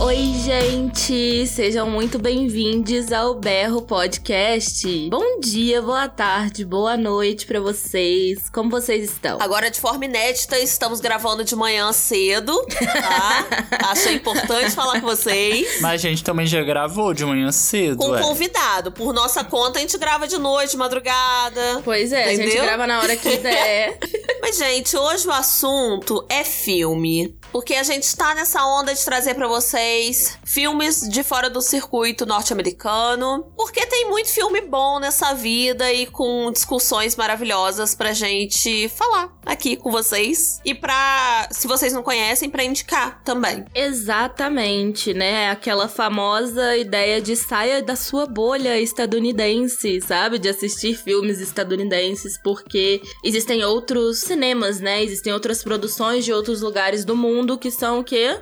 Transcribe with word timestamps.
Oi, 0.00 0.32
gente! 0.44 1.44
Sejam 1.48 1.90
muito 1.90 2.20
bem-vindos 2.20 3.10
ao 3.10 3.34
Berro 3.34 3.82
Podcast. 3.82 4.86
Bom 5.10 5.40
dia, 5.40 5.82
boa 5.82 6.08
tarde, 6.08 6.64
boa 6.64 6.96
noite 6.96 7.44
para 7.44 7.60
vocês. 7.60 8.48
Como 8.48 8.70
vocês 8.70 9.10
estão? 9.10 9.38
Agora, 9.42 9.68
de 9.68 9.80
forma 9.80 10.04
inédita, 10.04 10.56
estamos 10.56 11.00
gravando 11.00 11.42
de 11.42 11.56
manhã 11.56 11.92
cedo, 11.92 12.64
tá? 12.92 13.46
Achei 13.90 14.14
importante 14.14 14.70
falar 14.70 15.00
com 15.00 15.06
vocês. 15.08 15.80
Mas 15.80 15.94
a 15.94 15.96
gente 15.96 16.22
também 16.22 16.46
já 16.46 16.62
gravou 16.62 17.12
de 17.12 17.24
manhã 17.24 17.50
cedo, 17.50 17.96
Com 17.96 18.16
é. 18.16 18.22
convidado. 18.22 18.92
Por 18.92 19.12
nossa 19.12 19.42
conta, 19.42 19.78
a 19.78 19.82
gente 19.82 19.98
grava 19.98 20.28
de 20.28 20.38
noite, 20.38 20.70
de 20.70 20.76
madrugada. 20.76 21.82
Pois 21.84 22.12
é, 22.12 22.24
a 22.24 22.28
gente 22.28 22.42
Entendeu? 22.44 22.62
grava 22.62 22.86
na 22.86 23.00
hora 23.00 23.16
que 23.16 23.36
der. 23.36 23.98
Mas, 24.40 24.56
gente, 24.56 24.96
hoje 24.96 25.26
o 25.26 25.32
assunto 25.32 26.24
é 26.28 26.44
filme. 26.44 27.36
Porque 27.52 27.74
a 27.74 27.82
gente 27.82 28.14
tá 28.16 28.34
nessa 28.34 28.64
onda 28.64 28.94
de 28.94 29.04
trazer 29.04 29.34
pra 29.34 29.48
vocês 29.48 30.38
filmes 30.44 31.08
de 31.08 31.22
fora 31.22 31.48
do 31.48 31.60
circuito 31.60 32.26
norte-americano. 32.26 33.46
Porque 33.56 33.86
tem 33.86 34.08
muito 34.08 34.28
filme 34.28 34.60
bom 34.60 34.98
nessa 34.98 35.34
vida 35.34 35.92
e 35.92 36.06
com 36.06 36.50
discussões 36.52 37.16
maravilhosas 37.16 37.94
pra 37.94 38.12
gente 38.12 38.88
falar 38.88 39.38
aqui 39.44 39.76
com 39.76 39.90
vocês. 39.90 40.60
E 40.64 40.74
pra, 40.74 41.48
se 41.50 41.66
vocês 41.66 41.92
não 41.92 42.02
conhecem, 42.02 42.50
pra 42.50 42.64
indicar 42.64 43.22
também. 43.24 43.64
Exatamente, 43.74 45.14
né? 45.14 45.50
Aquela 45.50 45.88
famosa 45.88 46.76
ideia 46.76 47.20
de 47.20 47.34
saia 47.34 47.82
da 47.82 47.96
sua 47.96 48.26
bolha 48.26 48.78
estadunidense, 48.78 50.00
sabe? 50.00 50.38
De 50.38 50.48
assistir 50.48 50.94
filmes 50.94 51.40
estadunidenses, 51.40 52.38
porque 52.42 53.00
existem 53.24 53.64
outros 53.64 54.18
cinemas, 54.20 54.80
né? 54.80 55.02
Existem 55.02 55.32
outras 55.32 55.62
produções 55.62 56.24
de 56.24 56.32
outros 56.32 56.60
lugares 56.60 57.04
do 57.04 57.16
mundo 57.16 57.47
mundo 57.48 57.58
que 57.58 57.70
são 57.70 58.00
o 58.00 58.04
quê? 58.04 58.38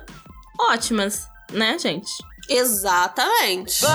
Ótimas, 0.69 1.29
né, 1.53 1.79
gente? 1.79 2.11
Exatamente. 2.49 3.85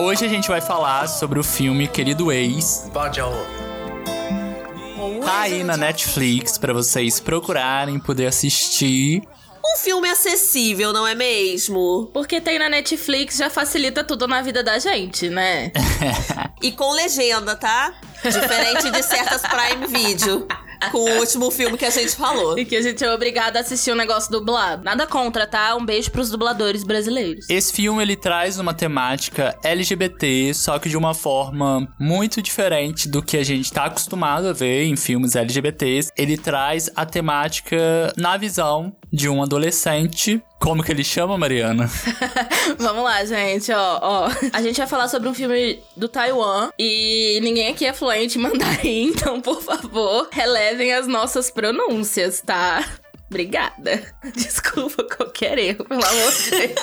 Hoje 0.00 0.24
a 0.24 0.28
gente 0.28 0.48
vai 0.48 0.60
falar 0.60 1.06
sobre 1.06 1.38
o 1.38 1.44
filme 1.44 1.86
Querido 1.86 2.32
Ex 2.32 2.90
tá 5.30 5.40
aí 5.42 5.62
na 5.62 5.76
Netflix 5.76 6.58
para 6.58 6.72
vocês 6.72 7.20
procurarem, 7.20 8.00
poder 8.00 8.26
assistir. 8.26 9.22
Um 9.64 9.78
filme 9.78 10.08
acessível, 10.08 10.92
não 10.92 11.06
é 11.06 11.14
mesmo? 11.14 12.10
Porque 12.12 12.40
tem 12.40 12.58
na 12.58 12.68
Netflix 12.68 13.36
já 13.36 13.48
facilita 13.48 14.02
tudo 14.02 14.26
na 14.26 14.42
vida 14.42 14.64
da 14.64 14.78
gente, 14.80 15.28
né? 15.28 15.70
e 16.60 16.72
com 16.72 16.92
legenda, 16.92 17.54
tá? 17.54 17.94
Diferente 18.24 18.90
de 18.90 19.02
certas 19.04 19.42
Prime 19.46 19.86
Video. 19.86 20.48
Com 20.90 20.98
o 20.98 21.18
último 21.18 21.50
filme 21.50 21.76
que 21.76 21.84
a 21.84 21.90
gente 21.90 22.14
falou. 22.16 22.58
E 22.58 22.64
que 22.64 22.76
a 22.76 22.82
gente 22.82 23.04
é 23.04 23.12
obrigado 23.12 23.56
a 23.56 23.60
assistir 23.60 23.92
um 23.92 23.96
negócio 23.96 24.30
dublado. 24.30 24.82
Nada 24.84 25.06
contra, 25.06 25.46
tá? 25.46 25.74
Um 25.76 25.84
beijo 25.84 26.10
pros 26.10 26.30
dubladores 26.30 26.82
brasileiros. 26.82 27.48
Esse 27.48 27.72
filme 27.72 28.02
ele 28.02 28.16
traz 28.16 28.58
uma 28.58 28.74
temática 28.74 29.58
LGBT, 29.62 30.54
só 30.54 30.78
que 30.78 30.88
de 30.88 30.96
uma 30.96 31.14
forma 31.14 31.86
muito 31.98 32.42
diferente 32.42 33.08
do 33.08 33.22
que 33.22 33.36
a 33.36 33.44
gente 33.44 33.72
tá 33.72 33.84
acostumado 33.84 34.48
a 34.48 34.52
ver 34.52 34.84
em 34.84 34.96
filmes 34.96 35.36
LGBTs. 35.36 36.10
Ele 36.16 36.36
traz 36.36 36.90
a 36.94 37.04
temática 37.04 38.12
na 38.16 38.36
visão 38.36 38.94
de 39.12 39.28
um 39.28 39.42
adolescente. 39.42 40.42
Como 40.58 40.82
que 40.82 40.92
ele 40.92 41.04
chama, 41.04 41.38
Mariana? 41.38 41.90
Vamos 42.78 43.02
lá, 43.02 43.24
gente, 43.24 43.72
ó, 43.72 43.98
ó. 44.02 44.30
A 44.52 44.62
gente 44.62 44.76
vai 44.76 44.86
falar 44.86 45.08
sobre 45.08 45.28
um 45.28 45.34
filme 45.34 45.80
do 45.96 46.08
Taiwan 46.08 46.70
e 46.78 47.38
ninguém 47.42 47.68
aqui 47.68 47.86
é 47.86 47.92
fluente 47.92 48.38
em 48.38 48.42
mandarim, 48.42 49.08
então, 49.16 49.40
por 49.40 49.62
favor, 49.62 50.28
relevem 50.30 50.92
as 50.92 51.06
nossas 51.06 51.50
pronúncias, 51.50 52.40
tá? 52.40 52.84
Obrigada. 53.30 54.02
Desculpa 54.34 55.04
qualquer 55.04 55.56
erro, 55.56 55.84
pelo 55.84 56.04
amor 56.04 56.32
de 56.32 56.50
Deus. 56.50 56.74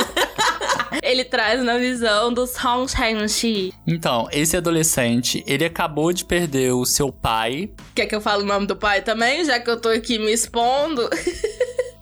Ele 1.03 1.25
traz 1.25 1.61
na 1.61 1.77
visão 1.77 2.33
dos 2.33 2.55
Hong 2.63 2.89
Shang-Chi. 2.89 3.73
Então, 3.85 4.29
esse 4.31 4.55
adolescente, 4.55 5.43
ele 5.45 5.65
acabou 5.65 6.11
de 6.13 6.23
perder 6.23 6.71
o 6.71 6.85
seu 6.85 7.11
pai. 7.11 7.69
Quer 7.93 8.05
que 8.05 8.15
eu 8.15 8.21
fale 8.21 8.43
o 8.43 8.45
nome 8.45 8.65
do 8.65 8.75
pai 8.75 9.01
também, 9.01 9.43
já 9.43 9.59
que 9.59 9.69
eu 9.69 9.79
tô 9.79 9.89
aqui 9.89 10.17
me 10.17 10.31
expondo? 10.31 11.07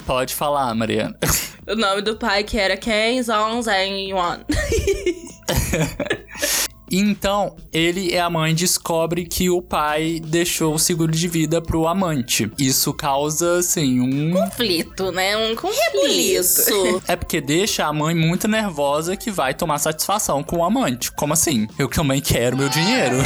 Pode 0.05 0.33
falar, 0.33 0.73
Mariana. 0.75 1.17
O 1.67 1.75
nome 1.75 2.03
do 2.03 2.15
pai 2.15 2.43
que 2.43 2.59
era 2.59 2.77
Ken 2.77 3.23
Zong 3.23 3.63
Zhang 3.63 4.07
Yuan. 4.07 4.45
Então, 6.91 7.55
ele 7.73 8.13
e 8.13 8.17
a 8.17 8.29
mãe 8.29 8.53
descobre 8.53 9.25
que 9.25 9.49
o 9.49 9.61
pai 9.61 10.21
deixou 10.23 10.75
o 10.75 10.79
seguro 10.79 11.11
de 11.11 11.27
vida 11.27 11.61
pro 11.61 11.87
amante. 11.87 12.49
Isso 12.57 12.93
causa, 12.93 13.57
assim, 13.57 13.99
um. 13.99 14.31
conflito, 14.31 15.11
né? 15.11 15.35
Um 15.35 15.55
conflito. 15.55 17.01
É 17.07 17.15
porque 17.15 17.41
deixa 17.41 17.85
a 17.85 17.91
mãe 17.91 18.15
muito 18.15 18.47
nervosa 18.47 19.17
que 19.17 19.31
vai 19.31 19.53
tomar 19.53 19.79
satisfação 19.79 20.43
com 20.43 20.57
o 20.57 20.63
amante. 20.63 21.11
Como 21.11 21.33
assim? 21.33 21.67
Eu 21.77 21.89
também 21.89 22.21
quero 22.21 22.55
meu 22.55 22.69
dinheiro. 22.69 23.17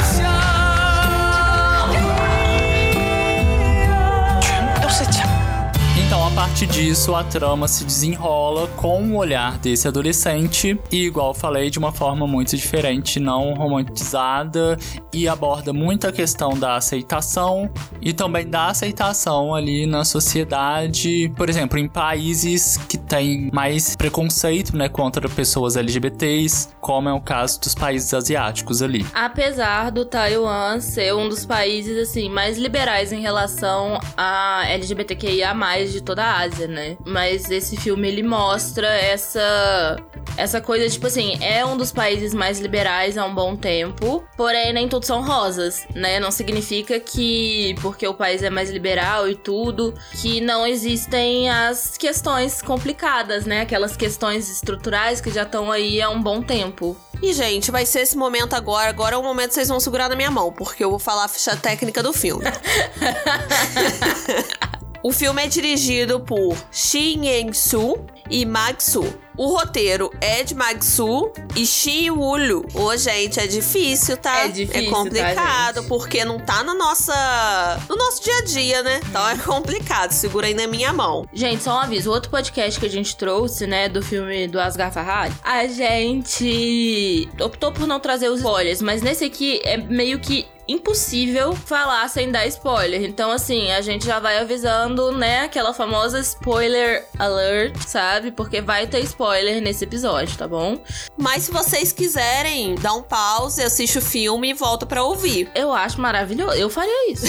Disso, 6.66 7.14
a 7.14 7.24
trama 7.24 7.66
se 7.66 7.84
desenrola 7.84 8.68
com 8.76 9.02
o 9.02 9.16
olhar 9.16 9.58
desse 9.58 9.88
adolescente 9.88 10.78
e, 10.90 11.06
igual 11.06 11.32
falei, 11.32 11.70
de 11.70 11.78
uma 11.78 11.90
forma 11.90 12.26
muito 12.26 12.56
diferente, 12.56 13.18
não 13.18 13.54
romantizada 13.54 14.76
e 15.12 15.26
aborda 15.26 15.72
muito 15.72 16.06
a 16.06 16.12
questão 16.12 16.58
da 16.58 16.76
aceitação 16.76 17.70
e 18.00 18.12
também 18.12 18.46
da 18.46 18.66
aceitação 18.66 19.54
ali 19.54 19.86
na 19.86 20.04
sociedade, 20.04 21.32
por 21.36 21.48
exemplo, 21.48 21.78
em 21.78 21.88
países 21.88 22.76
que 22.76 22.98
têm 22.98 23.48
mais 23.52 23.96
preconceito, 23.96 24.76
né, 24.76 24.88
contra 24.88 25.28
pessoas 25.28 25.76
LGBTs, 25.76 26.70
como 26.80 27.08
é 27.08 27.12
o 27.12 27.20
caso 27.20 27.60
dos 27.60 27.74
países 27.74 28.12
asiáticos 28.12 28.82
ali. 28.82 29.06
Apesar 29.14 29.90
do 29.90 30.04
Taiwan 30.04 30.80
ser 30.80 31.14
um 31.14 31.28
dos 31.28 31.46
países 31.46 31.96
assim 31.96 32.28
mais 32.28 32.58
liberais 32.58 33.12
em 33.12 33.20
relação 33.20 33.98
a 34.16 34.64
LGBTQIA+ 34.66 35.54
de 35.90 36.02
toda 36.02 36.24
a 36.24 36.40
Ásia, 36.40 36.49
né? 36.66 36.96
Mas 37.04 37.50
esse 37.50 37.76
filme 37.76 38.08
ele 38.08 38.22
mostra 38.22 38.88
essa 38.88 39.96
essa 40.36 40.60
coisa 40.60 40.88
tipo 40.88 41.06
assim, 41.06 41.38
é 41.42 41.64
um 41.64 41.76
dos 41.76 41.92
países 41.92 42.32
mais 42.32 42.60
liberais 42.60 43.18
há 43.18 43.24
um 43.24 43.34
bom 43.34 43.56
tempo, 43.56 44.24
porém 44.36 44.72
nem 44.72 44.88
todos 44.88 45.06
são 45.06 45.22
rosas, 45.22 45.86
né? 45.94 46.20
Não 46.20 46.30
significa 46.30 46.98
que 46.98 47.74
porque 47.80 48.06
o 48.06 48.14
país 48.14 48.42
é 48.42 48.50
mais 48.50 48.70
liberal 48.70 49.28
e 49.28 49.34
tudo, 49.34 49.94
que 50.20 50.40
não 50.40 50.66
existem 50.66 51.50
as 51.50 51.96
questões 51.96 52.62
complicadas, 52.62 53.44
né? 53.44 53.62
Aquelas 53.62 53.96
questões 53.96 54.50
estruturais 54.50 55.20
que 55.20 55.30
já 55.30 55.42
estão 55.42 55.70
aí 55.70 56.00
há 56.00 56.10
um 56.10 56.22
bom 56.22 56.42
tempo. 56.42 56.96
E, 57.22 57.34
gente, 57.34 57.70
vai 57.70 57.84
ser 57.84 58.00
esse 58.00 58.16
momento 58.16 58.54
agora. 58.54 58.88
Agora 58.88 59.14
é 59.14 59.18
o 59.18 59.22
momento 59.22 59.48
que 59.48 59.54
vocês 59.54 59.68
vão 59.68 59.78
segurar 59.78 60.08
na 60.08 60.16
minha 60.16 60.30
mão, 60.30 60.50
porque 60.50 60.82
eu 60.82 60.90
vou 60.90 60.98
falar 60.98 61.24
a 61.24 61.28
ficha 61.28 61.54
técnica 61.54 62.02
do 62.02 62.12
filme. 62.12 62.44
o 65.02 65.12
filme 65.12 65.42
é 65.42 65.46
dirigido 65.46 66.20
por 66.20 66.56
Shin 66.70 67.24
Yeng-soo 67.26 68.04
e 68.28 68.44
Mag-soo. 68.44 69.12
O 69.36 69.56
roteiro 69.56 70.10
é 70.20 70.42
de 70.44 70.54
Mag-soo 70.54 71.32
e 71.56 71.64
Shi 71.64 72.10
Woo-lu. 72.10 72.66
Ô, 72.74 72.94
gente, 72.96 73.40
é 73.40 73.46
difícil, 73.46 74.16
tá? 74.18 74.40
É 74.44 74.48
difícil, 74.48 74.82
É 74.82 74.84
tá, 74.84 74.90
complicado, 74.96 75.76
gente? 75.76 75.88
porque 75.88 76.24
não 76.24 76.38
tá 76.38 76.62
na 76.62 76.74
nossa... 76.74 77.80
no 77.88 77.96
nosso 77.96 78.22
dia 78.22 78.36
a 78.36 78.44
dia, 78.44 78.82
né? 78.82 79.00
Então 79.08 79.26
é 79.26 79.38
complicado. 79.38 80.10
Segura 80.12 80.46
aí 80.46 80.54
na 80.54 80.66
minha 80.66 80.92
mão. 80.92 81.26
Gente, 81.32 81.62
só 81.62 81.76
um 81.76 81.78
aviso. 81.78 82.10
O 82.10 82.12
outro 82.12 82.30
podcast 82.30 82.78
que 82.78 82.84
a 82.84 82.90
gente 82.90 83.16
trouxe, 83.16 83.66
né, 83.66 83.88
do 83.88 84.02
filme 84.02 84.46
do 84.46 84.60
Asghar 84.60 84.92
Farhadi, 84.92 85.34
a 85.42 85.66
gente 85.66 87.28
optou 87.40 87.72
por 87.72 87.86
não 87.86 87.98
trazer 87.98 88.28
os 88.28 88.40
spoilers, 88.40 88.82
mas 88.82 89.00
nesse 89.00 89.24
aqui 89.24 89.60
é 89.64 89.76
meio 89.78 90.18
que 90.18 90.46
impossível 90.70 91.54
falar 91.54 92.08
sem 92.08 92.30
dar 92.30 92.46
spoiler. 92.46 93.02
Então, 93.02 93.30
assim, 93.30 93.70
a 93.70 93.80
gente 93.80 94.06
já 94.06 94.18
vai 94.18 94.38
avisando, 94.38 95.12
né, 95.12 95.42
aquela 95.42 95.72
famosa 95.72 96.20
spoiler 96.20 97.06
alert, 97.18 97.76
sabe? 97.86 98.30
Porque 98.30 98.60
vai 98.60 98.86
ter 98.86 99.00
spoiler 99.00 99.60
nesse 99.60 99.84
episódio, 99.84 100.36
tá 100.36 100.46
bom? 100.46 100.78
Mas 101.16 101.44
se 101.44 101.50
vocês 101.50 101.92
quiserem, 101.92 102.74
dá 102.76 102.92
um 102.92 103.02
pause, 103.02 103.62
assiste 103.62 103.98
o 103.98 104.02
filme 104.02 104.50
e 104.50 104.54
volta 104.54 104.86
pra 104.86 105.02
ouvir. 105.02 105.50
Eu 105.54 105.72
acho 105.72 106.00
maravilhoso. 106.00 106.56
Eu 106.56 106.70
faria 106.70 107.12
isso. 107.12 107.26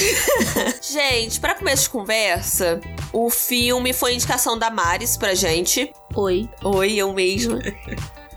Gente, 0.91 1.39
pra 1.39 1.55
começo 1.55 1.83
de 1.83 1.89
conversa, 1.89 2.79
o 3.11 3.29
filme 3.29 3.93
foi 3.93 4.13
indicação 4.13 4.57
da 4.57 4.69
Maris 4.69 5.17
pra 5.17 5.33
gente. 5.33 5.91
Oi. 6.15 6.49
Oi, 6.63 6.93
eu 6.93 7.13
mesma. 7.13 7.59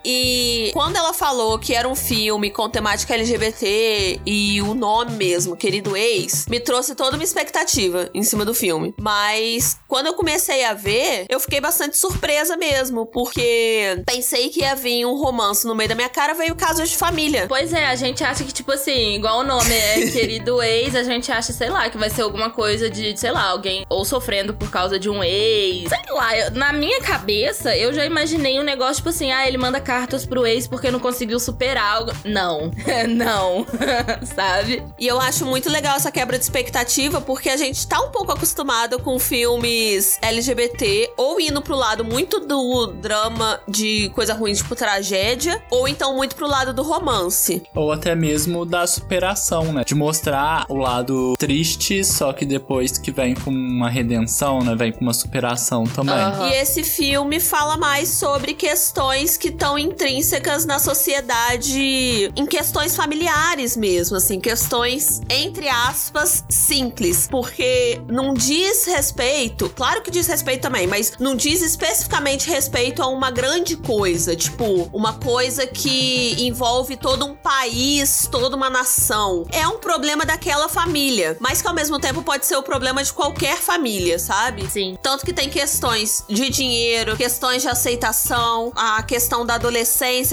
E 0.05 0.71
quando 0.73 0.97
ela 0.97 1.13
falou 1.15 1.59
que 1.59 1.75
era 1.75 1.89
um 1.89 1.95
filme 1.95 2.51
com 2.51 2.69
temática 2.69 3.15
LGBT 3.15 4.21
e 4.27 4.61
o 4.63 4.75
nome 4.75 5.13
mesmo, 5.13 5.57
Querido 5.57 5.97
Ex, 5.97 6.47
me 6.49 6.61
trouxe 6.61 6.95
toda 6.95 7.17
uma 7.17 7.25
expectativa 7.25 8.11
em 8.13 8.23
cima 8.23 8.45
do 8.45 8.55
filme. 8.55 8.95
Mas 9.01 9.79
quando 9.89 10.07
eu 10.07 10.15
comecei 10.15 10.65
a 10.65 10.75
ver, 10.75 11.27
eu 11.29 11.41
fiquei 11.41 11.61
bastante 11.61 11.97
surpresa 11.97 12.57
mesmo, 12.57 13.07
porque 13.07 14.03
pensei 14.07 14.49
que 14.49 14.61
ia 14.61 14.75
vir 14.75 15.07
um 15.07 15.17
romance 15.17 15.67
no 15.67 15.75
meio 15.75 15.89
da 15.89 15.95
minha 15.95 16.09
cara, 16.09 16.35
veio 16.35 16.55
casos 16.55 16.91
de 16.91 16.97
família. 16.97 17.47
Pois 17.49 17.73
é, 17.73 17.87
a 17.87 17.95
gente 17.95 18.23
acha 18.23 18.45
que, 18.45 18.53
tipo 18.53 18.73
assim, 18.73 19.15
igual 19.15 19.41
o 19.41 19.45
nome 19.45 19.75
é 19.75 20.07
Querido 20.13 20.63
Ex, 20.63 20.95
a 20.95 21.03
gente 21.03 21.31
acha, 21.33 21.53
sei 21.53 21.71
lá, 21.71 21.89
que 21.89 21.97
vai 21.97 22.11
ser 22.11 22.23
alguma 22.23 22.51
coisa 22.51 22.91
de, 22.91 23.19
sei 23.19 23.31
lá, 23.31 23.45
alguém 23.45 23.85
ou 23.89 24.05
sofrendo 24.05 24.55
por 24.55 24.71
causa 24.71 24.99
de 24.99 25.09
um 25.09 25.23
ex. 25.23 25.89
Sei 25.89 26.15
lá, 26.15 26.37
eu, 26.37 26.51
na 26.53 26.73
minha 26.73 27.01
cabeça, 27.01 27.77
eu 27.77 27.93
já 27.93 28.05
imaginei 28.05 28.59
um 28.59 28.63
negócio, 28.63 28.97
tipo 28.97 29.09
assim, 29.09 29.33
ah, 29.33 29.47
ele 29.47 29.59
manda 29.59 29.81
cartas 29.95 30.27
pro 30.27 30.45
ex 30.45 30.67
porque 30.67 30.91
não 30.91 30.99
conseguiu 30.99 31.39
superar 31.39 31.99
algo. 31.99 32.13
Não, 32.25 32.73
não, 33.09 33.65
sabe? 34.35 34.83
E 34.99 35.07
eu 35.07 35.21
acho 35.21 35.47
muito 35.47 35.71
legal 35.71 35.97
essa 35.97 36.11
quebra 36.11 36.37
de 36.37 36.43
expectativa, 36.43 37.21
porque 37.21 37.49
a 37.49 37.57
gente 37.57 37.87
tá 37.87 38.01
um 38.01 38.11
pouco 38.11 38.33
acostumado 38.33 38.99
com 38.99 39.17
filmes 39.21 40.19
LGBT, 40.21 41.13
ou 41.17 41.41
indo 41.41 41.63
pro 41.63 41.77
lado 41.77 42.05
muito 42.05 42.41
do 42.41 42.89
drama 42.89 43.61
de 43.69 44.11
coisa 44.17 44.35
ruim, 44.35 44.53
tipo 44.53 44.75
tragédia, 44.75 45.63
ou 45.71 45.87
então 45.87 46.17
muito 46.17 46.35
pro 46.35 46.49
lado 46.49 46.75
do 46.75 46.83
romance. 46.83 47.63
Ou 47.73 47.93
até 47.93 48.17
mesmo 48.17 48.67
da 48.67 48.89
superação, 48.89 49.73
né? 49.73 49.85
De 49.87 49.95
mostrar 49.95 50.67
o 50.69 50.75
lado 50.75 51.35
triste, 51.39 52.03
só 52.03 52.33
que 52.33 52.45
depois 52.45 52.99
que 52.99 53.13
vem 53.13 53.37
com 53.37 53.51
uma 53.51 53.89
redenção, 53.89 54.59
né? 54.59 54.75
Vem 54.75 54.91
com 54.91 55.03
uma 55.03 55.15
superação 55.15 55.85
também. 55.85 56.17
Uhum. 56.17 56.49
E 56.49 56.55
esse 56.55 56.83
filme 56.83 57.39
fala 57.39 57.77
mais 57.77 58.09
sobre 58.09 58.55
questões 58.55 59.37
que 59.37 59.49
estão 59.49 59.79
intrínsecas 59.85 60.65
na 60.65 60.79
sociedade, 60.79 62.33
em 62.35 62.47
questões 62.47 62.97
familiares 62.97 63.77
mesmo, 63.77 64.17
assim, 64.17 64.41
questões, 64.41 65.21
entre 65.29 65.69
aspas, 65.69 66.45
simples. 66.49 67.29
Porque 67.31 68.01
não 68.09 68.35
diz 68.35 68.85
respeito, 68.87 69.69
claro 69.71 70.03
que 70.03 70.11
diz 70.11 70.27
respeito 70.27 70.63
também, 70.63 70.87
mas 70.87 71.13
não 71.19 71.35
diz 71.35 71.63
especificamente 71.63 72.49
respeito 72.49 73.03
a 73.03 73.09
uma 73.09 73.31
grande 73.31 73.77
coisa, 73.77 74.35
tipo, 74.35 74.89
uma 74.93 75.15
coisa 75.15 75.67
que 75.67 76.37
envolve 76.39 76.97
todo 76.97 77.25
um 77.25 77.35
país, 77.35 78.29
toda 78.31 78.57
uma 78.57 78.71
nação. 78.71 79.45
É 79.53 79.67
um 79.69 79.79
problema 79.79 80.25
daquela 80.25 80.69
família, 80.69 81.37
mas 81.41 81.61
que 81.61 81.69
ao 81.69 81.75
mesmo 81.75 81.99
tempo 81.99 82.23
pode 82.23 82.47
ser 82.47 82.57
o 82.57 82.63
problema 82.63 83.03
de 83.03 83.13
qualquer 83.13 83.59
família, 83.59 84.19
sabe? 84.19 84.69
Sim. 84.71 84.97
Tanto 85.03 85.25
que 85.25 85.33
tem 85.33 85.51
questões 85.51 86.25
de 86.29 86.49
dinheiro, 86.49 87.17
questões 87.17 87.63
de 87.63 87.69
aceitação, 87.69 88.73
a 88.75 89.03
questão 89.03 89.45
da 89.45 89.55
adolescência, 89.55 89.74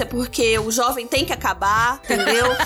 porque 0.06 0.58
o 0.58 0.70
jovem 0.70 1.06
tem 1.06 1.24
que 1.24 1.32
acabar, 1.32 2.00
entendeu? 2.04 2.46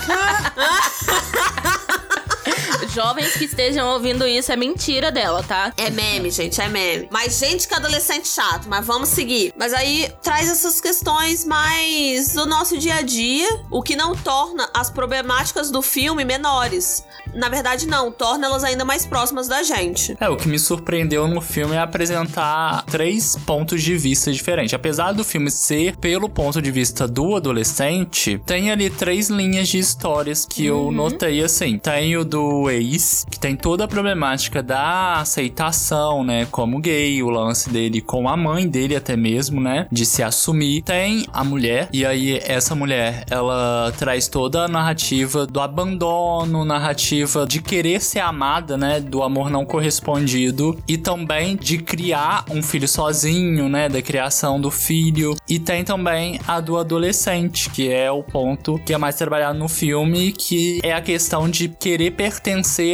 Jovens 2.93 3.33
que 3.33 3.45
estejam 3.45 3.87
ouvindo 3.89 4.27
isso, 4.27 4.51
é 4.51 4.55
mentira 4.55 5.11
dela, 5.11 5.43
tá? 5.43 5.73
É 5.77 5.89
meme, 5.89 6.29
gente, 6.31 6.59
é 6.61 6.67
meme. 6.67 7.07
Mas 7.11 7.37
gente 7.39 7.67
que 7.67 7.73
é 7.73 7.77
adolescente 7.77 8.27
chato, 8.27 8.67
mas 8.67 8.85
vamos 8.85 9.09
seguir. 9.09 9.53
Mas 9.57 9.73
aí 9.73 10.11
traz 10.21 10.49
essas 10.49 10.81
questões 10.81 11.45
mais 11.45 12.33
do 12.33 12.45
nosso 12.45 12.77
dia 12.77 12.95
a 12.95 13.01
dia, 13.01 13.47
o 13.71 13.81
que 13.81 13.95
não 13.95 14.15
torna 14.15 14.69
as 14.73 14.89
problemáticas 14.89 15.69
do 15.71 15.81
filme 15.81 16.23
menores. 16.25 17.05
Na 17.33 17.49
verdade, 17.49 17.87
não, 17.87 18.11
torna 18.11 18.47
elas 18.47 18.63
ainda 18.63 18.85
mais 18.85 19.05
próximas 19.05 19.47
da 19.47 19.61
gente. 19.63 20.15
É, 20.19 20.29
o 20.29 20.37
que 20.37 20.47
me 20.47 20.57
surpreendeu 20.57 21.27
no 21.27 21.41
filme 21.41 21.75
é 21.75 21.79
apresentar 21.79 22.83
três 22.85 23.35
pontos 23.45 23.83
de 23.83 23.97
vista 23.97 24.31
diferentes. 24.31 24.73
Apesar 24.73 25.11
do 25.11 25.23
filme 25.23 25.51
ser 25.51 25.95
pelo 25.97 26.29
ponto 26.29 26.61
de 26.61 26.71
vista 26.71 27.07
do 27.07 27.35
adolescente, 27.35 28.41
tem 28.45 28.71
ali 28.71 28.89
três 28.89 29.29
linhas 29.29 29.67
de 29.67 29.77
histórias 29.77 30.45
que 30.45 30.69
uhum. 30.69 30.87
eu 30.87 30.91
notei 30.91 31.43
assim. 31.43 31.77
Tem 31.77 32.15
o 32.17 32.25
do 32.25 32.56
ex, 32.69 33.25
que 33.29 33.39
tem 33.39 33.55
toda 33.55 33.85
a 33.85 33.87
problemática 33.87 34.61
da 34.61 35.19
aceitação, 35.19 36.23
né, 36.23 36.47
como 36.51 36.79
gay, 36.79 37.21
o 37.21 37.29
lance 37.29 37.69
dele 37.69 38.01
com 38.01 38.27
a 38.27 38.35
mãe 38.35 38.67
dele 38.67 38.95
até 38.95 39.15
mesmo, 39.15 39.61
né, 39.61 39.87
de 39.91 40.05
se 40.05 40.23
assumir. 40.23 40.81
Tem 40.81 41.25
a 41.31 41.43
mulher, 41.43 41.89
e 41.91 42.05
aí 42.05 42.39
essa 42.43 42.75
mulher, 42.75 43.23
ela 43.29 43.93
traz 43.97 44.27
toda 44.27 44.63
a 44.63 44.67
narrativa 44.67 45.45
do 45.45 45.59
abandono, 45.59 46.65
narrativa 46.65 47.45
de 47.45 47.61
querer 47.61 48.01
ser 48.01 48.19
amada, 48.19 48.77
né? 48.77 48.99
Do 48.99 49.23
amor 49.23 49.49
não 49.49 49.65
correspondido. 49.65 50.77
E 50.87 50.97
também 50.97 51.55
de 51.55 51.77
criar 51.77 52.45
um 52.49 52.61
filho 52.61 52.87
sozinho, 52.87 53.69
né? 53.69 53.89
Da 53.89 54.01
criação 54.01 54.59
do 54.59 54.71
filho. 54.71 55.35
E 55.47 55.59
tem 55.59 55.83
também 55.83 56.39
a 56.47 56.59
do 56.59 56.77
adolescente, 56.77 57.69
que 57.69 57.91
é 57.91 58.11
o 58.11 58.23
ponto 58.23 58.79
que 58.85 58.93
é 58.93 58.97
mais 58.97 59.15
trabalhado 59.15 59.57
no 59.57 59.67
filme, 59.67 60.31
que 60.31 60.79
é 60.83 60.93
a 60.93 61.01
questão 61.01 61.49
de 61.49 61.67
querer 61.67 62.11
pertencer 62.11 62.46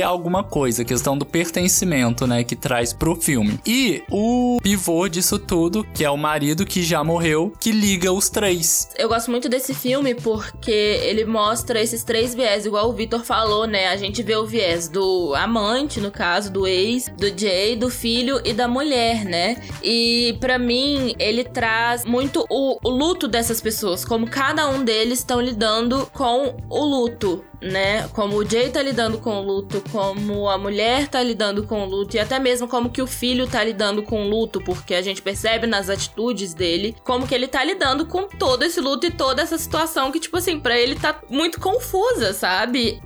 a 0.03 0.07
alguma 0.07 0.43
coisa, 0.43 0.81
a 0.81 0.85
questão 0.85 1.17
do 1.17 1.25
pertencimento, 1.25 2.25
né? 2.25 2.43
Que 2.43 2.55
traz 2.55 2.91
pro 2.91 3.15
filme. 3.15 3.59
E 3.65 4.03
o 4.09 4.57
pivô 4.61 5.07
disso 5.07 5.37
tudo, 5.37 5.85
que 5.93 6.03
é 6.03 6.09
o 6.09 6.17
marido 6.17 6.65
que 6.65 6.81
já 6.81 7.03
morreu, 7.03 7.53
que 7.59 7.71
liga 7.71 8.11
os 8.11 8.29
três. 8.29 8.89
Eu 8.97 9.09
gosto 9.09 9.29
muito 9.29 9.47
desse 9.47 9.73
filme 9.73 10.15
porque 10.15 10.71
ele 10.71 11.25
mostra 11.25 11.79
esses 11.79 12.03
três 12.03 12.33
viés, 12.33 12.65
igual 12.65 12.89
o 12.89 12.93
Vitor 12.93 13.23
falou, 13.23 13.67
né? 13.67 13.89
A 13.89 13.97
gente 13.97 14.23
vê 14.23 14.35
o 14.35 14.45
viés 14.45 14.87
do 14.87 15.33
amante, 15.35 15.99
no 15.99 16.11
caso, 16.11 16.51
do 16.51 16.65
ex, 16.65 17.11
do 17.17 17.27
Jay, 17.37 17.75
do 17.75 17.89
filho 17.89 18.41
e 18.43 18.53
da 18.53 18.67
mulher, 18.67 19.25
né? 19.25 19.61
E 19.83 20.35
para 20.39 20.57
mim, 20.57 21.15
ele 21.19 21.43
traz 21.43 22.05
muito 22.05 22.45
o, 22.49 22.79
o 22.83 22.89
luto 22.89 23.27
dessas 23.27 23.61
pessoas, 23.61 24.03
como 24.03 24.27
cada 24.27 24.67
um 24.67 24.83
deles 24.83 25.19
estão 25.19 25.39
lidando 25.39 26.09
com 26.13 26.55
o 26.69 26.85
luto 26.85 27.43
né? 27.63 28.07
Como 28.09 28.37
o 28.37 28.45
Jay 28.45 28.69
tá 28.69 28.81
lidando 28.81 29.17
com 29.17 29.42
o 29.43 29.45
luto, 29.45 29.83
como 29.91 30.49
a 30.49 30.57
mulher 30.57 31.07
tá 31.07 31.21
lidando 31.21 31.63
com 31.67 31.83
o 31.83 31.85
luto 31.85 32.15
e 32.15 32.19
até 32.19 32.39
mesmo 32.39 32.67
como 32.67 32.89
que 32.89 33.01
o 33.01 33.07
filho 33.07 33.47
tá 33.47 33.63
lidando 33.63 34.01
com 34.03 34.25
o 34.25 34.29
luto, 34.29 34.61
porque 34.61 34.95
a 34.95 35.01
gente 35.01 35.21
percebe 35.21 35.67
nas 35.67 35.89
atitudes 35.89 36.53
dele 36.53 36.95
como 37.03 37.27
que 37.27 37.35
ele 37.35 37.47
tá 37.47 37.63
lidando 37.63 38.05
com 38.05 38.27
todo 38.27 38.63
esse 38.63 38.79
luto 38.79 39.05
e 39.05 39.11
toda 39.11 39.41
essa 39.41 39.57
situação 39.57 40.11
que 40.11 40.19
tipo 40.19 40.37
assim, 40.37 40.59
para 40.59 40.77
ele 40.77 40.95
tá 40.95 41.19
muito 41.29 41.59
confusa, 41.59 42.33
sabe? 42.33 43.01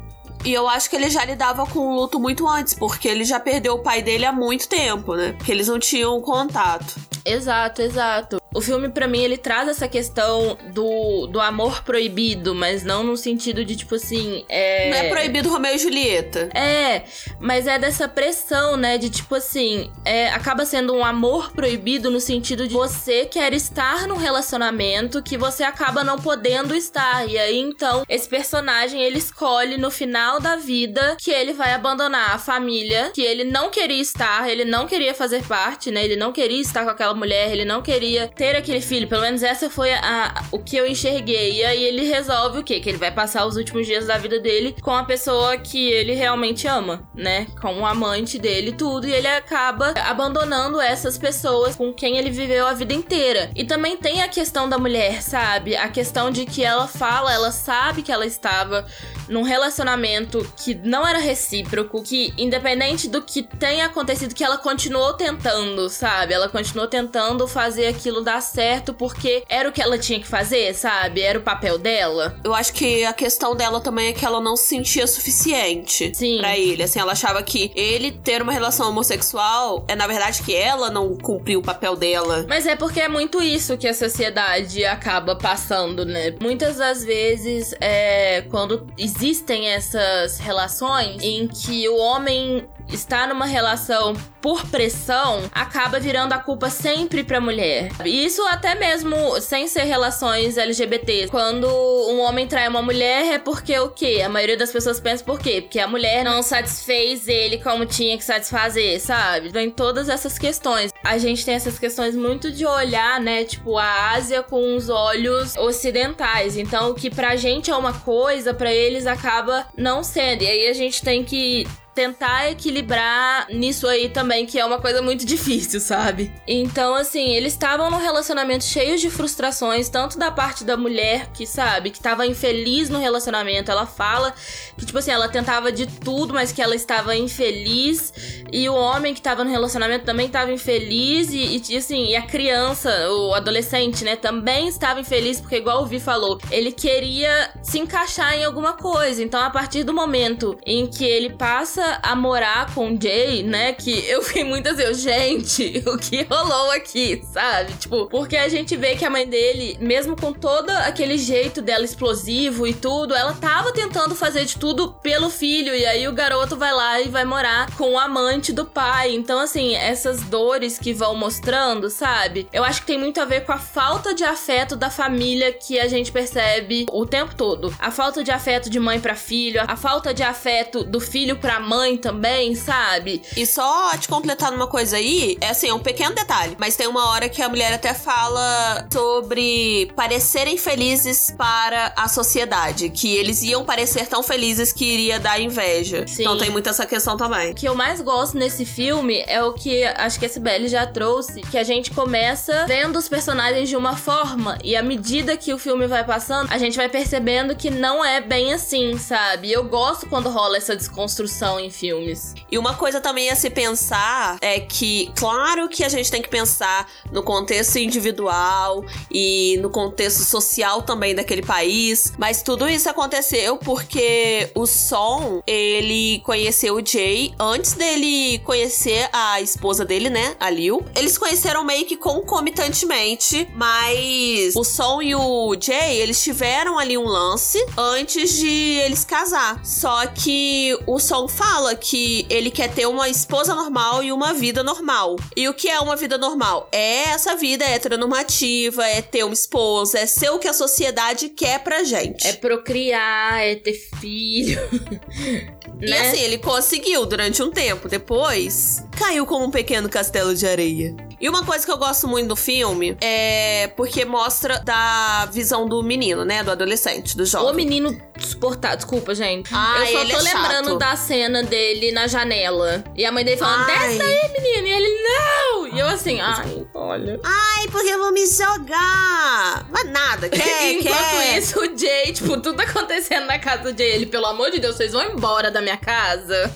E 0.46 0.54
eu 0.54 0.68
acho 0.68 0.90
que 0.90 0.96
ele 0.96 1.10
já 1.10 1.26
lidava 1.26 1.66
com 1.66 1.80
o 1.80 1.96
luto 1.96 2.20
muito 2.20 2.48
antes, 2.48 2.74
porque 2.74 3.08
ele 3.08 3.26
já 3.26 3.40
perdeu 3.40 3.76
o 3.76 3.80
pai 3.80 4.02
dele 4.02 4.26
há 4.26 4.32
muito 4.32 4.70
tempo, 4.70 5.16
né? 5.16 5.34
Porque 5.34 5.52
eles 5.52 5.68
não 5.68 5.80
tinham 5.80 6.22
contato. 6.22 6.96
Exato, 7.26 7.82
exato. 7.82 8.38
O 8.58 8.62
filme, 8.62 8.90
para 8.90 9.08
mim, 9.08 9.20
ele 9.20 9.38
traz 9.38 9.68
essa 9.68 9.88
questão 9.88 10.58
do, 10.74 11.28
do 11.28 11.40
amor 11.40 11.84
proibido, 11.84 12.56
mas 12.56 12.84
não 12.84 13.04
no 13.04 13.16
sentido 13.16 13.64
de, 13.64 13.76
tipo 13.76 13.94
assim. 13.94 14.44
É... 14.50 14.90
Não 14.90 14.98
é 14.98 15.10
proibido 15.10 15.48
Romeu 15.48 15.76
e 15.76 15.78
Julieta. 15.78 16.50
É, 16.56 17.04
mas 17.40 17.68
é 17.68 17.78
dessa 17.78 18.08
pressão, 18.08 18.76
né? 18.76 18.98
De 18.98 19.12
tipo 19.12 19.36
assim, 19.36 19.92
é, 20.04 20.30
acaba 20.30 20.66
sendo 20.66 20.96
um 20.96 21.06
amor 21.06 21.52
proibido 21.52 22.10
no 22.10 22.20
sentido 22.20 22.68
de 22.68 22.74
você 22.74 23.28
quer 23.28 23.54
estar 23.54 24.08
num 24.08 24.18
relacionamento 24.18 25.22
que 25.22 25.38
você 25.38 25.64
acaba 25.64 26.04
não 26.04 26.18
podendo 26.18 26.76
estar. 26.76 27.30
E 27.30 27.38
aí, 27.38 27.60
então, 27.60 28.04
esse 28.10 28.28
personagem 28.28 29.04
ele 29.04 29.20
escolhe 29.20 29.78
no 29.78 29.92
final 29.92 30.40
da 30.40 30.56
vida 30.56 31.16
que 31.20 31.30
ele 31.30 31.54
vai 31.54 31.74
abandonar 31.74 32.32
a 32.32 32.40
família, 32.40 33.12
que 33.14 33.22
ele 33.22 33.44
não 33.44 33.70
queria 33.70 34.02
estar, 34.02 34.50
ele 34.50 34.66
não 34.66 34.88
queria 34.88 35.14
fazer 35.14 35.44
parte, 35.44 35.92
né? 35.92 36.04
Ele 36.04 36.16
não 36.16 36.32
queria 36.32 36.60
estar 36.60 36.84
com 36.84 36.90
aquela 36.90 37.14
mulher, 37.14 37.52
ele 37.52 37.64
não 37.64 37.84
queria 37.84 38.28
ter 38.28 38.47
aquele 38.56 38.82
filho. 38.82 39.08
Pelo 39.08 39.22
menos 39.22 39.44
essa 39.44 39.70
foi 39.70 39.94
a, 39.94 40.00
a, 40.02 40.44
o 40.52 40.60
que 40.60 40.78
eu 40.78 40.88
enxerguei. 40.88 41.60
E 41.60 41.66
aí 41.66 41.84
ele 41.84 42.04
resolve 42.04 42.60
o 42.60 42.64
quê? 42.64 42.80
Que 42.80 42.90
ele 42.90 42.98
vai 42.98 43.12
passar 43.12 43.46
os 43.46 43.56
últimos 43.56 43.86
dias 43.86 44.08
da 44.08 44.18
vida 44.18 44.40
dele 44.40 44.76
com 44.82 44.92
a 44.92 45.04
pessoa 45.04 45.58
que 45.58 45.92
ele 45.92 46.14
realmente 46.14 46.68
ama, 46.68 47.08
né? 47.14 47.48
Com 47.62 47.80
o 47.82 47.86
amante 47.86 48.38
dele 48.38 48.72
tudo. 48.72 49.08
E 49.08 49.12
ele 49.12 49.28
acaba 49.28 49.94
abandonando 50.06 50.80
essas 50.80 51.18
pessoas 51.18 51.76
com 51.76 51.94
quem 51.94 52.18
ele 52.18 52.30
viveu 52.30 52.68
a 52.68 52.74
vida 52.74 52.94
inteira. 52.94 53.50
E 53.56 53.64
também 53.64 53.98
tem 53.98 54.22
a 54.22 54.28
questão 54.28 54.70
da 54.70 54.78
mulher, 54.78 55.22
sabe? 55.22 55.76
A 55.76 55.90
questão 55.90 56.32
de 56.32 56.46
que 56.46 56.64
ela 56.64 56.88
fala, 56.88 57.34
ela 57.34 57.52
sabe 57.52 58.02
que 58.02 58.12
ela 58.12 58.26
estava 58.26 58.86
num 59.28 59.44
relacionamento 59.44 60.48
que 60.56 60.74
não 60.76 61.06
era 61.06 61.20
recíproco, 61.20 62.02
que 62.04 62.34
independente 62.38 63.08
do 63.10 63.22
que 63.22 63.44
tenha 63.44 63.86
acontecido, 63.86 64.34
que 64.34 64.44
ela 64.44 64.58
continuou 64.58 65.14
tentando, 65.14 65.90
sabe? 65.90 66.34
Ela 66.34 66.50
continuou 66.50 66.88
tentando 66.88 67.48
fazer 67.48 67.88
aquilo 67.88 68.22
dar 68.28 68.42
certo 68.42 68.94
porque 68.94 69.44
era 69.48 69.70
o 69.70 69.72
que 69.72 69.82
ela 69.82 69.98
tinha 69.98 70.20
que 70.20 70.28
fazer, 70.28 70.74
sabe? 70.74 71.22
Era 71.22 71.40
o 71.40 71.42
papel 71.42 71.78
dela. 71.78 72.38
Eu 72.44 72.54
acho 72.54 72.74
que 72.74 73.06
a 73.06 73.14
questão 73.14 73.56
dela 73.56 73.80
também 73.80 74.10
é 74.10 74.14
que 74.14 74.26
ela 74.26 74.42
não 74.42 74.58
se 74.58 74.68
sentia 74.68 75.08
suficiente 75.08 76.12
Sim. 76.14 76.40
para 76.40 76.58
ele. 76.58 76.84
Assim, 76.84 77.00
ela 77.00 77.14
achava 77.14 77.42
que 77.42 77.72
ele 77.74 78.12
ter 78.12 78.42
uma 78.42 78.52
relação 78.52 78.90
homossexual 78.90 79.86
é 79.88 79.96
na 79.96 80.06
verdade 80.08 80.44
que 80.44 80.54
ela 80.54 80.90
não 80.90 81.16
cumpriu 81.18 81.60
o 81.60 81.64
papel 81.64 81.96
dela. 81.96 82.46
Mas 82.50 82.66
é 82.66 82.76
porque 82.76 83.00
é 83.00 83.08
muito 83.08 83.42
isso 83.42 83.78
que 83.78 83.88
a 83.88 83.94
sociedade 83.94 84.84
acaba 84.86 85.36
passando, 85.36 86.06
né? 86.06 86.36
Muitas 86.42 86.78
das 86.78 87.04
vezes, 87.04 87.74
é, 87.80 88.42
quando 88.50 88.88
existem 88.98 89.70
essas 89.70 90.38
relações 90.38 91.22
em 91.24 91.48
que 91.48 91.88
o 91.88 91.98
homem 91.98 92.68
está 92.90 93.28
numa 93.28 93.46
relação 93.46 94.14
por 94.42 94.66
pressão, 94.68 95.44
acaba 95.52 96.00
virando 96.00 96.34
a 96.34 96.40
culpa 96.40 96.70
sempre 96.70 97.24
pra 97.24 97.42
mulher. 97.42 97.90
Isso 98.26 98.42
até 98.48 98.74
mesmo 98.74 99.40
sem 99.40 99.68
ser 99.68 99.84
relações 99.84 100.58
LGBT. 100.58 101.28
Quando 101.30 101.68
um 101.68 102.20
homem 102.22 102.48
trai 102.48 102.68
uma 102.68 102.82
mulher 102.82 103.34
é 103.34 103.38
porque 103.38 103.78
o 103.78 103.90
quê? 103.90 104.24
A 104.26 104.30
maioria 104.30 104.58
das 104.58 104.72
pessoas 104.72 105.00
pensa 105.00 105.24
por 105.24 105.40
quê? 105.40 105.62
Porque 105.62 105.80
a 105.80 105.88
mulher 105.88 106.24
não 106.24 106.42
satisfez 106.42 107.28
ele 107.28 107.60
como 107.60 107.86
tinha 107.86 108.18
que 108.18 108.24
satisfazer, 108.24 109.00
sabe? 109.00 109.50
Vem 109.50 109.70
todas 109.70 110.10
essas 110.10 110.38
questões. 110.38 110.92
A 111.04 111.18
gente 111.18 111.46
tem 111.46 111.54
essas 111.54 111.78
questões 111.78 112.16
muito 112.16 112.52
de 112.52 112.66
olhar, 112.66 113.20
né? 113.22 113.44
Tipo, 113.44 113.78
a 113.78 114.12
Ásia 114.14 114.42
com 114.42 114.76
os 114.76 114.90
olhos 114.90 115.56
ocidentais. 115.56 116.58
Então, 116.58 116.92
o 116.92 116.96
que 116.96 117.10
pra 117.10 117.36
gente 117.36 117.70
é 117.70 117.76
uma 117.76 117.94
coisa, 117.94 118.54
para 118.54 118.74
eles 118.74 119.06
acaba 119.06 119.68
não 119.78 120.04
sendo. 120.04 120.44
E 120.44 120.48
aí 120.48 120.68
a 120.68 120.74
gente 120.74 121.04
tem 121.04 121.24
que 121.24 121.68
tentar 121.98 122.52
equilibrar 122.52 123.48
nisso 123.50 123.88
aí 123.88 124.08
também, 124.08 124.46
que 124.46 124.60
é 124.60 124.64
uma 124.64 124.80
coisa 124.80 125.02
muito 125.02 125.26
difícil, 125.26 125.80
sabe? 125.80 126.32
Então, 126.48 126.94
assim, 126.94 127.34
eles 127.34 127.54
estavam 127.54 127.90
num 127.90 127.98
relacionamento 127.98 128.66
cheio 128.66 129.00
de 129.00 129.10
frustrações, 129.10 129.90
tanto 129.90 130.20
da 130.20 130.30
parte 130.30 130.64
da 130.64 130.78
mulher, 130.78 131.32
que 131.34 131.48
sabe, 131.48 131.90
que 131.90 132.00
tava 132.00 132.28
infeliz 132.28 132.88
no 132.88 133.00
relacionamento. 133.00 133.72
Ela 133.72 133.88
fala 133.88 134.32
que, 134.78 134.86
tipo 134.86 135.00
assim, 135.00 135.10
ela 135.10 135.28
tentava 135.28 135.72
de 135.72 135.88
tudo, 135.88 136.36
mas 136.36 136.52
que 136.52 136.62
ela 136.62 136.76
estava 136.76 137.16
infeliz. 137.16 138.14
E 138.52 138.70
o 138.70 138.76
homem 138.76 139.16
que 139.16 139.22
tava 139.22 139.44
no 139.44 139.50
relacionamento 139.50 140.06
também 140.06 140.28
estava 140.28 140.52
infeliz. 140.52 141.32
E, 141.32 141.64
e, 141.68 141.78
assim, 141.78 142.10
e 142.10 142.16
a 142.16 142.22
criança, 142.22 142.92
o 143.10 143.34
adolescente, 143.34 144.04
né, 144.04 144.16
também 144.16 144.68
estava 144.68 145.00
infeliz, 145.00 145.42
porque, 145.42 145.56
igual 145.56 145.82
o 145.82 145.88
Vi 145.88 146.00
falou, 146.00 146.38
ele 146.52 146.72
queria 146.72 147.50
se 147.64 147.80
encaixar 147.80 148.36
em 148.36 148.46
alguma 148.46 148.74
coisa. 148.74 149.24
Então, 149.24 149.42
a 149.42 149.50
partir 149.50 149.84
do 149.84 149.96
momento 149.96 150.56
em 150.64 150.86
que 150.86 151.04
ele 151.04 151.32
passa 151.32 151.87
a 152.02 152.16
morar 152.16 152.74
com 152.74 152.94
o 152.94 153.02
Jay, 153.02 153.44
né? 153.44 153.74
Que 153.74 154.06
eu 154.08 154.22
fiquei 154.22 154.44
muito 154.44 154.68
assim, 154.70 154.94
gente, 154.94 155.84
o 155.88 155.98
que 155.98 156.24
rolou 156.24 156.72
aqui, 156.72 157.22
sabe? 157.32 157.74
Tipo, 157.74 158.08
porque 158.08 158.38
a 158.38 158.50
gente 158.50 158.76
vê 158.76 158.96
que 158.96 159.06
a 159.06 159.10
mãe 159.10 159.28
dele, 159.28 159.78
mesmo 159.80 160.16
com 160.16 160.34
todo 160.34 160.70
aquele 160.70 161.18
jeito 161.18 161.62
dela 161.62 161.86
explosivo 161.86 162.66
e 162.68 162.74
tudo, 162.74 163.16
ela 163.16 163.34
tava 163.34 163.72
tentando 163.72 164.16
fazer 164.16 164.46
de 164.46 164.58
tudo 164.58 164.94
pelo 165.02 165.30
filho. 165.30 165.74
E 165.76 165.86
aí 165.86 166.08
o 166.08 166.14
garoto 166.14 166.56
vai 166.56 166.74
lá 166.74 167.02
e 167.02 167.10
vai 167.10 167.26
morar 167.26 167.72
com 167.76 167.94
o 167.94 168.00
amante 168.00 168.52
do 168.52 168.66
pai. 168.66 169.14
Então, 169.14 169.40
assim, 169.40 169.76
essas 169.76 170.22
dores 170.22 170.78
que 170.78 170.94
vão 170.94 171.16
mostrando, 171.16 171.90
sabe? 171.90 172.48
Eu 172.52 172.64
acho 172.64 172.82
que 172.82 172.88
tem 172.88 172.98
muito 172.98 173.22
a 173.22 173.26
ver 173.26 173.46
com 173.46 173.52
a 173.52 173.58
falta 173.58 174.14
de 174.14 174.24
afeto 174.24 174.76
da 174.76 174.90
família 174.90 175.54
que 175.54 175.80
a 175.80 175.88
gente 175.88 176.12
percebe 176.12 176.86
o 176.92 177.06
tempo 177.06 177.36
todo. 177.36 177.74
A 177.80 177.92
falta 177.92 178.24
de 178.24 178.32
afeto 178.32 178.70
de 178.70 178.80
mãe 178.80 179.00
para 179.00 179.16
filho, 179.16 179.62
a 179.68 179.76
falta 179.76 180.14
de 180.14 180.24
afeto 180.24 180.84
do 180.84 181.00
filho 181.00 181.38
pra 181.38 181.60
mãe 181.60 181.77
mãe 181.78 181.96
também, 181.96 182.56
sabe? 182.56 183.22
E 183.36 183.46
só 183.46 183.96
te 183.98 184.08
completar 184.08 184.52
numa 184.52 184.66
coisa 184.68 184.98
aí, 184.98 185.38
é 185.40 185.50
assim, 185.50 185.70
é 185.70 185.74
um 185.74 185.80
pequeno 185.80 186.16
detalhe, 186.16 186.56
mas 186.60 186.76
tem 186.76 186.88
uma 186.88 187.10
hora 187.10 187.30
que 187.30 187.42
a 187.42 187.48
mulher 187.48 187.72
até 187.74 187.94
fala 187.94 188.88
sobre 188.92 189.92
parecerem 189.96 190.58
felizes 190.58 191.32
para 191.38 191.94
a 191.96 192.08
sociedade, 192.08 192.90
que 192.90 193.16
eles 193.16 193.44
iam 193.44 193.64
parecer 193.64 194.08
tão 194.08 194.24
felizes 194.24 194.74
que 194.74 194.86
iria 194.86 195.20
dar 195.20 195.40
inveja. 195.40 196.08
Sim. 196.08 196.24
Então 196.24 196.38
tem 196.38 196.50
muito 196.50 196.68
essa 196.68 196.86
questão 196.86 197.16
também. 197.16 197.52
O 197.52 197.56
que 197.56 197.68
eu 197.68 197.76
mais 197.76 198.02
gosto 198.02 198.38
nesse 198.38 198.66
filme 198.66 199.24
é 199.28 199.44
o 199.44 199.54
que 199.54 199.84
acho 199.84 200.20
que 200.20 200.26
a 200.26 200.30
Sibeli 200.30 200.68
já 200.68 200.88
trouxe, 200.88 201.42
que 201.42 201.58
a 201.58 201.64
gente 201.64 201.92
começa 201.92 202.66
vendo 202.66 202.98
os 202.98 203.08
personagens 203.08 203.70
de 203.70 203.76
uma 203.76 203.96
forma 203.96 204.58
e 204.64 204.76
à 204.76 204.82
medida 204.82 205.38
que 205.38 205.54
o 205.54 205.60
filme 205.60 205.86
vai 205.86 206.04
passando, 206.04 206.52
a 206.52 206.58
gente 206.58 206.76
vai 206.76 206.90
percebendo 206.90 207.56
que 207.56 207.70
não 207.70 208.04
é 208.04 208.20
bem 208.20 208.54
assim, 208.54 208.98
sabe? 208.98 209.52
Eu 209.52 209.64
gosto 209.64 210.08
quando 210.08 210.30
rola 210.30 210.58
essa 210.58 210.76
desconstrução 210.76 211.67
em 211.68 211.70
filmes. 211.70 212.34
E 212.50 212.58
uma 212.58 212.74
coisa 212.74 213.00
também 213.00 213.30
a 213.30 213.36
se 213.36 213.50
pensar 213.50 214.38
é 214.42 214.60
que, 214.60 215.12
claro 215.16 215.68
que 215.68 215.84
a 215.84 215.90
gente 215.90 216.10
tem 216.10 216.22
que 216.22 216.30
pensar 216.30 216.90
no 217.12 217.22
contexto 217.22 217.78
individual 217.78 218.84
e 219.12 219.58
no 219.62 219.70
contexto 219.70 220.24
social 220.24 220.82
também 220.82 221.14
daquele 221.14 221.42
país, 221.42 222.14
mas 222.18 222.42
tudo 222.42 222.68
isso 222.68 222.90
aconteceu 222.90 223.58
porque 223.58 224.50
o 224.56 224.66
Som, 224.66 225.42
ele 225.46 226.22
conheceu 226.24 226.76
o 226.76 226.86
Jay 226.86 227.34
antes 227.40 227.74
dele 227.74 228.40
conhecer 228.40 229.10
a 229.12 229.42
esposa 229.42 229.84
dele, 229.84 230.10
né, 230.10 230.36
a 230.40 230.50
Liu. 230.50 230.84
Eles 230.96 231.18
conheceram 231.18 231.64
meio 231.64 231.86
que 231.86 231.98
concomitantemente, 231.98 233.48
mas 233.54 234.56
o 234.56 234.64
Som 234.64 235.02
e 235.02 235.14
o 235.16 235.56
Jay, 235.60 236.00
eles 236.00 236.24
tiveram 236.24 236.80
ali 236.80 236.98
um 236.98 237.06
lance 237.06 237.64
antes 237.78 238.38
de 238.38 238.80
eles 238.86 239.04
casar. 239.04 239.64
Só 239.66 240.06
que 240.08 240.78
o 240.86 241.00
Som 241.00 241.28
fala 241.28 241.57
fala 241.58 241.76
que 241.76 242.24
ele 242.30 242.52
quer 242.52 242.72
ter 242.72 242.86
uma 242.86 243.10
esposa 243.10 243.56
normal 243.56 244.04
e 244.04 244.12
uma 244.12 244.32
vida 244.32 244.62
normal. 244.62 245.16
E 245.36 245.50
o 245.50 245.56
que 245.56 245.68
é 245.68 245.80
uma 245.80 245.96
vida 245.96 246.16
normal? 246.16 246.70
É 246.72 247.10
essa 247.10 247.36
vida 247.36 247.66
heteronormativa, 247.66 248.86
é 248.86 249.02
ter 249.02 249.24
uma 249.24 249.34
esposa, 249.34 249.98
é 249.98 250.06
ser 250.06 250.30
o 250.30 250.38
que 250.38 250.48
a 250.48 250.54
sociedade 250.54 251.30
quer 251.30 251.64
pra 251.64 251.84
gente. 251.84 252.28
É 252.28 252.34
procriar, 252.34 253.42
é 253.42 253.56
ter 253.56 253.74
filho. 253.74 254.60
E 255.80 255.90
né? 255.90 256.10
assim, 256.10 256.22
ele 256.22 256.40
conseguiu 256.40 257.06
durante 257.06 257.42
um 257.44 257.52
tempo. 257.52 257.88
Depois, 257.88 258.84
caiu 258.98 259.26
como 259.26 259.46
um 259.46 259.52
pequeno 259.52 259.88
castelo 259.88 260.34
de 260.34 260.48
areia. 260.48 260.96
E 261.20 261.28
uma 261.30 261.44
coisa 261.44 261.66
que 261.66 261.72
eu 261.72 261.78
gosto 261.78 262.08
muito 262.08 262.28
do 262.28 262.36
filme 262.36 262.98
é 263.02 263.68
porque 263.76 264.06
mostra 264.06 264.60
da 264.60 265.28
visão 265.32 265.68
do 265.68 265.82
menino, 265.84 266.24
né? 266.24 266.44
Do 266.44 266.52
adolescente, 266.52 267.18
do 267.18 267.26
jovem. 267.26 267.52
O 267.52 267.56
menino 267.56 268.02
suportar, 268.20 268.76
desculpa, 268.76 269.16
gente. 269.16 269.50
Ah, 269.54 269.78
eu 269.80 269.88
só 269.88 270.06
tô 270.06 270.28
é 270.28 270.34
lembrando 270.34 270.70
chato. 270.70 270.78
da 270.78 270.96
cena 270.96 271.37
dele 271.44 271.92
na 271.92 272.08
janela. 272.08 272.84
E 272.96 273.06
a 273.06 273.12
mãe 273.12 273.24
dele 273.24 273.38
falando, 273.38 273.66
desce 273.66 274.02
aí, 274.02 274.32
menino. 274.32 274.68
E 274.68 274.72
ele, 274.72 275.04
não! 275.04 275.68
E 275.68 275.80
eu 275.80 275.88
assim, 275.88 276.20
ai, 276.22 276.66
olha. 276.74 277.20
Ai, 277.24 277.68
porque 277.72 277.90
eu 277.90 278.00
vou 278.00 278.12
me 278.12 278.26
jogar. 278.28 279.66
Mas 279.70 279.90
nada, 279.90 280.30
quer, 280.30 280.72
Enquanto 280.74 280.98
quer. 281.12 281.38
isso, 281.38 281.60
o 281.60 281.78
Jay, 281.78 282.14
tipo, 282.14 282.40
tudo 282.42 282.60
acontecendo 282.62 283.26
na 283.26 283.40
casa 283.40 283.72
dele. 283.74 283.88
Ele, 283.98 284.06
pelo 284.06 284.26
amor 284.28 284.52
de 284.52 284.60
Deus, 284.60 284.76
vocês 284.76 284.92
vão 284.92 285.04
embora 285.12 285.50
da 285.50 285.62
minha 285.62 285.78
casa. 285.78 286.52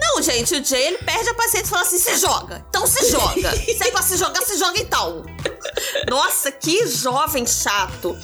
Não, 0.00 0.22
gente, 0.22 0.54
o 0.54 0.64
Jay 0.64 0.86
ele 0.88 0.98
perde 0.98 1.28
a 1.28 1.34
paciência 1.34 1.66
e 1.66 1.70
fala 1.70 1.82
assim: 1.82 1.98
se 1.98 2.16
joga. 2.18 2.64
Então 2.68 2.86
se 2.86 3.10
joga. 3.10 3.50
se 3.56 3.82
é 3.82 3.90
pra 3.90 4.02
se 4.02 4.16
jogar, 4.16 4.42
se 4.42 4.58
joga 4.58 4.78
então. 4.78 5.24
Nossa, 6.08 6.50
que 6.50 6.86
jovem 6.86 7.46
chato. 7.46 8.16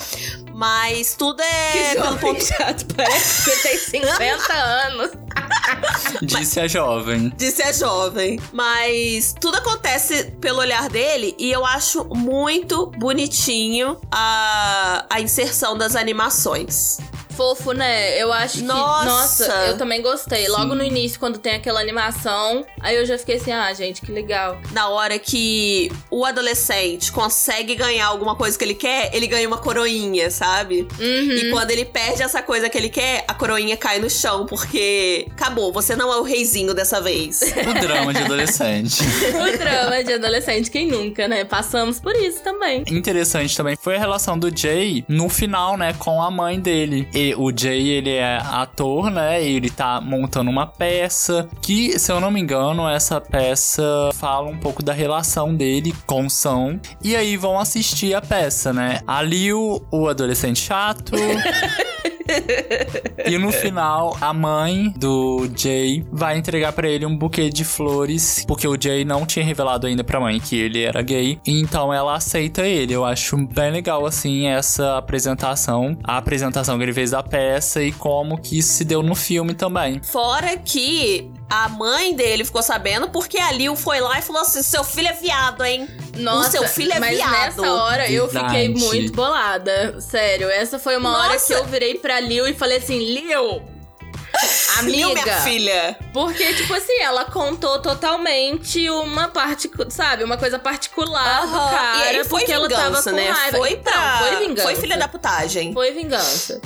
Mas 0.54 1.14
tudo 1.14 1.42
é. 1.42 1.72
Que 1.72 2.00
pelo 2.00 2.18
ponto 2.18 2.44
chato, 2.44 2.86
parece 2.94 3.50
que 3.50 3.62
tem 3.62 3.78
50 3.78 4.52
anos. 4.54 5.10
Disse 6.22 6.60
a 6.60 6.68
jovem. 6.68 7.32
Disse 7.36 7.62
a 7.62 7.72
jovem. 7.72 8.40
Mas 8.52 9.34
tudo 9.40 9.58
acontece 9.58 10.24
pelo 10.40 10.60
olhar 10.60 10.88
dele 10.88 11.34
e 11.38 11.50
eu 11.50 11.66
acho 11.66 12.04
muito 12.04 12.86
bonitinho 12.86 14.00
a, 14.12 15.06
a 15.10 15.20
inserção 15.20 15.76
das 15.76 15.96
animações 15.96 16.98
fofo, 17.34 17.72
né? 17.72 18.20
Eu 18.20 18.32
acho 18.32 18.58
que. 18.58 18.64
Nossa, 18.64 19.04
nossa 19.04 19.66
eu 19.66 19.76
também 19.76 20.00
gostei. 20.02 20.46
Sim. 20.46 20.50
Logo 20.50 20.74
no 20.74 20.82
início, 20.82 21.18
quando 21.18 21.38
tem 21.38 21.54
aquela 21.54 21.80
animação, 21.80 22.64
aí 22.80 22.96
eu 22.96 23.06
já 23.06 23.18
fiquei 23.18 23.36
assim, 23.36 23.52
ah, 23.52 23.72
gente, 23.72 24.00
que 24.00 24.10
legal. 24.10 24.58
Na 24.72 24.88
hora 24.88 25.18
que 25.18 25.90
o 26.10 26.24
adolescente 26.24 27.12
consegue 27.12 27.74
ganhar 27.74 28.06
alguma 28.06 28.36
coisa 28.36 28.56
que 28.56 28.64
ele 28.64 28.74
quer, 28.74 29.10
ele 29.14 29.26
ganha 29.26 29.46
uma 29.46 29.58
coroinha, 29.58 30.30
sabe? 30.30 30.86
Uhum. 30.98 31.32
E 31.32 31.50
quando 31.50 31.70
ele 31.70 31.84
perde 31.84 32.22
essa 32.22 32.42
coisa 32.42 32.68
que 32.68 32.78
ele 32.78 32.88
quer, 32.88 33.24
a 33.26 33.34
coroinha 33.34 33.76
cai 33.76 33.98
no 33.98 34.08
chão, 34.08 34.46
porque 34.46 35.26
acabou, 35.30 35.72
você 35.72 35.96
não 35.96 36.12
é 36.12 36.16
o 36.16 36.22
reizinho 36.22 36.74
dessa 36.74 37.00
vez. 37.00 37.40
o 37.68 37.80
drama 37.80 38.12
de 38.12 38.22
adolescente. 38.22 39.02
o 39.34 39.58
drama 39.58 40.02
de 40.02 40.12
adolescente, 40.12 40.70
quem 40.70 40.88
nunca, 40.88 41.28
né? 41.28 41.44
Passamos 41.44 42.00
por 42.00 42.14
isso 42.16 42.42
também. 42.42 42.84
Interessante 42.88 43.56
também 43.56 43.76
foi 43.76 43.96
a 43.96 43.98
relação 43.98 44.38
do 44.38 44.54
Jay 44.54 45.04
no 45.08 45.28
final, 45.28 45.76
né, 45.76 45.92
com 45.98 46.22
a 46.22 46.30
mãe 46.30 46.60
dele 46.60 47.08
o 47.36 47.50
Jay, 47.56 47.88
ele 47.88 48.10
é 48.10 48.36
ator, 48.36 49.10
né? 49.10 49.42
E 49.42 49.56
ele 49.56 49.70
tá 49.70 50.00
montando 50.00 50.50
uma 50.50 50.66
peça 50.66 51.48
que, 51.62 51.98
se 51.98 52.10
eu 52.10 52.20
não 52.20 52.30
me 52.30 52.40
engano, 52.40 52.88
essa 52.88 53.20
peça 53.20 54.10
fala 54.14 54.48
um 54.50 54.58
pouco 54.58 54.82
da 54.82 54.92
relação 54.92 55.54
dele 55.54 55.94
com 56.06 56.26
o 56.26 56.30
São. 56.30 56.80
E 57.02 57.14
aí 57.14 57.36
vão 57.36 57.58
assistir 57.58 58.14
a 58.14 58.20
peça, 58.20 58.72
né? 58.72 59.00
Ali 59.06 59.52
o, 59.52 59.80
o 59.90 60.08
adolescente 60.08 60.60
chato. 60.60 61.12
e 63.26 63.38
no 63.38 63.50
final, 63.52 64.16
a 64.20 64.32
mãe 64.32 64.92
do 64.96 65.48
Jay 65.56 66.04
vai 66.10 66.38
entregar 66.38 66.72
para 66.72 66.88
ele 66.88 67.06
um 67.06 67.16
buquê 67.16 67.50
de 67.50 67.64
flores, 67.64 68.44
porque 68.46 68.66
o 68.66 68.80
Jay 68.80 69.04
não 69.04 69.26
tinha 69.26 69.44
revelado 69.44 69.86
ainda 69.86 70.04
pra 70.04 70.20
mãe 70.20 70.38
que 70.40 70.56
ele 70.56 70.82
era 70.82 71.02
gay. 71.02 71.38
Então 71.46 71.92
ela 71.92 72.14
aceita 72.14 72.62
ele. 72.62 72.92
Eu 72.92 73.04
acho 73.04 73.36
bem 73.36 73.70
legal, 73.70 74.06
assim, 74.06 74.46
essa 74.46 74.98
apresentação. 74.98 75.96
A 76.02 76.18
apresentação 76.18 76.76
que 76.76 76.84
ele 76.84 76.92
fez 76.92 77.10
da 77.10 77.22
peça 77.22 77.82
e 77.82 77.92
como 77.92 78.38
que 78.38 78.58
isso 78.58 78.74
se 78.74 78.84
deu 78.84 79.02
no 79.02 79.14
filme 79.14 79.54
também. 79.54 80.00
Fora 80.02 80.56
que 80.56 81.30
a 81.50 81.68
mãe 81.68 82.14
dele 82.14 82.44
ficou 82.44 82.62
sabendo 82.62 83.08
porque 83.10 83.38
a 83.38 83.52
Lil 83.52 83.76
foi 83.76 84.00
lá 84.00 84.18
e 84.18 84.22
falou 84.22 84.42
assim: 84.42 84.62
seu 84.62 84.82
filho 84.84 85.08
é 85.08 85.12
viado, 85.12 85.64
hein? 85.64 85.88
Nossa, 86.16 86.48
o 86.48 86.52
seu 86.52 86.68
filho 86.68 86.92
é 86.92 86.98
mas 87.00 87.16
viado. 87.16 87.30
Nessa 87.32 87.72
hora 87.72 88.10
eu 88.10 88.28
fiquei 88.28 88.68
muito 88.68 89.12
bolada. 89.12 90.00
Sério, 90.00 90.48
essa 90.48 90.78
foi 90.78 90.96
uma 90.96 91.10
Nossa. 91.10 91.28
hora 91.28 91.40
que 91.40 91.52
eu 91.52 91.64
virei 91.64 91.94
pra 91.96 92.18
Lil 92.20 92.46
e 92.48 92.54
falei 92.54 92.78
assim: 92.78 92.98
Lil, 92.98 93.62
amiga. 94.78 95.22
minha 95.22 95.40
filha? 95.42 95.96
Porque, 96.12 96.54
tipo 96.54 96.72
assim, 96.74 97.00
ela 97.00 97.24
contou 97.26 97.80
totalmente 97.80 98.88
uma 98.90 99.28
parte, 99.28 99.70
sabe, 99.90 100.24
uma 100.24 100.36
coisa 100.36 100.58
particular 100.58 101.46
do 101.46 101.56
Aham. 101.56 101.70
cara. 101.76 101.96
e 101.98 102.16
aí 102.18 102.24
foi 102.24 102.40
porque 102.40 102.52
ela 102.52 102.68
tava 102.68 102.84
vingança, 102.88 103.10
com 103.10 103.16
né? 103.16 103.30
raiva. 103.30 103.58
Foi 103.58 103.70
Então, 103.72 103.92
pra... 103.92 104.18
foi 104.18 104.36
vingança. 104.46 104.62
Foi 104.62 104.74
filha 104.76 104.96
da 104.96 105.08
putagem. 105.08 105.72
Foi 105.72 105.90
vingança. 105.92 106.60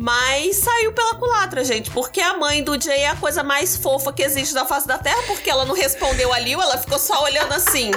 Mas 0.00 0.58
saiu 0.58 0.92
pela 0.92 1.16
culatra, 1.16 1.64
gente. 1.64 1.90
Porque 1.90 2.20
a 2.20 2.36
mãe 2.36 2.62
do 2.62 2.80
Jay 2.80 3.00
é 3.00 3.08
a 3.08 3.16
coisa 3.16 3.42
mais 3.42 3.76
fofa 3.76 4.12
que 4.12 4.22
existe 4.22 4.54
da 4.54 4.64
face 4.64 4.86
da 4.86 4.96
Terra. 4.96 5.22
Porque 5.26 5.50
ela 5.50 5.64
não 5.64 5.74
respondeu 5.74 6.32
ali, 6.32 6.52
ela 6.52 6.78
ficou 6.78 7.00
só 7.00 7.24
olhando 7.24 7.52
assim. 7.52 7.90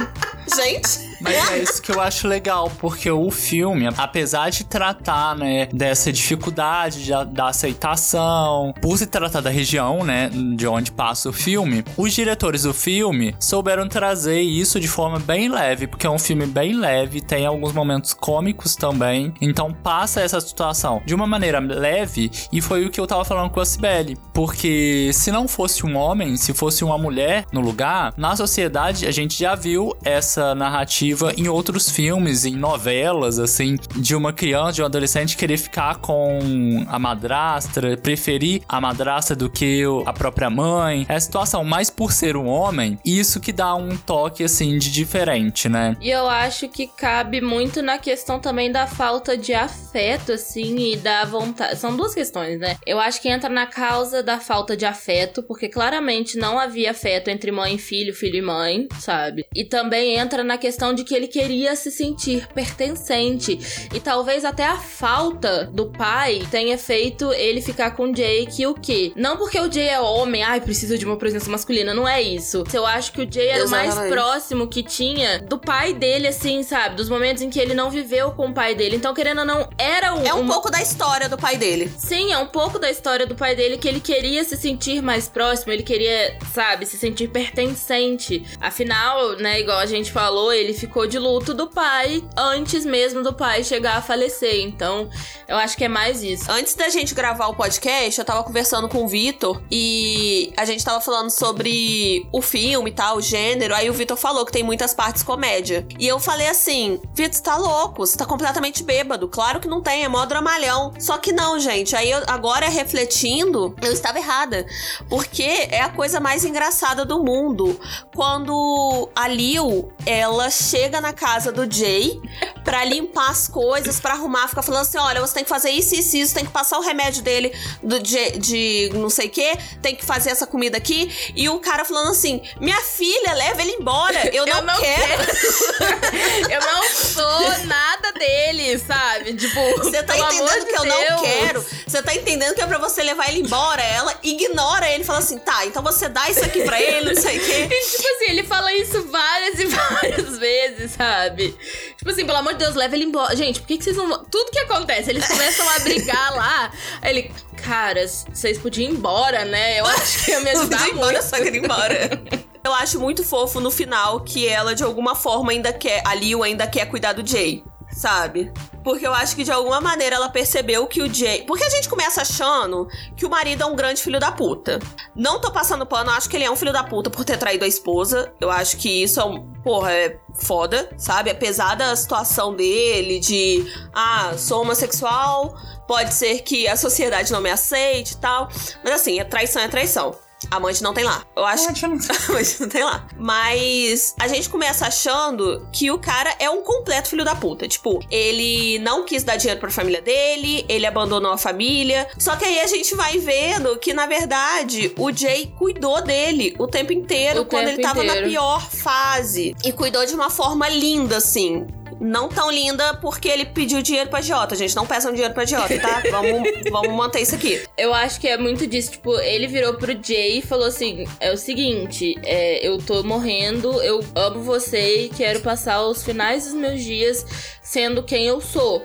Gente. 0.56 1.11
Mas 1.22 1.52
é 1.52 1.58
isso 1.60 1.82
que 1.82 1.92
eu 1.92 2.02
acho 2.02 2.28
legal, 2.28 2.72
porque 2.80 3.10
o 3.10 3.30
filme, 3.32 3.88
apesar 3.98 4.50
de 4.50 4.64
tratar, 4.64 5.36
né, 5.36 5.68
dessa 5.74 6.12
dificuldade 6.12 7.04
de- 7.04 7.26
da 7.34 7.48
aceitação, 7.50 8.74
por 8.82 8.98
se 8.98 9.06
tratar 9.06 9.42
da 9.42 9.50
região, 9.50 10.04
né, 10.04 10.30
de 10.56 10.68
onde 10.68 10.92
passa 10.92 11.30
o 11.30 11.34
filme, 11.34 11.84
os 11.98 12.14
diretores 12.14 12.64
do 12.64 12.74
filme 12.74 13.36
souberam 13.40 13.88
trazer 13.88 14.42
isso 14.42 14.80
de 14.80 14.88
forma 14.88 15.20
bem 15.20 15.50
leve, 15.50 15.88
porque 15.88 16.08
é 16.08 16.10
um 16.10 16.20
filme 16.20 16.46
bem 16.46 16.74
leve, 16.74 17.22
tem 17.22 17.46
alguns 17.46 17.74
momentos 17.74 18.14
cômicos 18.14 18.76
também, 18.76 19.34
então 19.42 19.74
passa 19.74 20.22
essa 20.22 20.40
situação 20.42 21.02
de 21.06 21.14
uma 21.14 21.28
maneira 21.28 21.60
leve, 21.60 22.32
e 22.52 22.62
foi 22.62 22.86
o 22.86 22.90
que 22.90 23.00
eu 23.00 23.08
tava 23.08 23.24
falando 23.26 23.50
com 23.50 23.60
a 23.60 23.66
Cibele, 23.66 24.18
porque 24.34 25.12
se 25.14 25.32
não 25.32 25.48
fosse 25.48 25.86
um 25.86 25.96
homem, 25.98 26.36
se 26.38 26.54
fosse 26.54 26.84
uma 26.84 26.98
mulher 26.98 27.46
no 27.52 27.62
lugar, 27.62 28.14
na 28.18 28.36
sociedade 28.36 29.06
a 29.06 29.12
gente 29.12 29.38
já 29.38 29.56
viu 29.56 29.96
essa 30.04 30.56
narrativa 30.56 31.11
em 31.38 31.48
outros 31.48 31.90
filmes, 31.90 32.46
em 32.46 32.56
novelas, 32.56 33.40
assim, 33.40 33.78
de 33.96 34.16
uma 34.16 34.34
criança, 34.34 34.74
de 34.74 34.82
um 34.82 34.86
adolescente 34.86 35.38
querer 35.38 35.58
ficar 35.58 35.96
com 35.96 36.86
a 36.88 37.00
madrastra, 37.00 37.98
preferir 37.98 38.62
a 38.68 38.80
madrasta 38.80 39.36
do 39.36 39.50
que 39.50 39.84
a 40.06 40.14
própria 40.14 40.50
mãe. 40.50 41.06
É 41.08 41.16
a 41.16 41.20
situação, 41.20 41.64
mas 41.64 41.90
por 41.90 42.12
ser 42.12 42.36
um 42.36 42.48
homem, 42.48 43.00
isso 43.06 43.40
que 43.40 43.52
dá 43.52 43.76
um 43.76 43.96
toque, 43.98 44.44
assim, 44.44 44.78
de 44.78 44.92
diferente, 44.92 45.68
né? 45.70 45.96
E 46.02 46.10
eu 46.10 46.28
acho 46.28 46.68
que 46.68 46.88
cabe 46.88 47.42
muito 47.42 47.82
na 47.82 47.98
questão 47.98 48.40
também 48.40 48.72
da 48.72 48.88
falta 48.88 49.38
de 49.38 49.54
afeto, 49.54 50.34
assim, 50.34 50.94
e 50.94 50.96
da 50.98 51.26
vontade. 51.26 51.78
São 51.78 51.96
duas 51.96 52.14
questões, 52.14 52.60
né? 52.60 52.78
Eu 52.86 53.00
acho 53.00 53.22
que 53.22 53.30
entra 53.30 53.50
na 53.50 53.66
causa 53.66 54.24
da 54.24 54.40
falta 54.40 54.76
de 54.76 54.86
afeto, 54.86 55.44
porque 55.44 55.68
claramente 55.68 56.38
não 56.38 56.60
havia 56.60 56.92
afeto 56.92 57.30
entre 57.30 57.52
mãe 57.52 57.76
e 57.76 57.78
filho, 57.78 58.14
filho 58.14 58.38
e 58.38 58.42
mãe, 58.42 58.88
sabe? 59.00 59.46
E 59.56 59.66
também 59.66 60.18
entra 60.18 60.44
na 60.44 60.58
questão 60.58 60.94
de 60.94 61.01
que 61.04 61.14
ele 61.16 61.28
queria 61.28 61.76
se 61.76 61.92
sentir 61.92 62.48
pertencente. 62.54 63.60
E 63.94 64.00
talvez 64.00 64.44
até 64.46 64.66
a 64.66 64.78
falta 64.78 65.66
do 65.66 65.88
pai 65.88 66.42
tenha 66.50 66.78
feito 66.78 67.32
ele 67.34 67.62
ficar 67.62 67.92
com 67.92 68.04
o 68.06 68.14
Jake 68.14 68.66
o 68.66 68.74
quê? 68.74 69.12
Não 69.16 69.38
porque 69.38 69.60
o 69.60 69.72
Jay 69.72 69.90
é 69.90 70.00
homem, 70.00 70.44
ai, 70.44 70.62
precisa 70.62 70.98
de 70.98 71.06
uma 71.06 71.18
presença 71.18 71.50
masculina, 71.50 71.94
não 71.94 72.08
é 72.08 72.22
isso. 72.22 72.64
Eu 72.74 72.86
acho 72.86 73.12
que 73.12 73.22
o 73.22 73.32
Jay 73.32 73.48
era 73.48 73.66
o 73.66 73.70
mais 73.70 73.96
próximo 74.10 74.68
que 74.68 74.84
tinha 74.84 75.40
do 75.40 75.58
pai 75.58 75.94
dele, 75.94 76.28
assim, 76.28 76.64
sabe? 76.64 76.96
Dos 76.96 77.10
momentos 77.10 77.42
em 77.42 77.50
que 77.50 77.60
ele 77.60 77.74
não 77.74 77.90
viveu 77.90 78.32
com 78.32 78.48
o 78.50 78.54
pai 78.54 78.76
dele. 78.76 78.96
Então, 78.96 79.14
querendo 79.14 79.40
ou 79.40 79.46
não, 79.46 79.70
era 79.78 80.14
um. 80.14 80.26
É 80.26 80.34
um 80.34 80.42
uma- 80.42 80.54
pouco 80.54 80.70
da 80.72 80.82
história 80.82 81.28
do 81.30 81.38
pai 81.38 81.58
dele. 81.58 81.92
Sim, 81.98 82.32
é 82.32 82.38
um 82.38 82.48
pouco 82.48 82.80
da 82.80 82.90
história 82.90 83.26
do 83.26 83.36
pai 83.36 83.56
dele 83.56 83.78
que 83.78 83.88
ele 83.88 84.00
queria 84.00 84.44
se 84.44 84.56
sentir 84.58 85.02
mais 85.02 85.28
próximo, 85.30 85.72
ele 85.72 85.84
queria, 85.84 86.38
sabe, 86.54 86.86
se 86.86 86.98
sentir 86.98 87.28
pertencente. 87.30 88.44
Afinal, 88.60 89.36
né, 89.38 89.60
igual 89.60 89.80
a 89.80 89.86
gente 89.86 90.12
falou, 90.12 90.52
ele 90.52 90.74
ficou 90.74 90.91
de 91.08 91.18
luto 91.18 91.54
do 91.54 91.68
pai 91.68 92.24
antes 92.38 92.86
mesmo 92.86 93.24
do 93.24 93.34
pai 93.34 93.64
chegar 93.64 93.98
a 93.98 94.02
falecer. 94.02 94.62
Então, 94.62 95.10
eu 95.48 95.56
acho 95.56 95.78
que 95.78 95.86
é 95.86 95.88
mais 95.88 96.22
isso. 96.22 96.52
Antes 96.52 96.76
da 96.76 96.90
gente 96.90 97.16
gravar 97.16 97.48
o 97.48 97.56
podcast, 97.56 98.20
eu 98.20 98.26
tava 98.26 98.44
conversando 98.44 98.90
com 98.90 99.06
o 99.06 99.08
Vitor 99.08 99.62
e 99.72 100.54
a 100.58 100.66
gente 100.66 100.84
tava 100.84 101.00
falando 101.00 101.30
sobre 101.30 102.28
o 102.32 102.42
filme 102.42 102.90
e 102.90 102.94
tal, 102.94 103.18
o 103.18 103.22
gênero. 103.22 103.74
Aí 103.74 103.90
o 103.90 103.94
Vitor 103.94 104.18
falou 104.18 104.46
que 104.46 104.52
tem 104.52 104.64
muitas 104.64 104.94
partes 104.94 105.24
comédia. 105.24 105.88
E 105.98 106.06
eu 106.08 106.20
falei 106.20 106.50
assim: 106.50 107.00
Vitor, 107.16 107.34
você 107.34 107.42
tá 107.42 107.56
louco, 107.56 108.06
você 108.06 108.18
tá 108.18 108.26
completamente 108.26 108.84
bêbado. 108.84 109.30
Claro 109.30 109.60
que 109.62 109.68
não 109.68 109.82
tem, 109.82 110.04
é 110.04 110.10
mó 110.10 110.26
dramalhão. 110.26 110.94
Só 111.00 111.18
que 111.18 111.32
não, 111.32 111.58
gente. 111.58 111.96
Aí 111.96 112.12
eu, 112.12 112.22
agora 112.28 112.68
refletindo, 112.68 113.76
eu 113.82 113.94
estava 113.94 114.20
errada. 114.20 114.66
Porque 115.10 115.68
é 115.72 115.82
a 115.82 115.90
coisa 115.90 116.20
mais 116.20 116.44
engraçada 116.44 117.06
do 117.06 117.24
mundo. 117.24 117.80
Quando 118.14 119.10
a 119.16 119.28
Lil, 119.28 119.92
ela 120.06 120.50
chega 120.50 120.81
na 120.90 121.14
casa 121.14 121.52
do 121.52 121.72
Jay 121.72 122.20
pra 122.64 122.84
limpar 122.84 123.30
as 123.30 123.48
coisas, 123.48 124.00
pra 124.00 124.14
arrumar, 124.14 124.48
fica 124.48 124.62
falando 124.62 124.82
assim: 124.82 124.98
olha, 124.98 125.22
você 125.22 125.34
tem 125.34 125.44
que 125.44 125.50
fazer 125.50 125.70
isso, 125.70 125.96
isso, 125.96 126.18
isso, 126.18 126.34
tem 126.34 126.46
que 126.46 126.52
passar 126.52 126.78
o 126.78 126.82
remédio 126.82 127.22
dele 127.22 127.54
do, 127.84 128.00
de, 128.00 128.32
de 128.38 128.90
não 128.94 129.10
sei 129.10 129.28
o 129.28 129.30
que, 129.30 129.58
tem 129.82 129.96
que 129.96 130.06
fazer 130.06 130.30
essa 130.32 130.48
comida 130.48 130.78
aqui. 130.78 131.12
E 131.36 131.50
o 131.50 131.60
cara 131.60 131.86
falando 131.86 132.12
assim: 132.12 132.42
minha 132.60 132.82
filha, 132.82 133.34
leva 133.34 133.62
ele 133.62 133.72
embora. 133.72 134.22
Eu 134.34 134.46
não, 134.46 134.58
Eu 134.58 134.64
não 134.64 134.80
quero. 134.80 135.22
eu 136.50 136.62
não 136.62 136.84
sou 136.90 137.66
nada 137.66 138.12
dele, 138.14 138.78
sabe? 138.80 139.34
Tipo, 139.34 139.60
Você 139.78 140.04
tá 140.04 140.18
entendendo 140.18 140.60
de 140.60 140.66
que 140.66 140.78
eu 140.78 140.86
não 140.86 141.22
quero? 141.22 141.66
Você 141.86 142.02
tá 142.02 142.16
entendendo 142.16 142.56
que 142.56 142.62
é 142.62 142.68
pra 142.68 142.78
você 142.78 143.04
levar 143.04 143.28
ele 143.30 143.40
embora? 143.40 143.82
Ela 143.82 144.18
ignora 144.24 144.90
ele 144.90 145.04
e 145.04 145.06
fala 145.06 145.20
assim: 145.20 145.38
tá, 145.38 145.66
então 145.66 145.84
você 145.84 146.08
dá 146.08 146.30
isso 146.30 146.44
aqui 146.44 146.64
pra 146.64 146.82
ele, 146.82 147.14
não 147.14 147.22
sei 147.22 147.38
o 147.38 147.46
quê. 147.46 147.68
E, 147.72 147.90
tipo 147.90 148.08
assim, 148.08 148.26
ele 148.32 148.44
fala 148.44 148.74
isso 148.74 149.08
várias 149.08 149.60
e 149.60 149.66
várias 149.66 150.38
vezes, 150.38 150.71
sabe? 150.90 151.56
Tipo 151.98 152.10
assim, 152.12 152.26
pelo 152.26 152.38
amor 152.38 152.54
de 152.54 152.60
Deus, 152.60 152.76
leva 152.76 152.96
ele 152.96 153.06
embora. 153.06 153.36
Gente, 153.36 153.60
por 153.62 153.68
que, 153.68 153.78
que 153.78 153.84
vocês 153.84 153.96
não. 153.98 154.08
vão- 154.08 154.26
Tudo 154.26 154.52
que 154.52 154.60
acontece, 154.60 155.10
eles 155.10 155.26
começam 155.28 155.68
a 155.70 155.80
brigar 155.80 156.36
lá. 156.36 156.72
Aí 157.02 157.12
ele, 157.18 157.32
cara, 157.64 158.06
vocês 158.08 158.58
podiam 158.58 158.90
ir 158.90 158.94
embora, 158.96 159.46
né? 159.46 159.80
Eu 159.80 159.86
acho 159.86 160.26
que 160.26 160.32
ia 160.32 160.40
me 160.42 160.50
ajudar 160.52 160.88
ir 160.88 160.92
embora, 160.94 161.12
muito. 161.14 161.24
só 161.30 161.38
ir 161.38 161.56
embora. 161.56 162.22
Eu 162.64 162.74
acho 162.76 163.00
muito 163.00 163.24
fofo 163.24 163.60
no 163.60 163.72
final 163.72 164.20
que 164.20 164.48
ela, 164.48 164.76
de 164.76 164.84
alguma 164.84 165.16
forma, 165.16 165.52
ainda 165.52 165.74
quer. 165.74 166.04
A 166.06 166.14
Liu 166.14 166.44
ainda 166.44 166.68
quer 166.68 166.86
cuidar 166.86 167.14
do 167.14 167.26
Jay, 167.28 167.64
sabe? 167.92 168.52
Porque 168.84 169.06
eu 169.06 169.14
acho 169.14 169.36
que 169.36 169.44
de 169.44 169.52
alguma 169.52 169.80
maneira 169.80 170.16
ela 170.16 170.30
percebeu 170.30 170.88
que 170.88 171.02
o 171.02 171.14
Jay. 171.14 171.44
Porque 171.44 171.64
a 171.64 171.70
gente 171.70 171.88
começa 171.88 172.22
achando 172.22 172.88
que 173.16 173.26
o 173.26 173.30
marido 173.30 173.64
é 173.64 173.66
um 173.66 173.76
grande 173.76 174.02
filho 174.02 174.20
da 174.20 174.32
puta. 174.32 174.80
Não 175.16 175.40
tô 175.40 175.52
passando 175.52 175.86
pano, 175.86 176.12
acho 176.12 176.30
que 176.30 176.36
ele 176.38 176.46
é 176.46 176.52
um 176.52 176.56
filho 176.56 176.74
da 176.74 176.84
puta 176.84 177.10
por 177.10 177.24
ter 177.24 177.38
traído 177.38 177.66
a 177.66 177.68
esposa. 177.68 178.34
Eu 178.40 178.50
acho 178.50 178.78
que 178.78 179.04
isso 179.04 179.20
é 179.20 179.26
um. 179.26 179.52
Porra, 179.64 179.92
é 179.92 180.20
foda, 180.34 180.90
sabe? 180.98 181.30
Apesar 181.30 181.76
da 181.76 181.96
situação 181.96 182.56
dele, 182.56 183.20
de. 183.20 183.66
Ah, 183.94 184.34
sou 184.38 184.62
homossexual, 184.62 185.56
pode 185.88 186.14
ser 186.14 186.42
que 186.42 186.68
a 186.68 186.76
sociedade 186.76 187.32
não 187.32 187.42
me 187.42 187.52
aceite 187.52 188.14
e 188.14 188.18
tal. 188.18 188.50
Mas 188.84 188.94
assim, 188.94 189.20
a 189.20 189.26
traição 189.26 189.62
é 189.62 189.68
traição. 189.68 190.16
Amante 190.50 190.82
não 190.82 190.94
tem 190.94 191.04
lá. 191.04 191.24
Eu 191.36 191.46
acho 191.46 191.68
Amante 192.30 192.62
não 192.62 192.70
tem 192.70 192.84
lá. 192.84 193.08
Mas 193.18 194.16
a 194.20 194.28
gente 194.28 194.50
começa 194.50 194.88
achando 194.88 195.68
que 195.72 195.92
o 195.92 196.00
cara 196.00 196.34
é 196.40 196.50
um 196.50 196.62
completo 196.62 197.10
filho 197.10 197.24
da 197.24 197.36
puta. 197.36 197.68
Tipo, 197.68 198.00
ele 198.10 198.80
não 198.80 199.06
quis 199.06 199.24
dar 199.24 199.38
dinheiro 199.38 199.60
pra 199.60 199.70
família 199.70 200.02
dele, 200.02 200.66
ele 200.68 200.86
abandonou 200.86 201.32
a 201.32 201.38
família. 201.38 202.08
Só 202.18 202.36
que 202.36 202.46
aí 202.46 202.60
a 202.60 202.68
gente 202.68 202.96
vai 202.96 203.18
vendo 203.18 203.78
que, 203.78 203.94
na 203.94 204.06
verdade, 204.06 204.94
o 204.98 205.12
Jay 205.12 205.54
cuidou 205.58 206.02
dele 206.02 206.56
o 206.58 206.68
tempo 206.68 206.92
inteiro 206.94 207.42
O 207.42 207.46
quando 207.46 207.66
tempo 207.68 207.80
ele 207.80 207.84
tava 207.84 208.04
na 208.04 208.14
inteiro. 208.14 208.30
pior 208.30 208.70
fase. 208.70 209.56
E 209.64 209.72
cuidou 209.72 210.06
de 210.06 210.14
uma 210.14 210.30
forma 210.30 210.68
linda, 210.70 211.18
assim. 211.18 211.68
Não 212.02 212.30
tão 212.30 212.50
linda 212.50 212.96
porque 212.96 213.28
ele 213.28 213.46
pediu 213.46 213.80
dinheiro 213.84 214.10
pra 214.10 214.22
Jota, 214.22 214.56
gente. 214.56 214.76
Não 214.76 214.88
peçam 214.88 215.12
dinheiro 215.12 215.36
pra 215.36 215.46
Jota, 215.46 215.80
tá? 215.80 216.02
vamos, 216.10 216.50
vamos 216.72 216.94
manter 216.94 217.22
isso 217.22 217.36
aqui. 217.36 217.64
Eu 217.78 217.94
acho 217.94 218.20
que 218.20 218.28
é 218.28 218.40
muito 218.40 218.66
disso. 218.66 218.94
Tipo, 218.94 219.20
ele 219.20 219.46
virou 219.46 219.76
pro 219.76 219.94
Jay 220.04 220.40
e 220.40 220.42
falou 220.42 220.66
assim: 220.66 221.06
é 221.20 221.32
o 221.32 221.38
seguinte, 221.38 222.16
é, 222.24 222.68
eu 222.68 222.80
tô 222.80 223.04
morrendo, 223.04 223.80
eu 223.84 224.04
amo 224.16 224.42
você 224.42 225.06
e 225.06 225.10
quero 225.10 225.42
passar 225.42 225.86
os 225.86 226.04
finais 226.04 226.46
dos 226.46 226.54
meus 226.56 226.82
dias 226.82 227.24
sendo 227.62 228.02
quem 228.02 228.26
eu 228.26 228.42
sou, 228.42 228.84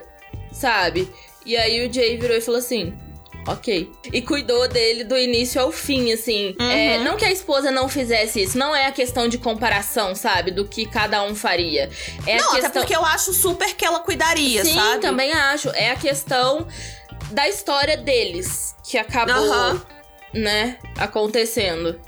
sabe? 0.52 1.11
E 1.46 1.57
aí 1.57 1.88
o 1.88 1.92
Jay 1.92 2.18
virou 2.18 2.37
e 2.37 2.40
falou 2.42 2.59
assim. 2.59 3.05
Ok. 3.46 3.90
E 4.12 4.22
cuidou 4.22 4.66
dele 4.68 5.04
do 5.04 5.16
início 5.16 5.61
ao 5.61 5.70
fim, 5.70 6.12
assim. 6.12 6.54
É, 6.59 6.98
não 6.98 7.16
que 7.16 7.24
a 7.24 7.30
esposa 7.30 7.70
não 7.70 7.88
fizesse 7.88 8.42
isso, 8.42 8.59
não 8.59 8.74
é 8.74 8.87
a 8.87 8.92
questão 8.92 9.28
de 9.28 9.38
comparação, 9.38 10.14
sabe? 10.14 10.50
Do 10.50 10.64
que 10.66 10.85
cada 10.87 11.22
um 11.22 11.35
faria. 11.35 11.88
É 12.26 12.37
não, 12.38 12.44
a 12.44 12.52
até 12.52 12.61
questão. 12.62 12.82
porque 12.82 12.96
eu 12.96 13.04
acho 13.04 13.32
super 13.32 13.74
que 13.74 13.85
ela 13.85 14.00
cuidaria, 14.00 14.64
Sim, 14.64 14.74
sabe? 14.74 15.00
também 15.00 15.32
acho. 15.32 15.68
É 15.70 15.90
a 15.90 15.96
questão 15.96 16.66
da 17.30 17.48
história 17.48 17.96
deles 17.96 18.74
que 18.85 18.98
acabou, 18.98 19.35
Aham. 19.35 19.82
né, 20.35 20.78
acontecendo. 20.98 22.00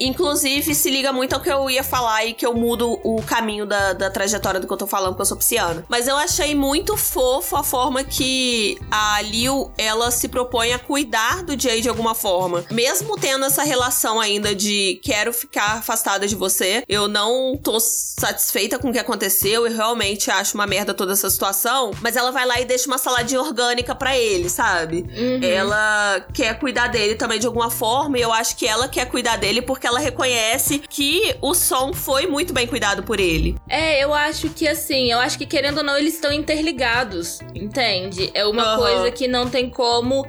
Inclusive, 0.00 0.74
se 0.74 0.90
liga 0.90 1.12
muito 1.12 1.34
ao 1.34 1.40
que 1.40 1.50
eu 1.50 1.68
ia 1.68 1.82
falar 1.82 2.24
e 2.24 2.34
que 2.34 2.46
eu 2.46 2.54
mudo 2.54 2.98
o 3.02 3.22
caminho 3.22 3.66
da, 3.66 3.92
da 3.92 4.10
trajetória 4.10 4.60
do 4.60 4.66
que 4.66 4.72
eu 4.72 4.76
tô 4.76 4.86
falando, 4.86 5.10
porque 5.10 5.22
eu 5.22 5.26
sou 5.26 5.36
pisciana. 5.36 5.84
Mas 5.88 6.06
eu 6.06 6.16
achei 6.16 6.54
muito 6.54 6.96
fofo 6.96 7.56
a 7.56 7.62
forma 7.62 8.04
que 8.04 8.78
a 8.90 9.20
Liu, 9.22 9.72
ela 9.76 10.10
se 10.10 10.28
propõe 10.28 10.72
a 10.72 10.78
cuidar 10.78 11.42
do 11.42 11.58
Jay 11.60 11.80
de 11.80 11.88
alguma 11.88 12.14
forma. 12.14 12.64
Mesmo 12.70 13.16
tendo 13.16 13.44
essa 13.44 13.62
relação 13.62 14.20
ainda 14.20 14.54
de 14.54 15.00
quero 15.02 15.32
ficar 15.32 15.78
afastada 15.78 16.26
de 16.26 16.34
você, 16.34 16.84
eu 16.88 17.08
não 17.08 17.56
tô 17.56 17.80
satisfeita 17.80 18.78
com 18.78 18.90
o 18.90 18.92
que 18.92 18.98
aconteceu 18.98 19.66
e 19.66 19.70
realmente 19.70 20.30
acho 20.30 20.54
uma 20.54 20.66
merda 20.66 20.94
toda 20.94 21.12
essa 21.12 21.28
situação, 21.28 21.90
mas 22.00 22.16
ela 22.16 22.30
vai 22.30 22.46
lá 22.46 22.60
e 22.60 22.64
deixa 22.64 22.86
uma 22.86 22.98
saladinha 22.98 23.40
orgânica 23.40 23.94
para 23.94 24.16
ele, 24.16 24.48
sabe? 24.48 25.04
Uhum. 25.16 25.40
Ela 25.42 26.24
quer 26.32 26.58
cuidar 26.58 26.88
dele 26.88 27.14
também 27.14 27.38
de 27.38 27.46
alguma 27.46 27.70
forma 27.70 28.18
e 28.18 28.22
eu 28.22 28.32
acho 28.32 28.56
que 28.56 28.66
ela 28.66 28.88
quer 28.88 29.06
cuidar 29.06 29.36
dele 29.36 29.62
porque 29.62 29.87
ela 29.88 29.98
reconhece 29.98 30.78
que 30.78 31.34
o 31.40 31.54
som 31.54 31.92
foi 31.92 32.26
muito 32.26 32.52
bem 32.52 32.66
cuidado 32.66 33.02
por 33.02 33.18
ele. 33.18 33.56
É, 33.68 34.02
eu 34.02 34.12
acho 34.14 34.50
que 34.50 34.68
assim, 34.68 35.10
eu 35.10 35.18
acho 35.18 35.38
que 35.38 35.46
querendo 35.46 35.78
ou 35.78 35.84
não, 35.84 35.96
eles 35.96 36.14
estão 36.14 36.32
interligados, 36.32 37.40
entende? 37.54 38.30
É 38.34 38.46
uma 38.46 38.72
uhum. 38.72 38.78
coisa 38.78 39.10
que 39.10 39.26
não 39.26 39.48
tem 39.48 39.68
como 39.70 40.26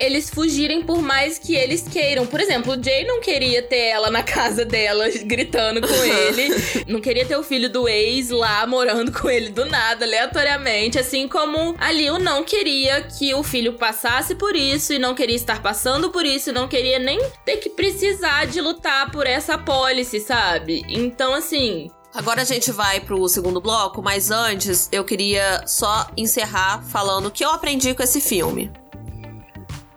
eles 0.00 0.30
fugirem 0.30 0.82
por 0.82 1.02
mais 1.02 1.38
que 1.38 1.54
eles 1.54 1.86
queiram. 1.86 2.26
Por 2.26 2.40
exemplo, 2.40 2.72
o 2.72 2.82
Jay 2.82 3.04
não 3.04 3.20
queria 3.20 3.62
ter 3.62 3.88
ela 3.88 4.10
na 4.10 4.22
casa 4.22 4.64
dela 4.64 5.06
gritando 5.24 5.80
com 5.80 6.04
ele. 6.04 6.84
não 6.88 7.00
queria 7.00 7.26
ter 7.26 7.36
o 7.36 7.42
filho 7.42 7.68
do 7.68 7.86
ex 7.86 8.30
lá 8.30 8.66
morando 8.66 9.12
com 9.20 9.28
ele 9.28 9.50
do 9.50 9.66
nada, 9.66 10.04
aleatoriamente. 10.04 10.98
Assim 10.98 11.28
como 11.28 11.76
a 11.78 11.92
Liu 11.92 12.18
não 12.18 12.42
queria 12.42 13.02
que 13.02 13.34
o 13.34 13.42
filho 13.42 13.74
passasse 13.74 14.34
por 14.34 14.56
isso 14.56 14.92
e 14.94 14.98
não 14.98 15.14
queria 15.14 15.36
estar 15.36 15.60
passando 15.62 16.10
por 16.10 16.24
isso 16.24 16.50
e 16.50 16.52
não 16.52 16.66
queria 16.66 16.98
nem 16.98 17.20
ter 17.44 17.58
que 17.58 17.68
precisar 17.68 18.46
de 18.46 18.60
lutar 18.60 19.10
por 19.10 19.26
essa 19.26 19.58
pólice, 19.58 20.18
sabe? 20.18 20.82
Então, 20.88 21.34
assim, 21.34 21.88
Agora 22.12 22.42
a 22.42 22.44
gente 22.44 22.72
vai 22.72 22.98
pro 22.98 23.28
segundo 23.28 23.60
bloco, 23.60 24.02
mas 24.02 24.32
antes 24.32 24.88
eu 24.90 25.04
queria 25.04 25.64
só 25.64 26.08
encerrar 26.16 26.82
falando 26.82 27.26
o 27.26 27.30
que 27.30 27.44
eu 27.44 27.50
aprendi 27.50 27.94
com 27.94 28.02
esse 28.02 28.20
filme. 28.20 28.70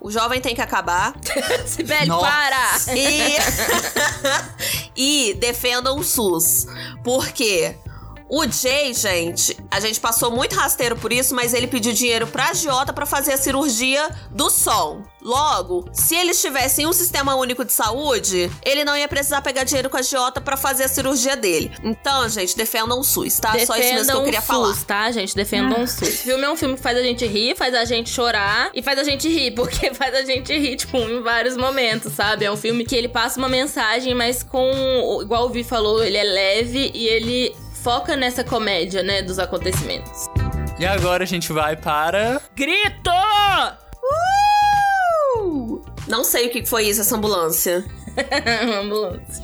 O 0.03 0.11
jovem 0.11 0.41
tem 0.41 0.53
que 0.53 0.61
acabar. 0.61 1.15
Sibeli, 1.65 2.09
para! 2.09 2.73
E... 2.93 3.37
e 5.31 5.33
defendam 5.35 5.97
o 5.97 6.03
SUS. 6.03 6.67
Por 7.01 7.29
quê? 7.29 7.77
O 8.29 8.45
Jay, 8.49 8.93
gente, 8.93 9.57
a 9.69 9.79
gente 9.79 9.99
passou 9.99 10.31
muito 10.31 10.55
rasteiro 10.55 10.95
por 10.95 11.11
isso, 11.13 11.35
mas 11.35 11.53
ele 11.53 11.67
pediu 11.67 11.93
dinheiro 11.93 12.25
pra 12.27 12.49
agiota 12.49 12.91
para 12.91 13.05
fazer 13.05 13.33
a 13.33 13.37
cirurgia 13.37 14.09
do 14.31 14.49
som. 14.49 15.03
Logo, 15.21 15.89
se 15.93 16.15
eles 16.15 16.41
tivessem 16.41 16.85
um 16.85 16.91
sistema 16.91 17.35
único 17.35 17.63
de 17.63 17.71
saúde, 17.71 18.51
ele 18.65 18.83
não 18.83 18.97
ia 18.97 19.07
precisar 19.07 19.41
pegar 19.41 19.63
dinheiro 19.63 19.89
com 19.89 19.95
a 19.95 20.01
agiota 20.01 20.41
para 20.41 20.57
fazer 20.57 20.83
a 20.83 20.87
cirurgia 20.87 21.37
dele. 21.37 21.71
Então, 21.81 22.27
gente, 22.27 22.57
defendam 22.57 22.99
o 22.99 23.03
SUS, 23.03 23.39
tá? 23.39 23.51
Defendam 23.51 23.75
Só 23.75 23.81
isso 23.81 23.93
mesmo 23.93 24.11
que 24.11 24.17
eu 24.17 24.23
queria 24.23 24.41
SUS, 24.41 24.47
falar. 24.47 24.83
tá, 24.85 25.11
gente? 25.11 25.35
Defendam 25.35 25.77
ah. 25.79 25.83
o 25.83 25.87
SUS. 25.87 26.01
Esse 26.01 26.17
filme 26.23 26.43
é 26.43 26.49
um 26.49 26.57
filme 26.57 26.75
que 26.75 26.81
faz 26.81 26.97
a 26.97 27.01
gente 27.01 27.25
rir, 27.25 27.55
faz 27.55 27.73
a 27.73 27.85
gente 27.85 28.09
chorar 28.09 28.69
e 28.73 28.81
faz 28.81 28.99
a 28.99 29.03
gente 29.03 29.29
rir, 29.29 29.51
porque 29.51 29.93
faz 29.95 30.13
a 30.13 30.23
gente 30.23 30.51
rir, 30.57 30.75
tipo, 30.75 30.97
em 30.97 31.21
vários 31.21 31.55
momentos, 31.55 32.11
sabe? 32.13 32.43
É 32.43 32.51
um 32.51 32.57
filme 32.57 32.83
que 32.83 32.95
ele 32.95 33.07
passa 33.07 33.39
uma 33.39 33.49
mensagem, 33.49 34.13
mas 34.13 34.43
com. 34.43 35.19
Igual 35.21 35.45
o 35.45 35.49
Vi 35.49 35.63
falou, 35.63 36.03
ele 36.03 36.17
é 36.17 36.23
leve 36.23 36.91
e 36.93 37.07
ele 37.07 37.55
foca 37.83 38.15
nessa 38.15 38.43
comédia, 38.43 39.03
né, 39.03 39.21
dos 39.21 39.37
acontecimentos. 39.37 40.29
E 40.79 40.85
agora 40.85 41.23
a 41.23 41.27
gente 41.27 41.51
vai 41.51 41.75
para. 41.75 42.41
Grito! 42.55 43.11
Uh! 45.37 45.81
Não 46.07 46.23
sei 46.23 46.47
o 46.47 46.49
que 46.49 46.65
foi 46.65 46.85
isso, 46.85 47.01
essa 47.01 47.17
ambulância. 47.17 47.83
ambulância. 48.81 49.43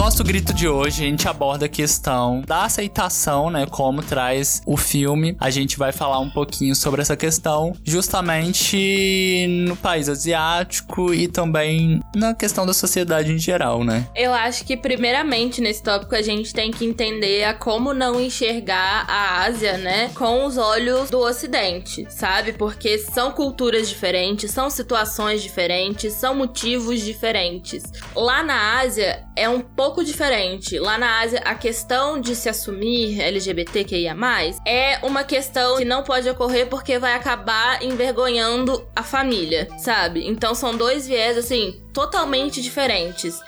Nosso 0.00 0.24
grito 0.24 0.54
de 0.54 0.66
hoje, 0.66 1.04
a 1.04 1.08
gente 1.10 1.28
aborda 1.28 1.66
a 1.66 1.68
questão 1.68 2.40
da 2.40 2.64
aceitação, 2.64 3.50
né? 3.50 3.66
Como 3.66 4.02
traz 4.02 4.62
o 4.64 4.74
filme. 4.74 5.36
A 5.38 5.50
gente 5.50 5.76
vai 5.76 5.92
falar 5.92 6.18
um 6.20 6.30
pouquinho 6.30 6.74
sobre 6.74 7.02
essa 7.02 7.14
questão, 7.14 7.74
justamente 7.84 9.46
no 9.66 9.76
país 9.76 10.08
asiático 10.08 11.12
e 11.12 11.28
também 11.28 12.00
na 12.16 12.34
questão 12.34 12.64
da 12.64 12.72
sociedade 12.72 13.30
em 13.30 13.36
geral, 13.36 13.84
né? 13.84 14.08
Eu 14.16 14.32
acho 14.32 14.64
que, 14.64 14.74
primeiramente, 14.74 15.60
nesse 15.60 15.82
tópico, 15.82 16.14
a 16.14 16.22
gente 16.22 16.54
tem 16.54 16.70
que 16.70 16.86
entender 16.86 17.44
a 17.44 17.52
como 17.52 17.92
não 17.92 18.18
enxergar 18.18 19.04
a 19.06 19.44
Ásia, 19.44 19.76
né? 19.76 20.10
Com 20.14 20.46
os 20.46 20.56
olhos 20.56 21.10
do 21.10 21.18
Ocidente, 21.18 22.06
sabe? 22.08 22.54
Porque 22.54 22.96
são 22.96 23.32
culturas 23.32 23.86
diferentes, 23.86 24.50
são 24.50 24.70
situações 24.70 25.42
diferentes, 25.42 26.14
são 26.14 26.34
motivos 26.34 27.00
diferentes. 27.02 27.82
Lá 28.16 28.42
na 28.42 28.78
Ásia 28.80 29.26
é 29.36 29.46
um 29.46 29.60
pouco 29.60 29.89
pouco 29.90 30.04
diferente. 30.04 30.78
Lá 30.78 30.96
na 30.96 31.20
Ásia, 31.20 31.40
a 31.44 31.54
questão 31.54 32.20
de 32.20 32.36
se 32.36 32.48
assumir 32.48 33.20
LGBTQIA, 33.20 34.16
é 34.64 35.04
uma 35.04 35.24
questão 35.24 35.78
que 35.78 35.84
não 35.84 36.04
pode 36.04 36.28
ocorrer 36.28 36.68
porque 36.68 36.96
vai 36.96 37.14
acabar 37.14 37.82
envergonhando 37.82 38.86
a 38.94 39.02
família, 39.02 39.68
sabe? 39.78 40.26
Então 40.28 40.54
são 40.54 40.76
dois 40.76 41.08
viés, 41.08 41.36
assim, 41.36 41.80
totalmente 41.92 42.62
diferentes. 42.62 43.40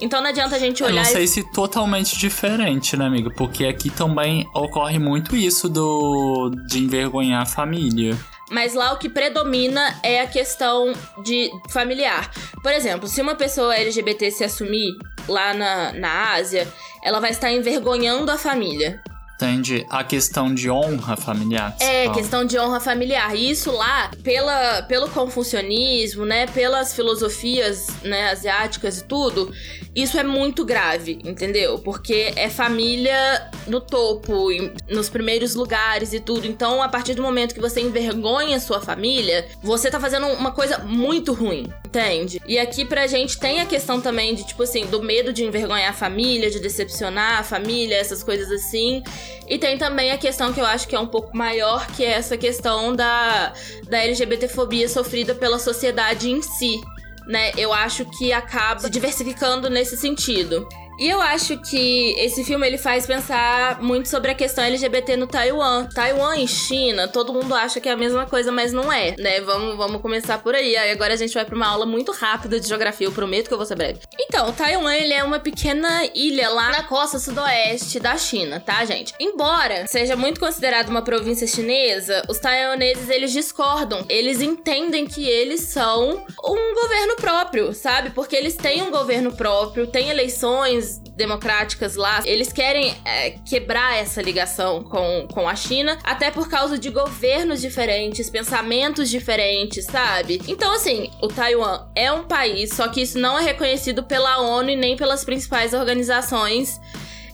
Então 0.00 0.22
não 0.22 0.30
adianta 0.30 0.56
a 0.56 0.58
gente 0.58 0.82
olhar. 0.82 1.02
Eu 1.02 1.04
não 1.04 1.04
sei 1.04 1.24
e... 1.24 1.28
se 1.28 1.52
totalmente 1.52 2.18
diferente, 2.18 2.96
né, 2.96 3.04
amiga? 3.04 3.30
Porque 3.30 3.66
aqui 3.66 3.90
também 3.90 4.48
ocorre 4.54 4.98
muito 4.98 5.36
isso 5.36 5.68
do 5.68 6.50
de 6.66 6.78
envergonhar 6.78 7.42
a 7.42 7.46
família. 7.46 8.16
Mas 8.50 8.74
lá 8.74 8.92
o 8.92 8.98
que 8.98 9.08
predomina 9.08 9.98
é 10.02 10.20
a 10.20 10.26
questão 10.26 10.92
de 11.22 11.50
familiar. 11.70 12.30
Por 12.62 12.72
exemplo, 12.72 13.08
se 13.08 13.22
uma 13.22 13.34
pessoa 13.34 13.74
LGBT 13.74 14.30
se 14.30 14.44
assumir 14.44 14.92
lá 15.28 15.54
na, 15.54 15.92
na 15.92 16.32
Ásia, 16.32 16.66
ela 17.02 17.20
vai 17.20 17.30
estar 17.30 17.50
envergonhando 17.50 18.30
a 18.30 18.36
família. 18.36 19.00
Entende? 19.40 19.86
A 19.88 20.04
questão 20.04 20.54
de 20.54 20.68
honra 20.70 21.16
familiar. 21.16 21.74
É, 21.80 22.04
fala. 22.04 22.14
questão 22.14 22.44
de 22.44 22.58
honra 22.58 22.78
familiar. 22.78 23.34
E 23.34 23.50
isso 23.50 23.72
lá, 23.72 24.10
pela, 24.22 24.82
pelo 24.82 25.08
confucionismo, 25.08 26.26
né? 26.26 26.46
Pelas 26.46 26.92
filosofias 26.92 27.86
né, 28.02 28.30
asiáticas 28.30 28.98
e 28.98 29.04
tudo, 29.04 29.50
isso 29.94 30.18
é 30.18 30.22
muito 30.22 30.64
grave, 30.64 31.18
entendeu? 31.24 31.78
Porque 31.78 32.32
é 32.36 32.48
família 32.48 33.50
no 33.66 33.80
topo, 33.80 34.48
nos 34.88 35.08
primeiros 35.08 35.54
lugares 35.54 36.12
e 36.12 36.20
tudo. 36.20 36.46
Então, 36.46 36.80
a 36.82 36.88
partir 36.88 37.14
do 37.14 37.22
momento 37.22 37.54
que 37.54 37.60
você 37.60 37.80
envergonha 37.80 38.60
sua 38.60 38.80
família, 38.80 39.48
você 39.62 39.90
tá 39.90 39.98
fazendo 39.98 40.28
uma 40.28 40.52
coisa 40.52 40.78
muito 40.78 41.32
ruim, 41.32 41.72
entende? 41.84 42.40
E 42.46 42.58
aqui 42.58 42.84
pra 42.84 43.06
gente 43.08 43.38
tem 43.38 43.60
a 43.60 43.66
questão 43.66 44.00
também 44.00 44.34
de, 44.34 44.46
tipo 44.46 44.62
assim, 44.62 44.86
do 44.86 45.02
medo 45.02 45.32
de 45.32 45.44
envergonhar 45.44 45.90
a 45.90 45.94
família, 45.94 46.50
de 46.50 46.60
decepcionar 46.60 47.40
a 47.40 47.42
família, 47.42 47.96
essas 47.96 48.22
coisas 48.22 48.50
assim. 48.50 49.02
E 49.48 49.58
tem 49.58 49.76
também 49.76 50.12
a 50.12 50.18
questão 50.18 50.52
que 50.52 50.60
eu 50.60 50.66
acho 50.66 50.86
que 50.86 50.94
é 50.94 51.00
um 51.00 51.06
pouco 51.08 51.36
maior, 51.36 51.84
que 51.88 52.04
é 52.04 52.12
essa 52.12 52.36
questão 52.36 52.94
da, 52.94 53.52
da 53.88 53.98
LGBTfobia 53.98 54.88
sofrida 54.88 55.34
pela 55.34 55.58
sociedade 55.58 56.30
em 56.30 56.40
si 56.40 56.80
né? 57.30 57.52
Eu 57.56 57.72
acho 57.72 58.04
que 58.04 58.32
acaba 58.32 58.80
se 58.80 58.90
diversificando 58.90 59.70
nesse 59.70 59.96
sentido. 59.96 60.68
E 61.00 61.08
eu 61.08 61.18
acho 61.22 61.56
que 61.56 62.14
esse 62.18 62.44
filme 62.44 62.66
ele 62.66 62.76
faz 62.76 63.06
pensar 63.06 63.80
muito 63.80 64.06
sobre 64.06 64.32
a 64.32 64.34
questão 64.34 64.62
LGBT 64.62 65.16
no 65.16 65.26
Taiwan. 65.26 65.86
Taiwan 65.86 66.36
e 66.36 66.46
China, 66.46 67.08
todo 67.08 67.32
mundo 67.32 67.54
acha 67.54 67.80
que 67.80 67.88
é 67.88 67.92
a 67.92 67.96
mesma 67.96 68.26
coisa, 68.26 68.52
mas 68.52 68.70
não 68.70 68.92
é, 68.92 69.16
né? 69.18 69.40
Vamos, 69.40 69.78
vamos 69.78 70.02
começar 70.02 70.36
por 70.42 70.54
aí. 70.54 70.76
Aí 70.76 70.90
agora 70.90 71.14
a 71.14 71.16
gente 71.16 71.32
vai 71.32 71.46
para 71.46 71.56
uma 71.56 71.66
aula 71.66 71.86
muito 71.86 72.12
rápida 72.12 72.60
de 72.60 72.68
geografia, 72.68 73.06
eu 73.06 73.12
prometo 73.12 73.48
que 73.48 73.54
eu 73.54 73.56
vou 73.56 73.64
ser 73.64 73.76
breve. 73.76 74.00
Então, 74.20 74.52
Taiwan 74.52 74.94
ele 74.94 75.14
é 75.14 75.24
uma 75.24 75.40
pequena 75.40 76.04
ilha 76.14 76.50
lá 76.50 76.68
na 76.70 76.82
costa 76.82 77.18
sudoeste 77.18 77.98
da 77.98 78.18
China, 78.18 78.60
tá, 78.60 78.84
gente? 78.84 79.14
Embora 79.18 79.86
seja 79.86 80.14
muito 80.16 80.38
considerado 80.38 80.90
uma 80.90 81.00
província 81.00 81.46
chinesa, 81.46 82.22
os 82.28 82.38
taiwaneses 82.38 83.08
eles 83.08 83.32
discordam. 83.32 84.04
Eles 84.06 84.42
entendem 84.42 85.06
que 85.06 85.26
eles 85.26 85.62
são 85.62 86.26
um 86.44 86.74
governo 86.74 87.16
próprio, 87.16 87.72
sabe? 87.72 88.10
Porque 88.10 88.36
eles 88.36 88.54
têm 88.54 88.82
um 88.82 88.90
governo 88.90 89.32
próprio, 89.32 89.86
têm 89.86 90.10
eleições 90.10 90.89
democráticas 91.16 91.96
lá, 91.96 92.20
eles 92.24 92.52
querem 92.52 92.94
é, 93.04 93.30
quebrar 93.30 93.96
essa 93.96 94.20
ligação 94.22 94.82
com, 94.82 95.28
com 95.32 95.48
a 95.48 95.54
China, 95.54 95.98
até 96.02 96.30
por 96.30 96.48
causa 96.48 96.78
de 96.78 96.90
governos 96.90 97.60
diferentes, 97.60 98.30
pensamentos 98.30 99.10
diferentes, 99.10 99.84
sabe? 99.84 100.40
Então, 100.48 100.72
assim, 100.74 101.10
o 101.22 101.28
Taiwan 101.28 101.86
é 101.94 102.10
um 102.12 102.24
país, 102.24 102.70
só 102.70 102.88
que 102.88 103.02
isso 103.02 103.18
não 103.18 103.38
é 103.38 103.42
reconhecido 103.42 104.02
pela 104.02 104.38
ONU 104.38 104.70
e 104.70 104.76
nem 104.76 104.96
pelas 104.96 105.24
principais 105.24 105.74
organizações 105.74 106.80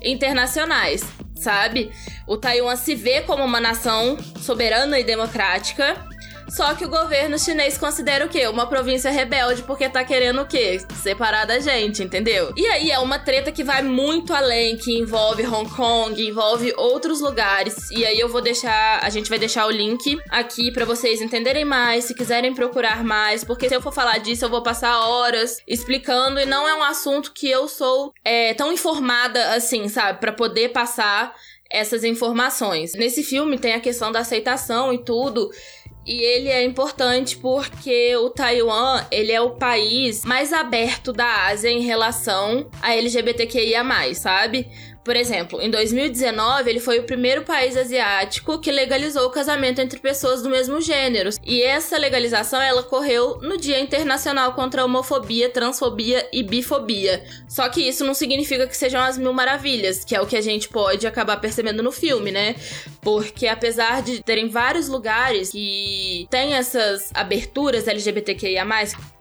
internacionais, 0.03 1.03
sabe? 1.35 1.91
O 2.27 2.37
Taiwan 2.37 2.77
se 2.77 2.95
vê 2.95 3.21
como 3.23 3.45
uma 3.45 3.61
nação 3.61 4.17
soberana 4.41 4.99
e 4.99 5.05
democrática, 5.05 6.05
Só 6.49 6.75
que 6.75 6.85
o 6.85 6.89
governo 6.89 7.39
chinês 7.39 7.77
considera 7.77 8.25
o 8.25 8.29
quê? 8.29 8.47
Uma 8.47 8.67
província 8.67 9.11
rebelde 9.11 9.63
porque 9.63 9.89
tá 9.89 10.05
querendo 10.05 10.43
o 10.43 10.47
quê? 10.47 10.81
Separar 11.03 11.45
da 11.45 11.59
gente, 11.59 12.03
entendeu? 12.03 12.53
E 12.57 12.67
aí 12.67 12.91
é 12.91 12.99
uma 12.99 13.19
treta 13.19 13.51
que 13.51 13.65
vai 13.65 13.83
muito 13.83 14.33
além, 14.33 14.77
que 14.77 14.99
envolve 14.99 15.47
Hong 15.47 15.69
Kong, 15.71 16.27
envolve 16.27 16.73
outros 16.77 17.21
lugares. 17.21 17.91
E 17.91 18.05
aí 18.07 18.19
eu 18.19 18.29
vou 18.29 18.41
deixar, 18.41 19.01
a 19.03 19.11
gente 19.11 19.29
vai 19.29 19.39
deixar 19.39 19.67
o 19.67 19.71
link 19.71 20.19
aqui 20.31 20.73
para 20.73 20.85
vocês 20.85 21.21
entenderem 21.21 21.65
mais, 21.65 22.05
se 22.05 22.15
quiserem 22.15 22.55
procurar 22.55 23.05
mais, 23.05 23.45
porque 23.45 23.69
se 23.69 23.75
eu 23.75 23.83
for 23.83 23.93
falar 23.93 24.19
disso 24.19 24.45
eu 24.45 24.51
vou 24.51 24.63
passar 24.63 25.01
horas 25.01 25.59
explicando 25.67 26.41
e 26.41 26.47
não 26.47 26.67
é 26.69 26.75
um 26.75 26.83
assunto 26.83 27.33
que 27.33 27.51
eu 27.51 27.69
sou 27.69 28.13
é, 28.25 28.55
tão 28.55 28.73
informada 28.73 29.55
assim, 29.55 29.89
sabe, 29.89 30.21
para 30.21 30.33
poder 30.33 30.71
passar 30.71 31.35
essas 31.71 32.05
informações. 32.05 32.95
Nesse 32.95 33.23
filme 33.23 33.59
tem 33.59 33.75
a 33.75 33.81
questão 33.81 34.13
da 34.13 34.21
aceitação 34.21 34.93
e 34.93 34.99
tudo. 34.99 35.51
E 36.07 36.23
ele 36.23 36.49
é 36.49 36.63
importante 36.65 37.37
porque 37.37 38.15
o 38.17 38.31
Taiwan, 38.31 39.05
ele 39.11 39.33
é 39.33 39.41
o 39.41 39.57
país 39.57 40.25
mais 40.25 40.53
aberto 40.53 41.13
da 41.13 41.47
Ásia 41.47 41.69
em 41.69 41.81
relação 41.81 42.71
a 42.81 42.95
LGBTQIA+, 42.95 43.85
sabe? 44.15 44.71
Por 45.07 45.15
exemplo, 45.15 45.63
em 45.63 45.71
2019, 45.71 46.69
ele 46.69 46.81
foi 46.81 46.99
o 46.99 47.05
primeiro 47.05 47.43
país 47.43 47.77
asiático 47.77 48.59
que 48.59 48.73
legalizou 48.73 49.25
o 49.25 49.31
casamento 49.31 49.81
entre 49.81 50.01
pessoas 50.01 50.43
do 50.43 50.51
mesmo 50.51 50.81
gênero. 50.81 51.31
E 51.45 51.63
essa 51.63 51.97
legalização 51.97 52.61
ela 52.61 52.81
ocorreu 52.81 53.39
no 53.41 53.57
Dia 53.57 53.79
Internacional 53.79 54.55
contra 54.55 54.83
a 54.83 54.85
Homofobia, 54.85 55.49
Transfobia 55.49 56.29
e 56.33 56.43
Bifobia. 56.43 57.25
Só 57.49 57.69
que 57.69 57.89
isso 57.89 58.05
não 58.05 58.15
significa 58.15 58.67
que 58.67 58.77
sejam 58.77 59.01
as 59.01 59.17
mil 59.17 59.33
maravilhas, 59.33 60.05
que 60.05 60.17
é 60.17 60.21
o 60.21 60.27
que 60.27 60.37
a 60.37 60.41
gente 60.41 60.69
pode 60.69 61.07
acabar 61.07 61.37
percebendo 61.37 61.85
no 61.85 61.93
filme, 61.93 62.33
né? 62.33 62.57
Porque 63.01 63.47
apesar 63.47 64.03
de 64.03 64.25
terem 64.25 64.49
vários 64.49 64.89
lugares 64.89 65.51
que 65.51 66.27
têm 66.29 66.55
essas 66.55 67.13
aberturas 67.15 67.87
LGBTQIA, 67.87 68.67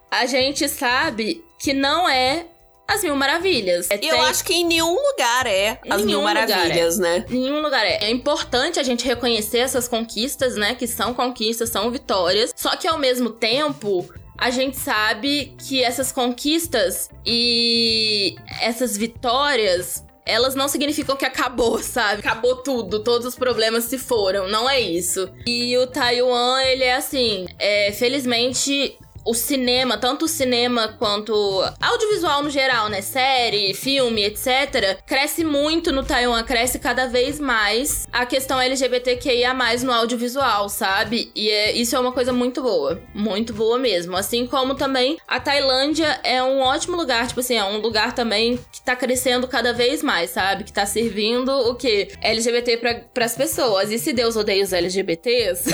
a 0.09 0.25
gente 0.25 0.67
sabe 0.67 1.45
que 1.59 1.73
não 1.73 2.09
é 2.09 2.47
as 2.87 3.03
Mil 3.03 3.15
Maravilhas. 3.15 3.89
É, 3.89 3.99
eu 4.01 4.21
acho 4.21 4.43
que 4.43 4.53
em 4.53 4.65
nenhum 4.65 4.95
lugar 4.95 5.47
é 5.47 5.79
as 5.89 6.01
Mil 6.03 6.21
Maravilhas, 6.21 6.99
é. 6.99 7.01
né? 7.01 7.25
Nenhum 7.29 7.61
lugar 7.61 7.85
é. 7.85 8.05
É 8.05 8.11
importante 8.11 8.79
a 8.79 8.83
gente 8.83 9.05
reconhecer 9.05 9.59
essas 9.59 9.87
conquistas, 9.87 10.55
né? 10.55 10.75
Que 10.75 10.87
são 10.87 11.13
conquistas, 11.13 11.69
são 11.69 11.89
vitórias. 11.91 12.53
Só 12.55 12.75
que 12.75 12.87
ao 12.87 12.97
mesmo 12.97 13.29
tempo, 13.29 14.07
a 14.37 14.49
gente 14.49 14.77
sabe 14.77 15.55
que 15.57 15.83
essas 15.83 16.11
conquistas 16.11 17.09
e 17.25 18.35
essas 18.61 18.95
vitórias 18.95 20.03
elas 20.25 20.55
não 20.55 20.67
significam 20.67 21.15
que 21.15 21.25
acabou, 21.25 21.77
sabe? 21.83 22.19
Acabou 22.19 22.57
tudo, 22.57 23.03
todos 23.03 23.27
os 23.27 23.35
problemas 23.35 23.83
se 23.85 23.97
foram, 23.97 24.47
não 24.47 24.67
é 24.69 24.79
isso. 24.79 25.29
E 25.45 25.77
o 25.77 25.87
Taiwan, 25.87 26.61
ele 26.63 26.83
é 26.83 26.95
assim, 26.95 27.45
é, 27.59 27.91
felizmente 27.91 28.97
o 29.25 29.33
cinema, 29.33 29.97
tanto 29.97 30.25
o 30.25 30.27
cinema 30.27 30.87
quanto 30.99 31.33
audiovisual 31.81 32.43
no 32.43 32.49
geral, 32.49 32.87
né? 32.89 33.01
Série, 33.01 33.73
filme, 33.73 34.23
etc., 34.23 34.99
cresce 35.05 35.43
muito 35.43 35.91
no 35.91 36.03
Taiwan, 36.03 36.43
cresce 36.43 36.77
cada 36.77 37.07
vez 37.07 37.39
mais 37.39 38.07
a 38.11 38.25
questão 38.25 38.61
LGBTQIA 38.61 39.53
no 39.83 39.91
audiovisual, 39.91 40.69
sabe? 40.69 41.31
E 41.35 41.49
é, 41.49 41.71
isso 41.71 41.95
é 41.95 41.99
uma 41.99 42.11
coisa 42.11 42.31
muito 42.31 42.61
boa. 42.61 43.01
Muito 43.13 43.53
boa 43.53 43.79
mesmo. 43.79 44.15
Assim 44.15 44.45
como 44.45 44.75
também 44.75 45.17
a 45.27 45.39
Tailândia 45.39 46.19
é 46.23 46.43
um 46.43 46.59
ótimo 46.59 46.95
lugar, 46.95 47.27
tipo 47.27 47.39
assim, 47.39 47.55
é 47.55 47.63
um 47.63 47.79
lugar 47.79 48.13
também 48.13 48.59
que 48.71 48.81
tá 48.81 48.95
crescendo 48.95 49.47
cada 49.47 49.73
vez 49.73 50.03
mais, 50.03 50.29
sabe? 50.29 50.63
Que 50.63 50.73
tá 50.73 50.85
servindo 50.85 51.49
o 51.49 51.75
quê? 51.75 52.09
LGBT 52.21 52.77
para 53.13 53.25
as 53.25 53.35
pessoas. 53.35 53.91
E 53.91 53.97
se 53.97 54.13
Deus 54.13 54.35
odeia 54.35 54.63
os 54.63 54.71
LGBTs, 54.71 55.63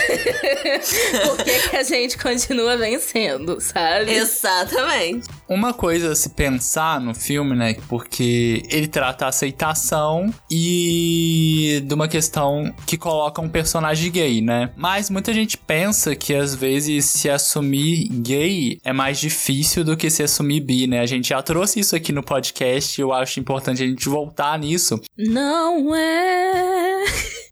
por 1.27 1.43
que, 1.43 1.69
que 1.69 1.75
a 1.75 1.83
gente 1.83 2.17
continua 2.17 2.77
vencendo? 2.77 3.40
Sabe? 3.59 4.11
Exatamente. 4.11 5.27
Uma 5.47 5.73
coisa 5.73 6.11
a 6.11 6.15
se 6.15 6.29
pensar 6.29 6.99
no 6.99 7.13
filme, 7.13 7.55
né? 7.55 7.75
Porque 7.87 8.63
ele 8.69 8.87
trata 8.87 9.25
a 9.25 9.29
aceitação 9.29 10.33
e 10.49 11.83
de 11.85 11.93
uma 11.93 12.07
questão 12.07 12.73
que 12.85 12.97
coloca 12.97 13.41
um 13.41 13.49
personagem 13.49 14.11
gay, 14.11 14.41
né? 14.41 14.71
Mas 14.75 15.09
muita 15.09 15.33
gente 15.33 15.57
pensa 15.57 16.15
que 16.15 16.33
às 16.33 16.55
vezes 16.55 17.05
se 17.05 17.29
assumir 17.29 18.07
gay 18.09 18.79
é 18.83 18.93
mais 18.93 19.19
difícil 19.19 19.83
do 19.83 19.97
que 19.97 20.09
se 20.09 20.23
assumir 20.23 20.61
bi, 20.61 20.87
né? 20.87 20.99
A 20.99 21.05
gente 21.05 21.29
já 21.29 21.41
trouxe 21.41 21.79
isso 21.79 21.95
aqui 21.95 22.11
no 22.11 22.23
podcast 22.23 22.99
e 22.99 23.03
eu 23.03 23.11
acho 23.13 23.39
importante 23.39 23.83
a 23.83 23.87
gente 23.87 24.07
voltar 24.07 24.57
nisso. 24.57 24.99
Não 25.17 25.95
é. 25.95 27.03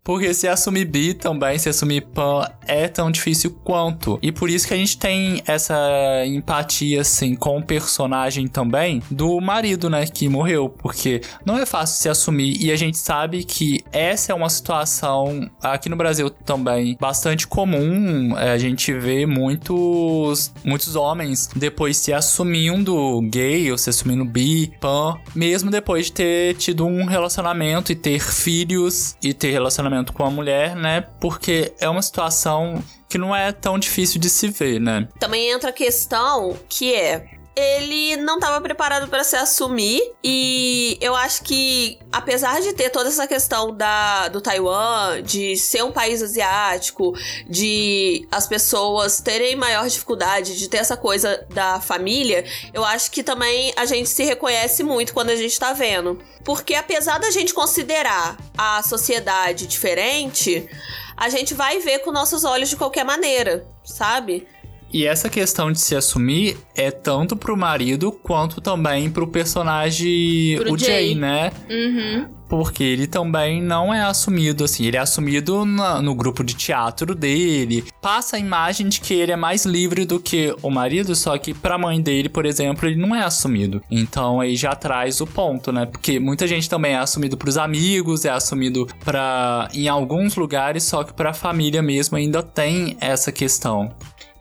Porque 0.03 0.33
se 0.33 0.47
assumir 0.47 0.85
bi 0.85 1.13
também, 1.13 1.57
se 1.59 1.69
assumir 1.69 2.01
pan, 2.01 2.47
é 2.67 2.87
tão 2.87 3.11
difícil 3.11 3.51
quanto. 3.63 4.17
E 4.21 4.31
por 4.31 4.49
isso 4.49 4.67
que 4.67 4.73
a 4.73 4.77
gente 4.77 4.97
tem 4.97 5.43
essa 5.45 5.77
empatia, 6.25 7.01
assim, 7.01 7.35
com 7.35 7.57
o 7.57 7.63
personagem 7.63 8.47
também 8.47 9.01
do 9.11 9.39
marido, 9.39 9.89
né, 9.89 10.05
que 10.05 10.27
morreu. 10.27 10.69
Porque 10.69 11.21
não 11.45 11.57
é 11.57 11.65
fácil 11.65 12.01
se 12.01 12.09
assumir. 12.09 12.57
E 12.59 12.71
a 12.71 12.75
gente 12.75 12.97
sabe 12.97 13.43
que 13.43 13.83
essa 13.91 14.31
é 14.31 14.35
uma 14.35 14.49
situação, 14.49 15.49
aqui 15.61 15.89
no 15.89 15.95
Brasil 15.95 16.29
também, 16.29 16.97
bastante 16.99 17.45
comum. 17.45 18.37
É, 18.37 18.51
a 18.51 18.57
gente 18.57 18.91
vê 18.93 19.25
muitos, 19.25 20.51
muitos 20.63 20.95
homens 20.95 21.49
depois 21.55 21.97
se 21.97 22.13
assumindo 22.13 23.21
gay 23.29 23.71
ou 23.71 23.77
se 23.77 23.89
assumindo 23.89 24.25
bi, 24.25 24.71
pan, 24.79 25.17
mesmo 25.35 25.69
depois 25.69 26.07
de 26.07 26.13
ter 26.13 26.55
tido 26.55 26.85
um 26.85 27.05
relacionamento 27.05 27.91
e 27.91 27.95
ter 27.95 28.19
filhos 28.19 29.15
e 29.21 29.33
ter 29.33 29.51
relacionamento 29.51 29.88
relacionamento 29.89 30.13
com 30.13 30.23
a 30.23 30.29
mulher, 30.29 30.75
né? 30.75 31.01
Porque 31.19 31.73
é 31.79 31.89
uma 31.89 32.01
situação 32.01 32.81
que 33.07 33.17
não 33.17 33.35
é 33.35 33.51
tão 33.51 33.77
difícil 33.77 34.21
de 34.21 34.29
se 34.29 34.47
ver, 34.49 34.79
né? 34.79 35.07
Também 35.19 35.51
entra 35.51 35.71
a 35.71 35.73
questão 35.73 36.55
que 36.69 36.93
é 36.93 37.38
ele 37.59 38.17
não 38.17 38.35
estava 38.35 38.61
preparado 38.61 39.07
para 39.07 39.23
se 39.23 39.35
assumir. 39.35 40.01
E 40.23 40.97
eu 41.01 41.15
acho 41.15 41.43
que 41.43 41.99
apesar 42.11 42.61
de 42.61 42.73
ter 42.73 42.89
toda 42.89 43.09
essa 43.09 43.27
questão 43.27 43.75
da 43.75 44.27
do 44.29 44.41
Taiwan 44.41 45.21
de 45.21 45.55
ser 45.57 45.83
um 45.83 45.91
país 45.91 46.21
asiático 46.21 47.13
de 47.47 48.27
as 48.31 48.47
pessoas 48.47 49.19
terem 49.21 49.55
maior 49.55 49.87
dificuldade 49.87 50.57
de 50.57 50.67
ter 50.67 50.77
essa 50.77 50.97
coisa 50.97 51.45
da 51.49 51.79
família 51.79 52.43
eu 52.73 52.83
acho 52.83 53.11
que 53.11 53.23
também 53.23 53.73
a 53.75 53.85
gente 53.85 54.09
se 54.09 54.23
reconhece 54.23 54.83
muito 54.83 55.13
quando 55.13 55.29
a 55.29 55.35
gente 55.35 55.51
está 55.51 55.73
vendo. 55.73 56.19
Porque 56.43 56.73
apesar 56.73 57.19
da 57.19 57.29
gente 57.29 57.53
considerar 57.53 58.37
a 58.57 58.81
sociedade 58.81 59.67
diferente 59.67 60.67
a 61.15 61.29
gente 61.29 61.53
vai 61.53 61.79
ver 61.79 61.99
com 61.99 62.11
nossos 62.11 62.43
olhos 62.43 62.69
de 62.69 62.77
qualquer 62.77 63.03
maneira 63.03 63.67
sabe 63.83 64.47
e 64.91 65.05
essa 65.05 65.29
questão 65.29 65.71
de 65.71 65.79
se 65.79 65.95
assumir 65.95 66.57
é 66.75 66.91
tanto 66.91 67.35
pro 67.35 67.55
marido 67.55 68.11
quanto 68.11 68.61
também 68.61 69.09
pro 69.09 69.27
personagem, 69.27 70.57
pro 70.57 70.73
o 70.73 70.77
Jay, 70.77 71.09
Jay 71.09 71.15
né? 71.15 71.51
Uhum. 71.69 72.39
Porque 72.49 72.83
ele 72.83 73.05
também 73.05 73.61
não 73.61 73.93
é 73.93 74.01
assumido, 74.01 74.63
assim. 74.63 74.85
Ele 74.85 74.97
é 74.97 74.99
assumido 74.99 75.63
na, 75.65 76.01
no 76.01 76.15
grupo 76.15 76.43
de 76.43 76.55
teatro 76.55 77.13
dele. 77.13 77.85
Passa 78.01 78.37
a 78.37 78.39
imagem 78.39 78.89
de 78.89 78.99
que 78.99 79.13
ele 79.13 79.31
é 79.31 79.35
mais 79.35 79.65
livre 79.65 80.03
do 80.03 80.19
que 80.19 80.55
o 80.63 80.71
marido, 80.71 81.15
só 81.15 81.37
que 81.37 81.53
pra 81.53 81.77
mãe 81.77 82.01
dele, 82.01 82.27
por 82.27 82.47
exemplo, 82.47 82.89
ele 82.89 82.99
não 82.99 83.15
é 83.15 83.23
assumido. 83.23 83.83
Então 83.91 84.41
aí 84.41 84.55
já 84.55 84.75
traz 84.75 85.21
o 85.21 85.27
ponto, 85.27 85.71
né? 85.71 85.85
Porque 85.85 86.19
muita 86.19 86.47
gente 86.47 86.67
também 86.67 86.93
é 86.93 86.97
assumido 86.97 87.37
pros 87.37 87.55
amigos, 87.55 88.25
é 88.25 88.31
assumido 88.31 88.87
pra. 89.05 89.69
em 89.71 89.87
alguns 89.87 90.35
lugares, 90.35 90.83
só 90.83 91.03
que 91.03 91.13
pra 91.13 91.33
família 91.33 91.83
mesmo 91.83 92.17
ainda 92.17 92.41
tem 92.41 92.97
essa 92.99 93.31
questão. 93.31 93.93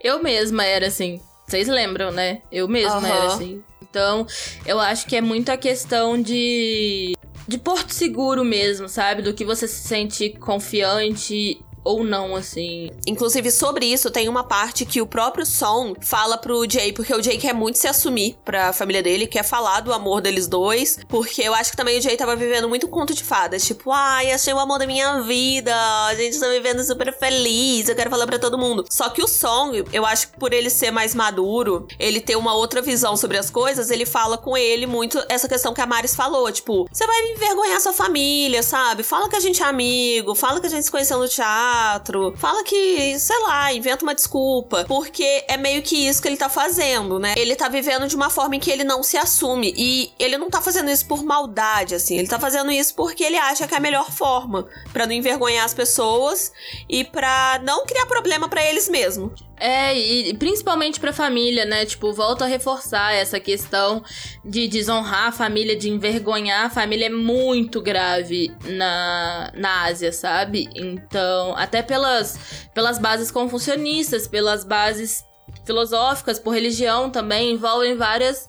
Eu 0.03 0.23
mesma 0.23 0.65
era 0.65 0.87
assim. 0.87 1.21
Vocês 1.47 1.67
lembram, 1.69 2.11
né? 2.11 2.43
Eu 2.53 2.69
mesma 2.69 2.99
uhum. 2.99 3.07
era 3.07 3.27
assim. 3.27 3.63
Então, 3.83 4.27
eu 4.67 4.79
acho 4.79 5.07
que 5.07 5.17
é 5.17 5.21
muito 5.21 5.51
a 5.51 5.57
questão 5.57 6.21
de. 6.21 7.17
de 7.47 7.59
porto 7.59 7.93
seguro 7.93 8.45
mesmo, 8.45 8.89
sabe? 8.89 9.23
Do 9.23 9.33
que 9.33 9.45
você 9.45 9.67
se 9.67 9.89
sente 9.89 10.31
confiante 10.31 11.61
ou 11.89 12.05
não, 12.05 12.37
assim. 12.37 12.91
Inclusive, 13.07 13.51
sobre 13.51 13.87
isso, 13.87 14.11
tem 14.11 14.29
uma 14.29 14.45
parte 14.45 14.85
que 14.85 15.01
o 15.01 15.07
próprio 15.07 15.47
Som 15.47 15.95
fala 16.03 16.37
pro 16.37 16.69
Jay, 16.71 16.93
porque 16.93 17.15
o 17.15 17.23
Jay 17.23 17.39
quer 17.39 17.55
muito 17.55 17.79
se 17.79 17.89
assumir 17.89 18.37
pra 18.45 18.75
família 18.75 19.03
dele, 19.03 19.27
quer 19.27 19.43
falar 19.43 19.81
do 19.81 19.91
amor 19.91 20.21
deles 20.21 20.47
dois, 20.47 20.99
porque 21.09 21.41
eu 21.41 21.55
acho 21.55 21.71
que 21.71 21.77
também 21.79 21.99
o 21.99 22.03
Jay 22.03 22.15
tava 22.15 22.37
vivendo 22.37 22.69
muito 22.69 22.87
conto 22.89 23.15
de 23.15 23.25
fadas, 23.25 23.65
tipo, 23.65 23.91
ai, 23.91 24.31
achei 24.33 24.53
o 24.53 24.59
amor 24.59 24.79
da 24.79 24.87
minha 24.87 25.23
vida, 25.23 25.75
a 26.07 26.15
gente 26.15 26.39
tá 26.39 26.49
vivendo 26.49 26.85
super 26.85 27.11
feliz, 27.19 27.89
eu 27.89 27.97
quero 27.97 28.11
falar 28.11 28.27
para 28.27 28.39
todo 28.39 28.59
mundo. 28.59 28.85
Só 28.91 29.09
que 29.09 29.23
o 29.23 29.27
Song, 29.27 29.83
eu 29.91 30.05
acho 30.05 30.29
que 30.29 30.39
por 30.39 30.53
ele 30.53 30.69
ser 30.69 30.91
mais 30.91 31.15
maduro, 31.15 31.89
ele 31.99 32.21
ter 32.21 32.37
uma 32.37 32.53
outra 32.53 32.83
visão 32.83 33.17
sobre 33.17 33.39
as 33.39 33.49
coisas, 33.49 33.91
ele 33.91 34.05
fala 34.05 34.37
com 34.37 34.55
ele 34.59 34.87
muito 34.87 35.19
essa 35.31 35.49
questão 35.49 35.73
que 35.73 35.81
a 35.81 35.87
Maris 35.87 36.15
falou, 36.15 36.53
tipo, 36.53 36.87
você 36.93 37.07
vai 37.07 37.33
envergonhar 37.33 37.81
sua 37.81 37.95
família, 37.95 38.63
sabe? 38.63 39.03
Fala 39.03 39.27
que 39.27 39.37
a 39.37 39.41
gente 39.41 39.63
é 39.63 39.67
amigo, 39.67 40.35
fala 40.35 40.61
que 40.61 40.67
a 40.67 40.71
gente 40.71 40.85
se 40.85 40.91
conheceu 40.91 41.19
no 41.19 41.27
teatro, 41.29 41.78
teatro. 41.79 42.35
Fala 42.37 42.65
que, 42.65 43.19
sei 43.19 43.39
lá, 43.41 43.73
inventa 43.73 44.05
uma 44.05 44.15
desculpa. 44.15 44.85
Porque 44.87 45.45
é 45.49 45.57
meio 45.57 45.83
que 45.83 46.09
isso 46.09 46.21
que 46.21 46.29
ele 46.29 46.37
tá 46.37 46.49
fazendo, 46.49 47.19
né? 47.19 47.35
Ele 47.37 47.55
tá 47.55 47.69
vivendo 47.69 48.07
de 48.07 48.17
uma 48.17 48.31
forma 48.31 48.57
em 48.57 48.61
que 48.61 48.71
ele 48.71 48.85
não 48.85 49.03
se 49.03 49.17
assume. 49.17 49.73
E 49.77 50.13
ele 50.19 50.37
não 50.37 50.51
tá 50.51 50.61
fazendo 50.61 50.91
isso 50.91 51.07
por 51.07 51.23
maldade, 51.23 51.95
assim. 51.95 52.19
Ele 52.19 52.29
tá 52.29 52.39
fazendo 52.39 52.71
isso 52.71 52.95
porque 52.95 53.25
ele 53.25 53.37
acha 53.37 53.67
que 53.67 53.75
é 53.75 53.77
a 53.77 53.81
melhor 53.81 54.11
forma 54.11 54.67
para 54.93 55.07
não 55.07 55.13
envergonhar 55.13 55.65
as 55.65 55.75
pessoas 55.75 56.53
e 56.89 57.05
para 57.05 57.61
não 57.63 57.87
criar 57.87 58.07
problema 58.07 58.49
para 58.49 58.65
eles 58.65 58.89
mesmos. 58.89 59.48
É, 59.61 59.99
e 59.99 60.35
principalmente 60.35 61.01
pra 61.01 61.13
família, 61.13 61.65
né? 61.65 61.85
Tipo, 61.85 62.13
volta 62.13 62.45
a 62.45 62.49
reforçar 62.49 63.13
essa 63.13 63.41
questão 63.41 64.03
de 64.45 64.69
desonrar 64.69 65.29
a 65.29 65.33
família, 65.33 65.77
de 65.77 65.89
envergonhar 65.89 66.67
a 66.67 66.71
família 66.71 67.07
é 67.07 67.11
muito 67.11 67.81
grave 67.81 68.55
na, 68.65 69.53
na 69.55 69.85
Ásia, 69.85 70.13
sabe? 70.13 70.69
Então, 70.75 71.57
até 71.57 71.83
pelas, 71.83 72.69
pelas 72.73 72.99
bases 72.99 73.31
confucionistas, 73.31 74.29
pelas 74.29 74.65
bases 74.65 75.25
filosóficas, 75.65 76.39
por 76.39 76.55
religião 76.55 77.11
também, 77.11 77.53
envolvem 77.53 77.97
várias, 77.97 78.47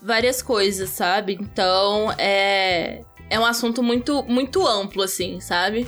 várias 0.00 0.40
coisas, 0.40 0.90
sabe? 0.90 1.36
Então, 1.40 2.12
é, 2.16 3.02
é 3.28 3.40
um 3.40 3.44
assunto 3.44 3.82
muito, 3.82 4.22
muito 4.22 4.66
amplo, 4.66 5.02
assim, 5.02 5.40
sabe? 5.40 5.86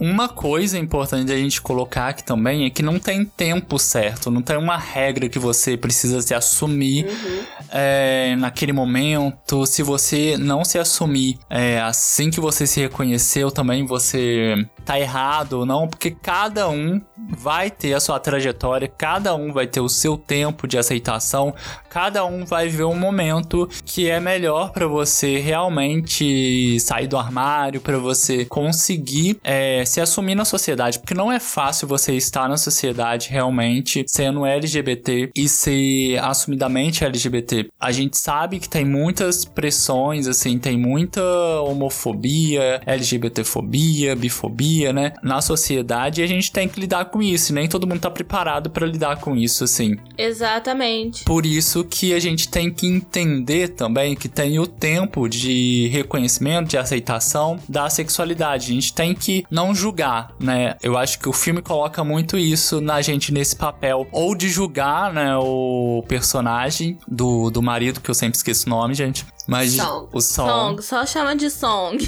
Uma 0.00 0.28
coisa 0.28 0.78
importante 0.78 1.32
a 1.32 1.36
gente 1.36 1.60
colocar 1.60 2.08
aqui 2.08 2.24
também 2.24 2.64
é 2.64 2.70
que 2.70 2.82
não 2.82 2.98
tem 2.98 3.24
tempo 3.24 3.78
certo, 3.78 4.30
não 4.30 4.42
tem 4.42 4.56
uma 4.56 4.76
regra 4.76 5.28
que 5.28 5.38
você 5.38 5.76
precisa 5.76 6.20
se 6.20 6.34
assumir 6.34 7.06
uhum. 7.06 7.42
é, 7.70 8.36
naquele 8.36 8.72
momento. 8.72 9.66
Se 9.66 9.82
você 9.82 10.36
não 10.36 10.64
se 10.64 10.78
assumir 10.78 11.38
é, 11.48 11.80
assim 11.80 12.30
que 12.30 12.40
você 12.40 12.66
se 12.66 12.80
reconheceu, 12.80 13.50
também 13.50 13.84
você 13.84 14.66
tá 14.88 14.98
errado 14.98 15.52
ou 15.52 15.66
não, 15.66 15.86
porque 15.86 16.10
cada 16.10 16.66
um 16.66 16.98
vai 17.28 17.70
ter 17.70 17.92
a 17.92 18.00
sua 18.00 18.18
trajetória, 18.18 18.88
cada 18.88 19.34
um 19.34 19.52
vai 19.52 19.66
ter 19.66 19.80
o 19.80 19.88
seu 19.88 20.16
tempo 20.16 20.66
de 20.66 20.78
aceitação, 20.78 21.54
cada 21.90 22.24
um 22.24 22.46
vai 22.46 22.68
ver 22.68 22.84
um 22.84 22.94
momento 22.94 23.68
que 23.84 24.08
é 24.08 24.18
melhor 24.18 24.72
para 24.72 24.86
você 24.86 25.38
realmente 25.40 26.80
sair 26.80 27.06
do 27.06 27.18
armário, 27.18 27.82
para 27.82 27.98
você 27.98 28.46
conseguir. 28.46 29.38
É, 29.44 29.84
se 29.84 30.00
assumir 30.00 30.34
na 30.34 30.46
sociedade, 30.46 30.98
porque 30.98 31.12
não 31.12 31.30
é 31.30 31.38
fácil 31.38 31.86
você 31.86 32.14
estar 32.14 32.48
na 32.48 32.56
sociedade 32.56 33.28
realmente 33.28 34.04
sendo 34.06 34.46
LGBT 34.46 35.30
e 35.36 35.48
ser 35.48 36.18
assumidamente 36.18 37.04
LGBT. 37.04 37.68
A 37.78 37.92
gente 37.92 38.16
sabe 38.16 38.58
que 38.58 38.68
tem 38.68 38.86
muitas 38.86 39.44
pressões, 39.44 40.26
assim, 40.26 40.58
tem 40.58 40.78
muita 40.78 41.22
homofobia, 41.60 42.80
LGBTfobia, 42.86 44.16
bifobia, 44.16 44.77
né, 44.92 45.12
na 45.22 45.40
sociedade 45.40 46.20
e 46.20 46.24
a 46.24 46.26
gente 46.26 46.52
tem 46.52 46.68
que 46.68 46.80
lidar 46.80 47.06
com 47.06 47.22
isso. 47.22 47.52
E 47.52 47.54
nem 47.54 47.68
todo 47.68 47.86
mundo 47.86 48.00
tá 48.00 48.10
preparado 48.10 48.70
para 48.70 48.86
lidar 48.86 49.20
com 49.20 49.36
isso, 49.36 49.64
assim. 49.64 49.96
Exatamente. 50.16 51.24
Por 51.24 51.44
isso 51.44 51.84
que 51.84 52.14
a 52.14 52.20
gente 52.20 52.48
tem 52.48 52.70
que 52.70 52.86
entender 52.86 53.68
também 53.68 54.14
que 54.14 54.28
tem 54.28 54.58
o 54.58 54.66
tempo 54.66 55.28
de 55.28 55.88
reconhecimento, 55.88 56.68
de 56.68 56.78
aceitação 56.78 57.58
da 57.68 57.90
sexualidade. 57.90 58.70
A 58.70 58.74
gente 58.74 58.92
tem 58.92 59.14
que 59.14 59.44
não 59.50 59.74
julgar, 59.74 60.34
né? 60.38 60.76
Eu 60.82 60.96
acho 60.96 61.18
que 61.18 61.28
o 61.28 61.32
filme 61.32 61.62
coloca 61.62 62.02
muito 62.04 62.38
isso 62.38 62.80
na 62.80 63.00
gente 63.02 63.32
nesse 63.32 63.56
papel, 63.56 64.06
ou 64.12 64.34
de 64.34 64.48
julgar, 64.48 65.12
né, 65.12 65.36
o 65.36 66.04
personagem 66.08 66.98
do, 67.06 67.50
do 67.50 67.62
marido, 67.62 68.00
que 68.00 68.10
eu 68.10 68.14
sempre 68.14 68.36
esqueço 68.36 68.66
o 68.66 68.70
nome, 68.70 68.94
gente. 68.94 69.26
Mas 69.48 69.76
song. 69.76 70.08
o 70.12 70.20
song. 70.20 70.50
Song, 70.50 70.82
só 70.82 71.06
chama 71.06 71.34
de 71.34 71.48
song. 71.48 71.98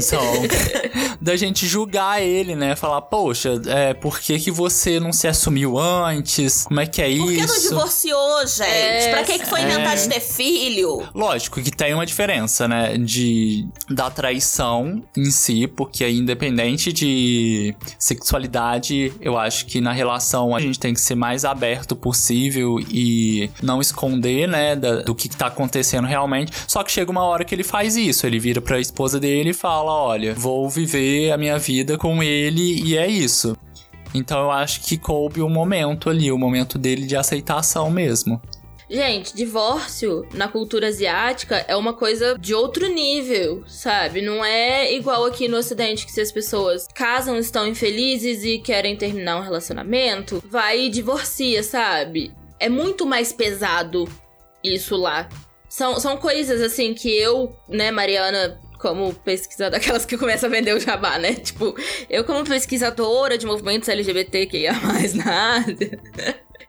Song. 0.00 0.48
da 1.20 1.36
gente 1.36 1.66
julgar 1.66 2.22
ele, 2.22 2.56
né? 2.56 2.74
Falar, 2.74 3.02
poxa, 3.02 3.60
é, 3.66 3.92
por 3.92 4.18
que, 4.18 4.38
que 4.38 4.50
você 4.50 4.98
não 4.98 5.12
se 5.12 5.28
assumiu 5.28 5.78
antes? 5.78 6.64
Como 6.64 6.80
é 6.80 6.86
que 6.86 7.02
é 7.02 7.04
por 7.04 7.12
isso? 7.12 7.24
Por 7.24 7.34
que 7.34 7.46
não 7.46 7.60
divorciou, 7.60 8.46
gente? 8.46 8.62
É, 8.70 9.10
pra 9.10 9.22
que, 9.22 9.38
que 9.38 9.46
foi 9.46 9.60
inventar 9.60 9.92
é... 9.92 9.96
de 9.96 10.08
ter 10.08 10.20
filho? 10.20 11.06
Lógico 11.14 11.60
que 11.60 11.70
tem 11.70 11.92
uma 11.92 12.06
diferença, 12.06 12.66
né? 12.66 12.96
De, 12.96 13.68
da 13.90 14.10
traição 14.10 15.04
em 15.14 15.30
si, 15.30 15.66
porque 15.66 16.02
é 16.02 16.10
independente 16.10 16.90
de 16.90 17.76
sexualidade, 17.98 19.12
eu 19.20 19.36
acho 19.36 19.66
que 19.66 19.78
na 19.80 19.92
relação 19.92 20.56
a 20.56 20.60
gente 20.60 20.78
tem 20.78 20.94
que 20.94 21.00
ser 21.02 21.14
mais 21.14 21.44
aberto 21.44 21.94
possível 21.94 22.78
e 22.80 23.50
não 23.62 23.78
esconder, 23.78 24.48
né, 24.48 24.74
da, 24.74 25.02
do 25.02 25.14
que, 25.14 25.28
que 25.28 25.36
tá 25.36 25.48
acontecendo 25.48 26.06
realmente. 26.06 26.52
Só 26.66 26.77
só 26.78 26.84
que 26.84 26.92
chega 26.92 27.10
uma 27.10 27.24
hora 27.24 27.44
que 27.44 27.52
ele 27.52 27.64
faz 27.64 27.96
isso. 27.96 28.24
Ele 28.24 28.38
vira 28.38 28.60
pra 28.60 28.78
esposa 28.78 29.18
dele 29.18 29.50
e 29.50 29.54
fala: 29.54 29.90
Olha, 29.90 30.32
vou 30.34 30.70
viver 30.70 31.32
a 31.32 31.36
minha 31.36 31.58
vida 31.58 31.98
com 31.98 32.22
ele 32.22 32.80
e 32.84 32.96
é 32.96 33.08
isso. 33.08 33.56
Então 34.14 34.42
eu 34.42 34.50
acho 34.52 34.82
que 34.82 34.96
coube 34.96 35.42
o 35.42 35.48
momento 35.48 36.08
ali, 36.08 36.30
o 36.30 36.38
momento 36.38 36.78
dele 36.78 37.04
de 37.04 37.16
aceitação 37.16 37.90
mesmo. 37.90 38.40
Gente, 38.88 39.34
divórcio 39.34 40.24
na 40.32 40.46
cultura 40.46 40.86
asiática 40.86 41.56
é 41.66 41.76
uma 41.76 41.92
coisa 41.92 42.38
de 42.38 42.54
outro 42.54 42.86
nível, 42.86 43.64
sabe? 43.66 44.22
Não 44.22 44.44
é 44.44 44.94
igual 44.94 45.24
aqui 45.24 45.48
no 45.48 45.58
ocidente 45.58 46.06
que 46.06 46.12
se 46.12 46.20
as 46.20 46.30
pessoas 46.30 46.86
casam, 46.94 47.36
estão 47.36 47.66
infelizes 47.66 48.44
e 48.44 48.58
querem 48.58 48.96
terminar 48.96 49.36
um 49.36 49.42
relacionamento, 49.42 50.40
vai 50.48 50.86
e 50.86 50.90
divorcia, 50.90 51.62
sabe? 51.62 52.32
É 52.58 52.68
muito 52.68 53.04
mais 53.04 53.32
pesado 53.32 54.08
isso 54.62 54.96
lá. 54.96 55.28
São, 55.68 55.98
são 56.00 56.16
coisas, 56.16 56.60
assim, 56.60 56.94
que 56.94 57.14
eu, 57.16 57.54
né, 57.68 57.90
Mariana, 57.90 58.58
como 58.78 59.12
pesquisadora, 59.12 59.76
aquelas 59.82 60.06
que 60.06 60.16
começam 60.16 60.48
a 60.48 60.52
vender 60.52 60.74
o 60.74 60.80
jabá, 60.80 61.18
né? 61.18 61.34
Tipo, 61.34 61.74
eu 62.08 62.24
como 62.24 62.44
pesquisadora 62.44 63.36
de 63.36 63.46
movimentos 63.46 63.88
LGBTQIA+, 63.88 64.72
nada... 65.14 66.00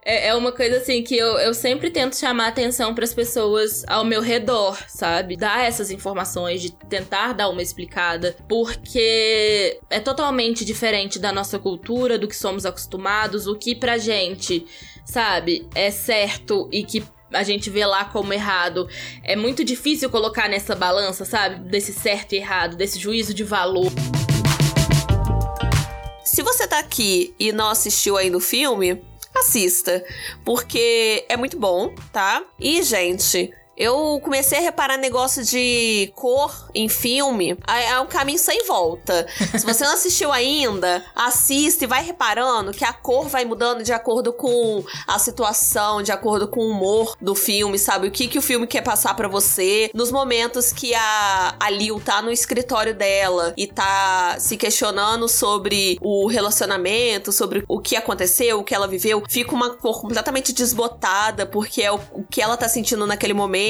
É, 0.02 0.28
é 0.28 0.34
uma 0.34 0.50
coisa 0.50 0.78
assim 0.78 1.02
que 1.02 1.14
eu, 1.14 1.38
eu 1.38 1.52
sempre 1.52 1.90
tento 1.90 2.16
chamar 2.16 2.48
atenção 2.48 2.94
para 2.94 3.04
as 3.04 3.12
pessoas 3.12 3.84
ao 3.86 4.04
meu 4.04 4.22
redor, 4.22 4.78
sabe? 4.88 5.36
Dar 5.36 5.64
essas 5.64 5.90
informações, 5.90 6.62
de 6.62 6.72
tentar 6.72 7.34
dar 7.34 7.50
uma 7.50 7.62
explicada, 7.62 8.34
porque 8.48 9.78
é 9.90 10.00
totalmente 10.00 10.64
diferente 10.64 11.18
da 11.18 11.32
nossa 11.32 11.58
cultura, 11.58 12.18
do 12.18 12.26
que 12.26 12.36
somos 12.36 12.64
acostumados, 12.64 13.46
o 13.46 13.54
que 13.56 13.74
pra 13.74 13.98
gente, 13.98 14.66
sabe, 15.04 15.68
é 15.74 15.90
certo 15.90 16.66
e 16.72 16.82
que 16.82 17.04
a 17.32 17.42
gente 17.42 17.70
vê 17.70 17.84
lá 17.86 18.04
como 18.04 18.32
errado. 18.32 18.88
É 19.22 19.36
muito 19.36 19.64
difícil 19.64 20.10
colocar 20.10 20.48
nessa 20.48 20.74
balança, 20.74 21.24
sabe? 21.24 21.68
Desse 21.68 21.92
certo 21.92 22.32
e 22.34 22.36
errado, 22.36 22.76
desse 22.76 22.98
juízo 22.98 23.32
de 23.32 23.44
valor. 23.44 23.90
Se 26.24 26.42
você 26.42 26.66
tá 26.66 26.78
aqui 26.78 27.34
e 27.38 27.52
não 27.52 27.68
assistiu 27.68 28.16
aí 28.16 28.30
no 28.30 28.40
filme, 28.40 29.02
assista, 29.36 30.04
porque 30.44 31.24
é 31.28 31.36
muito 31.36 31.58
bom, 31.58 31.94
tá? 32.12 32.42
E, 32.58 32.82
gente, 32.82 33.52
eu 33.80 34.20
comecei 34.22 34.58
a 34.58 34.60
reparar 34.60 34.98
negócio 34.98 35.42
de 35.42 36.12
cor 36.14 36.68
em 36.74 36.86
filme. 36.86 37.56
É, 37.66 37.98
um 37.98 38.06
caminho 38.06 38.38
sem 38.38 38.66
volta. 38.66 39.26
Se 39.58 39.64
você 39.64 39.84
não 39.84 39.94
assistiu 39.94 40.30
ainda, 40.30 41.02
assiste 41.14 41.84
e 41.84 41.86
vai 41.86 42.04
reparando 42.04 42.72
que 42.72 42.84
a 42.84 42.92
cor 42.92 43.26
vai 43.26 43.46
mudando 43.46 43.82
de 43.82 43.90
acordo 43.90 44.34
com 44.34 44.84
a 45.06 45.18
situação, 45.18 46.02
de 46.02 46.12
acordo 46.12 46.46
com 46.46 46.60
o 46.60 46.70
humor 46.72 47.16
do 47.22 47.34
filme, 47.34 47.78
sabe? 47.78 48.06
O 48.06 48.10
que, 48.10 48.28
que 48.28 48.38
o 48.38 48.42
filme 48.42 48.66
quer 48.66 48.82
passar 48.82 49.14
para 49.14 49.28
você. 49.28 49.90
Nos 49.94 50.12
momentos 50.12 50.74
que 50.74 50.94
a, 50.94 51.54
a 51.58 51.70
Liu 51.70 51.98
tá 51.98 52.20
no 52.20 52.30
escritório 52.30 52.94
dela 52.94 53.54
e 53.56 53.66
tá 53.66 54.36
se 54.38 54.58
questionando 54.58 55.26
sobre 55.26 55.98
o 56.02 56.26
relacionamento, 56.26 57.32
sobre 57.32 57.64
o 57.66 57.80
que 57.80 57.96
aconteceu, 57.96 58.58
o 58.58 58.64
que 58.64 58.74
ela 58.74 58.86
viveu, 58.86 59.22
fica 59.26 59.54
uma 59.54 59.70
cor 59.70 60.02
completamente 60.02 60.52
desbotada, 60.52 61.46
porque 61.46 61.80
é 61.80 61.90
o, 61.90 61.98
o 62.12 62.24
que 62.24 62.42
ela 62.42 62.58
tá 62.58 62.68
sentindo 62.68 63.06
naquele 63.06 63.32
momento 63.32 63.69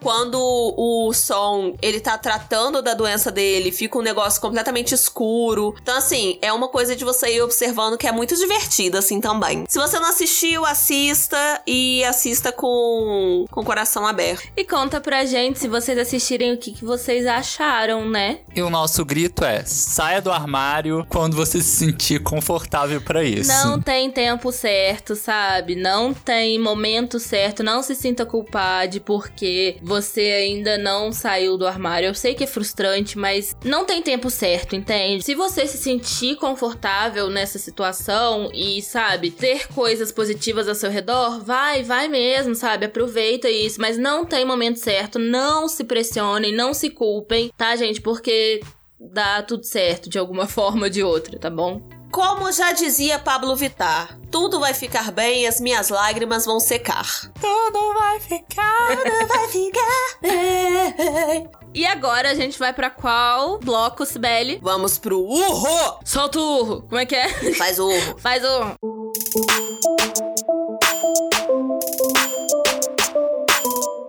quando 0.00 0.38
o 0.40 1.12
som 1.12 1.74
ele 1.82 2.00
tá 2.00 2.16
tratando 2.18 2.82
da 2.82 2.94
doença 2.94 3.30
dele, 3.30 3.72
fica 3.72 3.98
um 3.98 4.02
negócio 4.02 4.40
completamente 4.40 4.94
escuro. 4.94 5.74
Então, 5.80 5.96
assim, 5.96 6.38
é 6.42 6.52
uma 6.52 6.68
coisa 6.68 6.94
de 6.94 7.04
você 7.04 7.36
ir 7.36 7.42
observando 7.42 7.98
que 7.98 8.06
é 8.06 8.12
muito 8.12 8.36
divertida, 8.36 8.98
assim, 8.98 9.20
também. 9.20 9.64
Se 9.68 9.78
você 9.78 9.98
não 9.98 10.08
assistiu, 10.08 10.64
assista 10.64 11.62
e 11.66 12.04
assista 12.04 12.52
com, 12.52 13.46
com 13.50 13.60
o 13.60 13.64
coração 13.64 14.06
aberto. 14.06 14.48
E 14.56 14.64
conta 14.64 15.00
pra 15.00 15.24
gente, 15.24 15.58
se 15.58 15.68
vocês 15.68 15.98
assistirem, 15.98 16.52
o 16.52 16.58
que, 16.58 16.72
que 16.72 16.84
vocês 16.84 17.26
acharam, 17.26 18.08
né? 18.08 18.40
E 18.54 18.62
o 18.62 18.70
nosso 18.70 19.04
grito 19.04 19.44
é: 19.44 19.64
saia 19.64 20.20
do 20.20 20.30
armário 20.30 21.06
quando 21.08 21.36
você 21.36 21.60
se 21.60 21.70
sentir 21.78 22.22
confortável 22.22 23.00
para 23.00 23.22
isso. 23.22 23.50
Não 23.50 23.80
tem 23.80 24.10
tempo 24.10 24.52
certo, 24.52 25.14
sabe? 25.14 25.76
Não 25.76 26.12
tem 26.12 26.58
momento 26.58 27.18
certo. 27.18 27.62
Não 27.62 27.82
se 27.82 27.94
sinta 27.94 28.26
culpado 28.26 28.99
porque 29.00 29.78
você 29.82 30.20
ainda 30.20 30.78
não 30.78 31.12
saiu 31.12 31.56
do 31.56 31.66
armário. 31.66 32.06
Eu 32.06 32.14
sei 32.14 32.34
que 32.34 32.44
é 32.44 32.46
frustrante, 32.46 33.18
mas 33.18 33.56
não 33.64 33.84
tem 33.84 34.02
tempo 34.02 34.30
certo, 34.30 34.76
entende? 34.76 35.24
Se 35.24 35.34
você 35.34 35.66
se 35.66 35.78
sentir 35.78 36.36
confortável 36.36 37.28
nessa 37.28 37.58
situação 37.58 38.50
e, 38.54 38.80
sabe, 38.82 39.30
ter 39.30 39.68
coisas 39.68 40.12
positivas 40.12 40.68
ao 40.68 40.74
seu 40.74 40.90
redor, 40.90 41.42
vai, 41.42 41.82
vai 41.82 42.08
mesmo, 42.08 42.54
sabe? 42.54 42.86
Aproveita 42.86 43.48
isso, 43.48 43.80
mas 43.80 43.98
não 43.98 44.24
tem 44.24 44.44
momento 44.44 44.78
certo. 44.78 45.18
Não 45.18 45.68
se 45.68 45.84
pressionem, 45.84 46.52
não 46.52 46.74
se 46.74 46.90
culpem, 46.90 47.50
tá, 47.56 47.74
gente? 47.76 48.00
Porque 48.00 48.60
dá 48.98 49.42
tudo 49.42 49.64
certo 49.64 50.08
de 50.10 50.18
alguma 50.18 50.46
forma 50.48 50.84
ou 50.86 50.90
de 50.90 51.02
outra, 51.02 51.38
tá 51.38 51.50
bom? 51.50 51.99
Como 52.10 52.50
já 52.50 52.72
dizia 52.72 53.18
Pablo 53.18 53.54
Vitar, 53.54 54.18
tudo 54.30 54.58
vai 54.58 54.74
ficar 54.74 55.12
bem 55.12 55.42
e 55.42 55.46
as 55.46 55.60
minhas 55.60 55.88
lágrimas 55.90 56.44
vão 56.44 56.58
secar. 56.58 57.06
Tudo 57.40 57.94
vai 57.94 58.18
ficar, 58.20 58.96
tudo 58.96 59.28
vai 59.28 59.48
ficar 59.48 60.18
bem. 60.20 61.48
E 61.72 61.86
agora 61.86 62.30
a 62.30 62.34
gente 62.34 62.58
vai 62.58 62.72
para 62.72 62.90
qual 62.90 63.58
bloco, 63.58 64.04
Sibeli? 64.04 64.58
Vamos 64.60 64.98
pro 64.98 65.20
urro! 65.20 65.98
Solta 66.04 66.40
o 66.40 66.58
urro! 66.58 66.82
Como 66.82 66.98
é 66.98 67.06
que 67.06 67.14
é? 67.14 67.54
Faz 67.54 67.78
o 67.78 67.86
urro. 67.88 68.18
Faz 68.18 68.42
o 68.44 68.48
urro. 68.48 68.76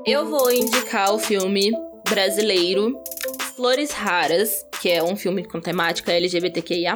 Eu 0.05 0.25
vou 0.27 0.51
indicar 0.51 1.13
o 1.13 1.19
filme 1.19 1.71
brasileiro 2.09 2.99
Flores 3.55 3.91
Raras, 3.91 4.65
que 4.81 4.89
é 4.89 5.03
um 5.03 5.15
filme 5.15 5.43
com 5.43 5.61
temática 5.61 6.11
LGBTQIA+, 6.11 6.95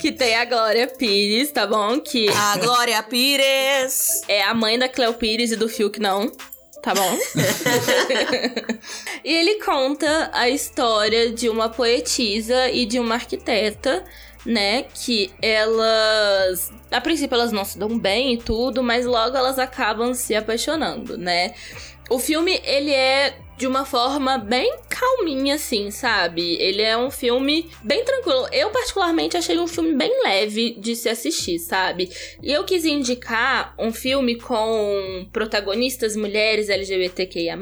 que 0.00 0.10
tem 0.10 0.34
a 0.34 0.44
Glória 0.44 0.88
Pires, 0.88 1.52
tá 1.52 1.64
bom? 1.64 2.00
Que 2.00 2.28
A 2.28 2.56
Glória 2.56 3.00
Pires! 3.04 4.22
é 4.26 4.42
a 4.42 4.52
mãe 4.52 4.76
da 4.76 4.88
Cleo 4.88 5.14
Pires 5.14 5.52
e 5.52 5.56
do 5.56 5.68
Fiuk 5.68 6.00
não. 6.00 6.32
Tá 6.82 6.92
bom? 6.92 7.16
e 9.24 9.32
ele 9.32 9.62
conta 9.62 10.28
a 10.34 10.48
história 10.48 11.30
de 11.30 11.48
uma 11.48 11.68
poetisa 11.68 12.68
e 12.68 12.84
de 12.84 12.98
uma 12.98 13.14
arquiteta, 13.14 14.04
né? 14.44 14.82
Que 14.92 15.30
elas. 15.40 16.72
A 16.90 17.00
princípio 17.00 17.36
elas 17.36 17.52
não 17.52 17.64
se 17.64 17.78
dão 17.78 17.96
bem 17.96 18.34
e 18.34 18.38
tudo, 18.38 18.82
mas 18.82 19.06
logo 19.06 19.36
elas 19.36 19.58
acabam 19.58 20.12
se 20.14 20.34
apaixonando, 20.34 21.16
né? 21.16 21.54
O 22.10 22.18
filme, 22.18 22.60
ele 22.64 22.92
é 22.92 23.38
de 23.56 23.66
uma 23.66 23.84
forma 23.84 24.36
bem 24.36 24.78
calminha, 24.88 25.54
assim, 25.54 25.90
sabe? 25.90 26.56
Ele 26.56 26.82
é 26.82 26.96
um 26.96 27.10
filme 27.10 27.70
bem 27.82 28.04
tranquilo. 28.04 28.48
Eu, 28.52 28.70
particularmente, 28.70 29.36
achei 29.36 29.58
um 29.58 29.68
filme 29.68 29.94
bem 29.94 30.22
leve 30.24 30.74
de 30.78 30.96
se 30.96 31.08
assistir, 31.08 31.58
sabe? 31.58 32.10
E 32.42 32.52
eu 32.52 32.64
quis 32.64 32.84
indicar 32.84 33.74
um 33.78 33.92
filme 33.92 34.36
com 34.36 35.28
protagonistas 35.32 36.16
mulheres 36.16 36.68
LGBTQIA, 36.68 37.56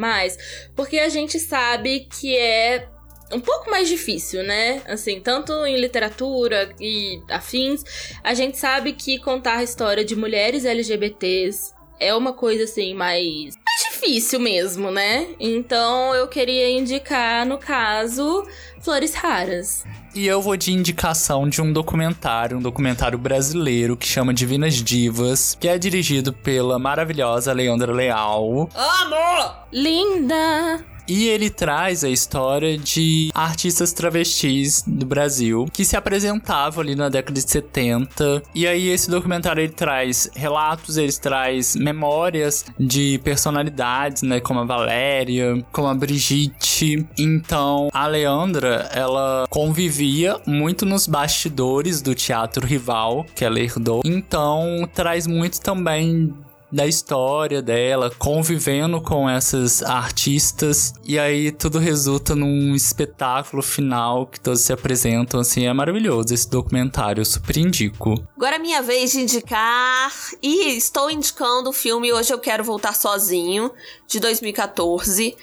porque 0.75 0.99
a 0.99 1.09
gente 1.09 1.39
sabe 1.39 2.01
que 2.01 2.37
é 2.37 2.89
um 3.31 3.41
pouco 3.41 3.71
mais 3.71 3.89
difícil, 3.89 4.43
né? 4.43 4.83
Assim, 4.87 5.21
tanto 5.21 5.53
em 5.67 5.77
literatura 5.77 6.75
e 6.81 7.21
afins, 7.29 7.83
a 8.23 8.35
gente 8.35 8.59
sabe 8.59 8.93
que 8.93 9.19
contar 9.19 9.59
a 9.59 9.63
história 9.63 10.05
de 10.05 10.17
mulheres 10.17 10.65
LGBTs 10.65 11.82
é 11.99 12.15
uma 12.15 12.33
coisa 12.33 12.65
assim 12.65 12.95
mais, 12.95 13.57
mais 13.57 13.83
difícil 13.91 14.41
mesmo, 14.41 14.91
né? 14.91 15.29
Então 15.39 16.15
eu 16.15 16.27
queria 16.29 16.71
indicar, 16.71 17.47
no 17.47 17.59
caso, 17.59 18.47
Flores 18.81 19.15
Raras. 19.15 19.85
E 20.15 20.27
eu 20.27 20.43
vou 20.43 20.57
de 20.57 20.73
indicação 20.73 21.49
de 21.49 21.63
um 21.63 21.73
documentário, 21.73 22.59
um 22.59 22.63
documentário 22.63 23.19
brasileiro 23.19 23.97
que 23.97 24.07
chama 24.07 24.35
Divinas 24.35 24.75
Divas, 24.75 25.57
que 25.59 25.67
é 25.67 25.79
dirigido 25.79 26.33
pela 26.33 26.79
maravilhosa 26.79 27.53
Leandra 27.53 27.93
Leal. 27.93 28.69
Amor! 28.75 29.57
Linda! 29.73 30.85
E 31.09 31.29
ele 31.29 31.51
traz 31.51 32.05
a 32.05 32.09
história 32.09 32.79
de 32.79 33.31
artistas 33.35 33.93
travestis 33.93 34.83
do 34.87 35.05
Brasil 35.07 35.67
que 35.73 35.85
se 35.85 35.97
apresentavam 35.97 36.83
ali 36.83 36.95
na 36.95 37.09
década 37.09 37.41
de 37.41 37.51
70. 37.51 38.43
E 38.55 38.67
aí 38.67 38.89
esse 38.89 39.11
documentário 39.11 39.63
ele 39.63 39.73
traz 39.73 40.31
relatos, 40.35 40.97
ele 40.97 41.13
traz 41.13 41.77
memórias 41.77 42.65
de 42.79 43.21
personalidades, 43.25 44.23
né, 44.23 44.41
como 44.41 44.61
a 44.61 44.65
Valéria, 44.65 45.65
como 45.73 45.89
a 45.89 45.95
Brigitte. 45.95 47.07
Então, 47.19 47.89
a 47.93 48.07
Leandra, 48.07 48.89
ela 48.93 49.47
convivia 49.49 50.41
muito 50.47 50.87
nos 50.87 51.07
bastidores 51.07 52.01
do 52.01 52.15
teatro 52.15 52.67
rival 52.67 53.27
que 53.35 53.45
ela 53.45 53.61
herdou. 53.61 54.03
Então, 54.05 54.89
traz 54.95 55.27
muito 55.27 55.61
também 55.61 56.33
da 56.73 56.87
história 56.87 57.61
dela, 57.61 58.11
convivendo 58.19 58.99
com 59.01 59.29
essas 59.29 59.83
artistas, 59.83 60.95
e 61.05 61.19
aí 61.19 61.53
tudo 61.53 61.79
resulta 61.79 62.35
num 62.35 62.75
espetáculo 62.75 63.63
final 63.63 64.27
que 64.27 64.41
todos 64.41 64.63
se 64.63 64.73
apresentam, 64.73 65.39
assim, 65.41 65.67
é 65.67 65.73
maravilhoso 65.73 66.33
esse 66.33 66.49
documentário, 66.49 67.21
eu 67.21 67.25
super 67.27 67.59
indico. 67.59 68.15
Agora 68.35 68.57
é 68.57 68.59
minha 68.59 68.81
vez 68.81 69.13
de 69.13 69.21
indicar. 69.21 70.11
E 70.43 70.77
estou 70.77 71.11
indicando 71.11 71.69
o 71.69 71.73
filme 71.73 72.13
Hoje 72.13 72.33
Eu 72.33 72.39
Quero 72.39 72.65
Voltar 72.65 72.95
Sozinho, 72.95 73.71
de 74.09 74.19
2014. 74.19 75.37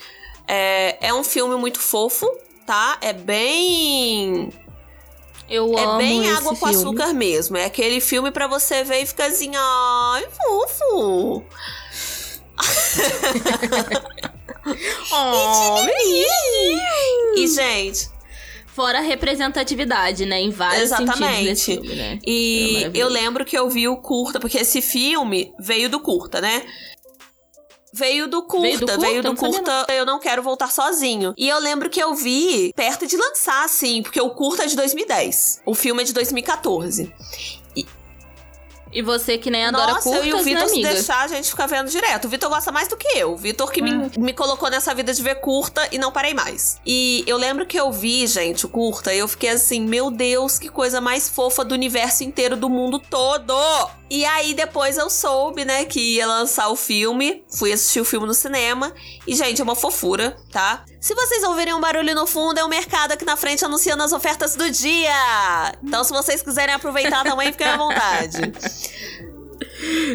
É, 0.47 1.09
é 1.09 1.13
um 1.13 1.23
filme 1.23 1.55
muito 1.57 1.80
fofo, 1.80 2.25
tá? 2.65 2.97
É 3.01 3.13
bem 3.13 4.49
Eu 5.47 5.75
É 5.77 5.84
amo 5.84 5.97
bem 5.97 6.21
esse 6.25 6.30
água 6.38 6.49
com 6.55 6.55
filme. 6.67 6.75
açúcar 6.75 7.13
mesmo. 7.13 7.57
É 7.57 7.65
aquele 7.65 7.99
filme 7.99 8.32
pra 8.32 8.47
você 8.47 8.84
ver 8.84 9.01
e 9.01 9.05
ficar 9.05 9.25
assim, 9.27 9.51
ai, 9.55 10.27
fofo. 10.30 10.99
Oh, 15.11 15.77
E, 17.36 17.47
gente, 17.47 18.09
Fora 18.67 18.99
a 18.99 19.01
representatividade, 19.01 20.25
né? 20.25 20.39
Em 20.39 20.51
vários 20.51 20.84
Exatamente. 20.84 21.57
sentidos 21.57 21.63
filme, 21.65 21.95
né? 21.95 22.13
É 22.13 22.19
e 22.25 22.73
maravilhoso. 22.73 22.97
eu 22.97 23.09
lembro 23.09 23.43
que 23.45 23.57
eu 23.57 23.69
vi 23.69 23.88
o 23.89 23.97
curta, 23.97 24.39
porque 24.39 24.57
esse 24.57 24.82
filme 24.82 25.53
veio 25.59 25.89
do 25.89 25.99
curta, 25.99 26.39
né? 26.39 26.63
Veio 27.91 28.27
do 28.27 28.43
curta, 28.43 28.67
Veio 28.67 28.80
do 28.80 28.86
curta? 28.86 29.01
veio 29.01 29.23
do 29.23 29.36
curta, 29.36 29.86
Eu 29.89 30.05
Não 30.05 30.19
Quero 30.19 30.43
Voltar 30.43 30.71
Sozinho. 30.71 31.34
E 31.38 31.49
eu 31.49 31.59
lembro 31.59 31.89
que 31.89 31.99
eu 32.01 32.13
vi 32.13 32.71
perto 32.75 33.07
de 33.07 33.17
lançar, 33.17 33.65
assim, 33.65 34.03
porque 34.03 34.21
o 34.21 34.30
curta 34.30 34.63
é 34.63 34.67
de 34.67 34.75
2010. 34.75 35.61
O 35.65 35.73
filme 35.73 36.03
é 36.03 36.05
de 36.05 36.13
2014. 36.13 37.11
E 38.92 39.02
você 39.02 39.38
que 39.38 39.52
nem 39.52 39.66
adora 39.66 39.94
Nossa, 39.94 40.04
curtas, 40.04 40.26
eu 40.26 40.30
e 40.30 40.34
o 40.34 40.38
né, 40.38 40.44
Vitor 40.44 40.68
se 40.68 40.74
amiga? 40.74 40.94
deixar, 40.94 41.22
a 41.24 41.28
gente 41.28 41.50
fica 41.50 41.68
vendo 41.68 41.90
direto. 41.90 42.26
O 42.26 42.30
Vitor 42.30 42.50
gosta 42.50 42.72
mais 42.72 42.88
do 42.88 42.98
que 42.98 43.08
eu. 43.18 43.34
O 43.34 43.38
Vitor 43.38 43.72
que 43.72 43.82
Ah. 43.82 43.84
me, 43.84 44.12
me 44.18 44.34
colocou 44.34 44.70
nessa 44.70 44.94
vida 44.96 45.14
de 45.14 45.22
ver 45.22 45.36
curta 45.36 45.88
e 45.92 45.98
não 45.98 46.12
parei 46.12 46.34
mais. 46.34 46.78
E 46.86 47.24
eu 47.28 47.38
lembro 47.38 47.66
que 47.66 47.80
eu 47.80 47.92
vi, 47.92 48.26
gente, 48.26 48.66
o 48.66 48.70
curta, 48.70 49.14
e 49.14 49.20
eu 49.20 49.28
fiquei 49.28 49.50
assim, 49.50 49.82
meu 49.82 50.10
Deus, 50.10 50.58
que 50.58 50.70
coisa 50.70 51.00
mais 51.00 51.30
fofa 51.30 51.64
do 51.64 51.74
universo 51.74 52.24
inteiro, 52.24 52.58
do 52.58 52.70
mundo 52.70 53.00
todo! 53.00 53.54
E 54.10 54.26
aí 54.26 54.56
depois 54.56 54.98
eu 54.98 55.08
soube, 55.08 55.64
né, 55.64 55.86
que 55.86 56.00
ia 56.16 56.26
lançar 56.26 56.70
o 56.70 56.76
filme. 56.76 57.44
Fui 57.48 57.72
assistir 57.72 58.02
o 58.02 58.06
filme 58.06 58.26
no 58.26 58.34
cinema. 58.34 58.92
E, 59.28 59.36
gente, 59.36 59.62
é 59.62 59.64
uma 59.64 59.76
fofura, 59.76 60.36
tá? 60.52 60.84
Se 61.00 61.16
vocês 61.16 61.43
ouvirem 61.43 61.74
um 61.74 61.80
barulho 61.80 62.14
no 62.14 62.28
fundo, 62.28 62.60
é 62.60 62.64
o 62.64 62.68
mercado 62.68 63.14
aqui 63.14 63.24
na 63.24 63.38
frente 63.38 63.64
anunciando 63.64 64.04
as 64.04 64.12
ofertas 64.12 64.56
do 64.56 64.70
dia. 64.70 65.14
Então, 65.82 66.04
se 66.04 66.12
vocês 66.12 66.41
quiserem 66.41 66.76
aproveitar 66.76 67.24
também, 67.24 67.52
fiquem 67.52 67.68
à 67.68 67.78
vontade. 67.78 68.38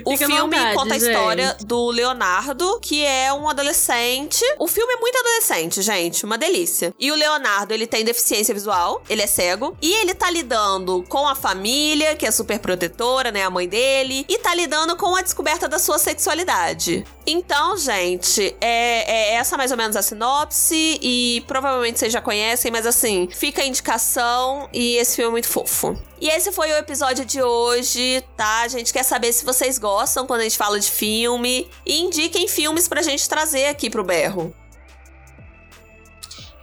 O 0.04 0.12
Fica 0.12 0.26
filme 0.26 0.56
vontade, 0.56 0.76
conta 0.76 0.94
a 0.94 0.98
gente. 0.98 1.10
história 1.10 1.56
do 1.60 1.90
Leonardo, 1.90 2.78
que 2.80 3.04
é 3.04 3.32
um 3.32 3.48
adolescente. 3.48 4.44
O 4.58 4.66
filme 4.66 4.92
é 4.92 4.96
muito 4.96 5.18
adolescente, 5.18 5.82
gente, 5.82 6.24
uma 6.24 6.36
delícia. 6.36 6.94
E 6.98 7.10
o 7.10 7.14
Leonardo, 7.14 7.72
ele 7.72 7.86
tem 7.86 8.04
deficiência 8.04 8.52
visual, 8.54 9.02
ele 9.08 9.22
é 9.22 9.26
cego, 9.26 9.76
e 9.80 9.92
ele 9.94 10.14
tá 10.14 10.30
lidando 10.30 11.04
com 11.08 11.26
a 11.26 11.34
família, 11.34 12.14
que 12.14 12.26
é 12.26 12.30
super 12.30 12.58
protetora, 12.58 13.30
né, 13.30 13.42
a 13.42 13.50
mãe 13.50 13.68
dele, 13.68 14.24
e 14.28 14.38
tá 14.38 14.54
lidando 14.54 14.96
com 14.96 15.14
a 15.16 15.22
descoberta 15.22 15.68
da 15.68 15.78
sua 15.78 15.98
sexualidade. 15.98 17.04
Então, 17.26 17.76
gente, 17.76 18.54
é, 18.60 19.30
é 19.30 19.34
essa 19.34 19.56
mais 19.56 19.70
ou 19.70 19.76
menos 19.76 19.96
a 19.96 20.02
sinopse, 20.02 20.98
e 21.00 21.42
provavelmente 21.46 21.98
vocês 21.98 22.12
já 22.12 22.20
conhecem, 22.20 22.70
mas 22.70 22.86
assim, 22.86 23.28
fica 23.34 23.62
a 23.62 23.66
indicação, 23.66 24.68
e 24.72 24.96
esse 24.96 25.16
filme 25.16 25.28
é 25.28 25.32
muito 25.32 25.48
fofo. 25.48 25.98
E 26.20 26.28
esse 26.28 26.52
foi 26.52 26.70
o 26.70 26.76
episódio 26.76 27.24
de 27.24 27.42
hoje, 27.42 28.24
tá? 28.36 28.62
A 28.62 28.68
gente 28.68 28.92
quer 28.92 29.02
saber 29.02 29.32
se 29.32 29.44
vocês 29.54 29.78
gostam 29.78 30.26
quando 30.26 30.40
a 30.40 30.44
gente 30.44 30.58
fala 30.58 30.78
de 30.78 30.90
filme. 30.90 31.68
E 31.86 32.00
indiquem 32.00 32.48
filmes 32.48 32.88
pra 32.88 33.02
gente 33.02 33.28
trazer 33.28 33.66
aqui 33.66 33.88
pro 33.88 34.04
Berro. 34.04 34.54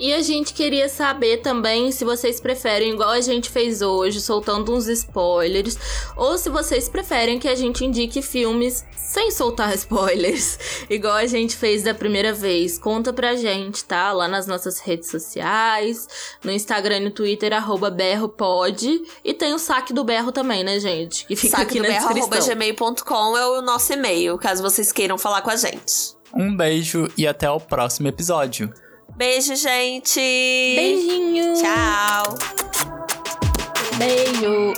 E 0.01 0.11
a 0.11 0.21
gente 0.23 0.55
queria 0.55 0.89
saber 0.89 1.43
também 1.43 1.91
se 1.91 2.03
vocês 2.03 2.39
preferem, 2.39 2.93
igual 2.93 3.11
a 3.11 3.21
gente 3.21 3.51
fez 3.51 3.83
hoje, 3.83 4.19
soltando 4.19 4.73
uns 4.73 4.87
spoilers, 4.87 5.77
ou 6.17 6.39
se 6.39 6.49
vocês 6.49 6.89
preferem 6.89 7.37
que 7.37 7.47
a 7.47 7.53
gente 7.53 7.85
indique 7.85 8.19
filmes 8.23 8.83
sem 8.97 9.29
soltar 9.29 9.71
spoilers, 9.77 10.57
igual 10.89 11.13
a 11.13 11.27
gente 11.27 11.55
fez 11.55 11.83
da 11.83 11.93
primeira 11.93 12.33
vez. 12.33 12.79
Conta 12.79 13.13
pra 13.13 13.35
gente, 13.35 13.85
tá? 13.85 14.11
Lá 14.11 14.27
nas 14.27 14.47
nossas 14.47 14.79
redes 14.79 15.07
sociais, 15.11 16.07
no 16.43 16.51
Instagram 16.51 16.97
e 16.97 17.01
no 17.01 17.11
Twitter, 17.11 17.53
arroba 17.53 17.91
berropod. 17.91 19.03
E 19.23 19.35
tem 19.35 19.53
o 19.53 19.59
saque 19.59 19.93
do 19.93 20.03
berro 20.03 20.31
também, 20.31 20.63
né, 20.63 20.79
gente? 20.79 21.27
Que 21.27 21.35
fica 21.35 21.61
aqui 21.61 21.79
na 21.79 21.89
descrição. 21.89 22.55
gmail.com 22.55 23.37
é 23.37 23.45
o 23.45 23.61
nosso 23.61 23.93
e-mail, 23.93 24.35
caso 24.39 24.63
vocês 24.63 24.91
queiram 24.91 25.19
falar 25.19 25.43
com 25.43 25.51
a 25.51 25.55
gente. 25.55 26.17
Um 26.33 26.57
beijo 26.57 27.07
e 27.15 27.27
até 27.27 27.47
o 27.51 27.59
próximo 27.59 28.07
episódio. 28.07 28.73
Beijo, 29.21 29.55
gente! 29.55 30.19
Beijinho! 30.19 31.53
Tchau! 31.53 32.35
Beijo! 33.99 34.73